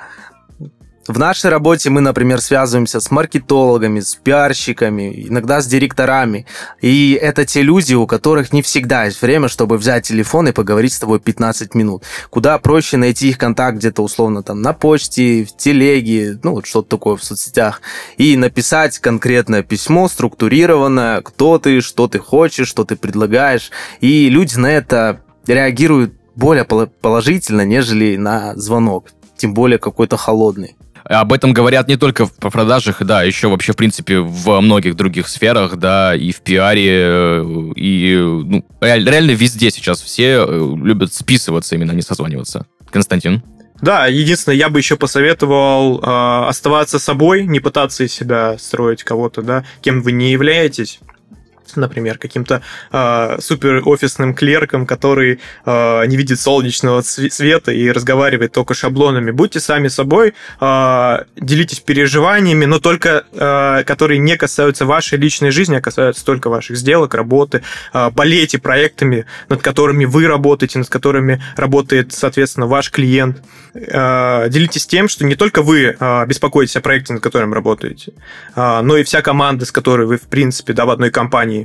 в 1.07 1.17
нашей 1.17 1.49
работе 1.49 1.89
мы, 1.89 1.99
например, 1.99 2.41
связываемся 2.41 2.99
с 2.99 3.09
маркетологами, 3.09 4.01
с 4.01 4.15
пиарщиками, 4.15 5.27
иногда 5.27 5.59
с 5.61 5.65
директорами. 5.65 6.45
И 6.79 7.17
это 7.19 7.43
те 7.43 7.63
люди, 7.63 7.95
у 7.95 8.05
которых 8.05 8.53
не 8.53 8.61
всегда 8.61 9.05
есть 9.05 9.19
время, 9.21 9.47
чтобы 9.47 9.77
взять 9.77 10.07
телефон 10.07 10.49
и 10.49 10.51
поговорить 10.51 10.93
с 10.93 10.99
тобой 10.99 11.19
15 11.19 11.73
минут. 11.73 12.03
Куда 12.29 12.57
проще 12.59 12.97
найти 12.97 13.29
их 13.29 13.39
контакт 13.39 13.77
где-то 13.77 14.03
условно 14.03 14.43
там 14.43 14.61
на 14.61 14.73
почте, 14.73 15.43
в 15.43 15.57
телеге, 15.57 16.39
ну 16.43 16.51
вот 16.51 16.67
что-то 16.67 16.89
такое 16.89 17.15
в 17.15 17.23
соцсетях, 17.23 17.81
и 18.17 18.37
написать 18.37 18.99
конкретное 18.99 19.63
письмо, 19.63 20.07
структурированное, 20.07 21.21
кто 21.21 21.57
ты, 21.57 21.81
что 21.81 22.07
ты 22.07 22.19
хочешь, 22.19 22.67
что 22.67 22.83
ты 22.83 22.95
предлагаешь. 22.95 23.71
И 24.01 24.29
люди 24.29 24.55
на 24.55 24.67
это 24.67 25.21
реагируют 25.47 26.13
более 26.35 26.65
положительно, 26.65 27.65
нежели 27.65 28.17
на 28.17 28.55
звонок, 28.55 29.09
тем 29.35 29.55
более 29.55 29.79
какой-то 29.79 30.15
холодный. 30.15 30.75
Об 31.11 31.33
этом 31.33 31.51
говорят 31.51 31.89
не 31.89 31.97
только 31.97 32.25
в 32.25 32.31
продажах, 32.31 33.03
да, 33.03 33.21
еще 33.21 33.49
вообще, 33.49 33.73
в 33.73 33.75
принципе, 33.75 34.19
во 34.19 34.61
многих 34.61 34.95
других 34.95 35.27
сферах, 35.27 35.75
да, 35.75 36.15
и 36.15 36.31
в 36.31 36.39
пиаре, 36.39 36.89
э, 36.89 37.71
и 37.75 38.17
ну, 38.17 38.65
реально 38.79 39.31
везде 39.31 39.71
сейчас 39.71 40.01
все 40.01 40.45
э, 40.47 40.75
любят 40.81 41.13
списываться 41.13 41.75
именно, 41.75 41.91
не 41.91 42.01
созваниваться. 42.01 42.65
Константин? 42.91 43.43
Да, 43.81 44.07
единственное, 44.07 44.55
я 44.55 44.69
бы 44.69 44.79
еще 44.79 44.95
посоветовал 44.95 45.99
э, 45.99 46.47
оставаться 46.47 46.97
собой, 46.97 47.45
не 47.45 47.59
пытаться 47.59 48.05
из 48.05 48.13
себя 48.13 48.57
строить 48.57 49.03
кого-то, 49.03 49.41
да, 49.41 49.65
кем 49.81 50.01
вы 50.03 50.13
не 50.13 50.31
являетесь 50.31 51.01
например, 51.79 52.17
каким-то 52.17 52.61
э, 52.91 53.37
супер 53.39 53.81
офисным 53.85 54.33
клерком, 54.33 54.85
который 54.85 55.39
э, 55.65 56.05
не 56.07 56.17
видит 56.17 56.39
солнечного 56.39 57.01
света 57.01 57.71
и 57.71 57.91
разговаривает 57.91 58.51
только 58.51 58.73
шаблонами. 58.73 59.31
Будьте 59.31 59.59
сами 59.59 59.87
собой, 59.87 60.33
э, 60.59 61.17
делитесь 61.35 61.79
переживаниями, 61.79 62.65
но 62.65 62.79
только 62.79 63.23
э, 63.31 63.83
которые 63.85 64.19
не 64.19 64.37
касаются 64.37 64.85
вашей 64.85 65.17
личной 65.17 65.51
жизни, 65.51 65.75
а 65.75 65.81
касаются 65.81 66.25
только 66.25 66.49
ваших 66.49 66.77
сделок, 66.77 67.13
работы. 67.13 67.63
Э, 67.93 68.09
болейте 68.11 68.57
проектами, 68.57 69.25
над 69.49 69.61
которыми 69.61 70.05
вы 70.05 70.27
работаете, 70.27 70.79
над 70.79 70.89
которыми 70.89 71.41
работает, 71.55 72.13
соответственно, 72.13 72.67
ваш 72.67 72.91
клиент. 72.91 73.41
Э, 73.73 74.47
делитесь 74.49 74.85
тем, 74.85 75.07
что 75.07 75.25
не 75.25 75.35
только 75.35 75.61
вы 75.61 75.95
э, 75.97 76.25
беспокоитесь 76.25 76.75
о 76.75 76.81
проекте, 76.81 77.13
над 77.13 77.23
которым 77.23 77.53
работаете, 77.53 78.13
э, 78.55 78.81
но 78.81 78.97
и 78.97 79.03
вся 79.03 79.21
команда, 79.21 79.65
с 79.65 79.71
которой 79.71 80.07
вы, 80.07 80.17
в 80.17 80.27
принципе, 80.27 80.73
да, 80.73 80.85
в 80.85 80.89
одной 80.89 81.11
компании 81.11 81.41
а, 81.41 81.60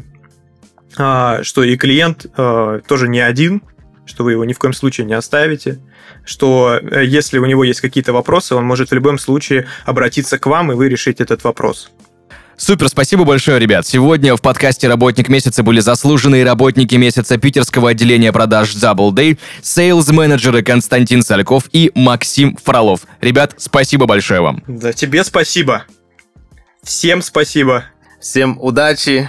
что 0.97 1.63
и 1.63 1.77
клиент 1.77 2.27
а, 2.37 2.81
тоже 2.81 3.09
не 3.09 3.21
один, 3.21 3.63
что 4.07 4.25
вы 4.25 4.33
его 4.33 4.45
ни 4.45 4.53
в 4.53 4.59
коем 4.59 4.73
случае 4.73 5.07
не 5.07 5.15
оставите, 5.15 5.81
что 6.25 6.81
э, 6.81 7.05
если 7.05 7.39
у 7.39 7.45
него 7.45 7.65
есть 7.65 7.81
какие-то 7.81 8.13
вопросы, 8.13 8.55
он 8.55 8.65
может 8.65 8.91
в 8.91 8.95
любом 8.95 9.19
случае 9.19 9.67
обратиться 9.85 10.39
к 10.39 10.47
вам, 10.47 10.73
и 10.73 10.75
вы 10.75 10.89
решите 10.89 11.25
этот 11.25 11.45
вопрос. 11.45 11.91
Супер, 12.59 12.89
спасибо 12.89 13.25
большое, 13.25 13.59
ребят. 13.59 13.87
Сегодня 13.87 14.35
в 14.35 14.41
подкасте 14.41 14.89
«Работник 14.89 15.29
месяца» 15.29 15.63
были 15.63 15.81
заслуженные 15.81 16.43
работники 16.43 16.95
месяца 16.95 17.37
питерского 17.37 17.91
отделения 17.91 18.33
продаж 18.33 18.75
Double 18.75 19.11
Day, 19.11 19.39
сейлз-менеджеры 19.61 20.63
Константин 20.63 21.23
Сальков 21.23 21.65
и 21.73 21.93
Максим 21.95 22.57
Фролов. 22.65 23.01
Ребят, 23.21 23.55
спасибо 23.59 24.07
большое 24.07 24.41
вам. 24.41 24.63
Да, 24.67 24.95
тебе 24.95 25.23
спасибо. 25.23 25.85
Всем 26.83 27.21
спасибо. 27.21 27.85
Всем 28.21 28.59
удачи. 28.59 29.29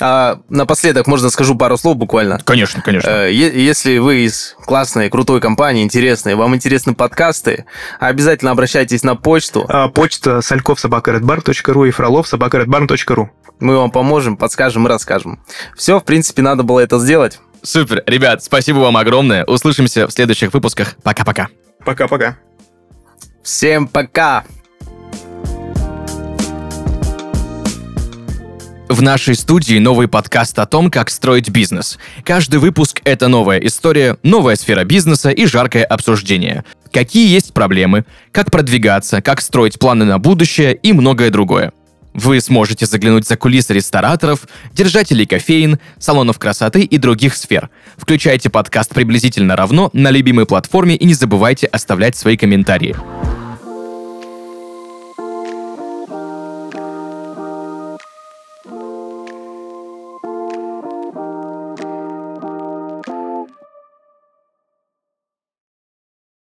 А 0.00 0.40
напоследок 0.48 1.06
можно 1.06 1.30
скажу 1.30 1.54
пару 1.54 1.76
слов 1.76 1.96
буквально. 1.96 2.40
Конечно, 2.44 2.82
конечно. 2.82 3.08
Э, 3.08 3.32
если 3.32 3.98
вы 3.98 4.24
из 4.24 4.56
классной, 4.64 5.08
крутой 5.08 5.40
компании, 5.40 5.84
интересной, 5.84 6.34
вам 6.34 6.54
интересны 6.54 6.94
подкасты, 6.94 7.64
обязательно 8.00 8.50
обращайтесь 8.50 9.02
на 9.04 9.14
почту. 9.14 9.64
А, 9.68 9.88
почта 9.88 10.40
сальков 10.40 10.80
и 10.84 11.90
фролов 11.90 12.26
Мы 13.60 13.76
вам 13.76 13.90
поможем, 13.90 14.36
подскажем 14.36 14.86
и 14.86 14.88
расскажем. 14.88 15.40
Все, 15.76 16.00
в 16.00 16.04
принципе, 16.04 16.42
надо 16.42 16.64
было 16.64 16.80
это 16.80 16.98
сделать. 16.98 17.40
Супер. 17.62 18.02
Ребят, 18.06 18.42
спасибо 18.42 18.78
вам 18.78 18.96
огромное. 18.96 19.44
Услышимся 19.44 20.06
в 20.06 20.12
следующих 20.12 20.52
выпусках. 20.52 20.96
Пока-пока. 21.02 21.48
Пока-пока. 21.84 22.36
Всем 23.42 23.86
пока. 23.88 24.44
В 28.88 29.00
нашей 29.00 29.34
студии 29.34 29.78
новый 29.78 30.08
подкаст 30.08 30.58
о 30.58 30.66
том, 30.66 30.90
как 30.90 31.08
строить 31.08 31.48
бизнес. 31.48 31.98
Каждый 32.22 32.60
выпуск— 32.60 33.00
это 33.04 33.28
новая 33.28 33.58
история, 33.58 34.18
новая 34.22 34.56
сфера 34.56 34.84
бизнеса 34.84 35.30
и 35.30 35.46
жаркое 35.46 35.84
обсуждение. 35.84 36.64
Какие 36.92 37.32
есть 37.32 37.54
проблемы, 37.54 38.04
как 38.30 38.50
продвигаться, 38.50 39.22
как 39.22 39.40
строить 39.40 39.78
планы 39.78 40.04
на 40.04 40.18
будущее 40.18 40.74
и 40.74 40.92
многое 40.92 41.30
другое. 41.30 41.72
Вы 42.12 42.40
сможете 42.40 42.84
заглянуть 42.84 43.26
за 43.26 43.38
кулисы 43.38 43.72
рестораторов, 43.72 44.46
держателей 44.74 45.26
кофеин, 45.26 45.80
салонов 45.98 46.38
красоты 46.38 46.82
и 46.82 46.98
других 46.98 47.36
сфер. 47.36 47.70
Включайте 47.96 48.50
подкаст 48.50 48.94
приблизительно 48.94 49.56
равно 49.56 49.88
на 49.94 50.10
любимой 50.10 50.44
платформе 50.44 50.94
и 50.94 51.06
не 51.06 51.14
забывайте 51.14 51.66
оставлять 51.66 52.16
свои 52.16 52.36
комментарии. 52.36 52.94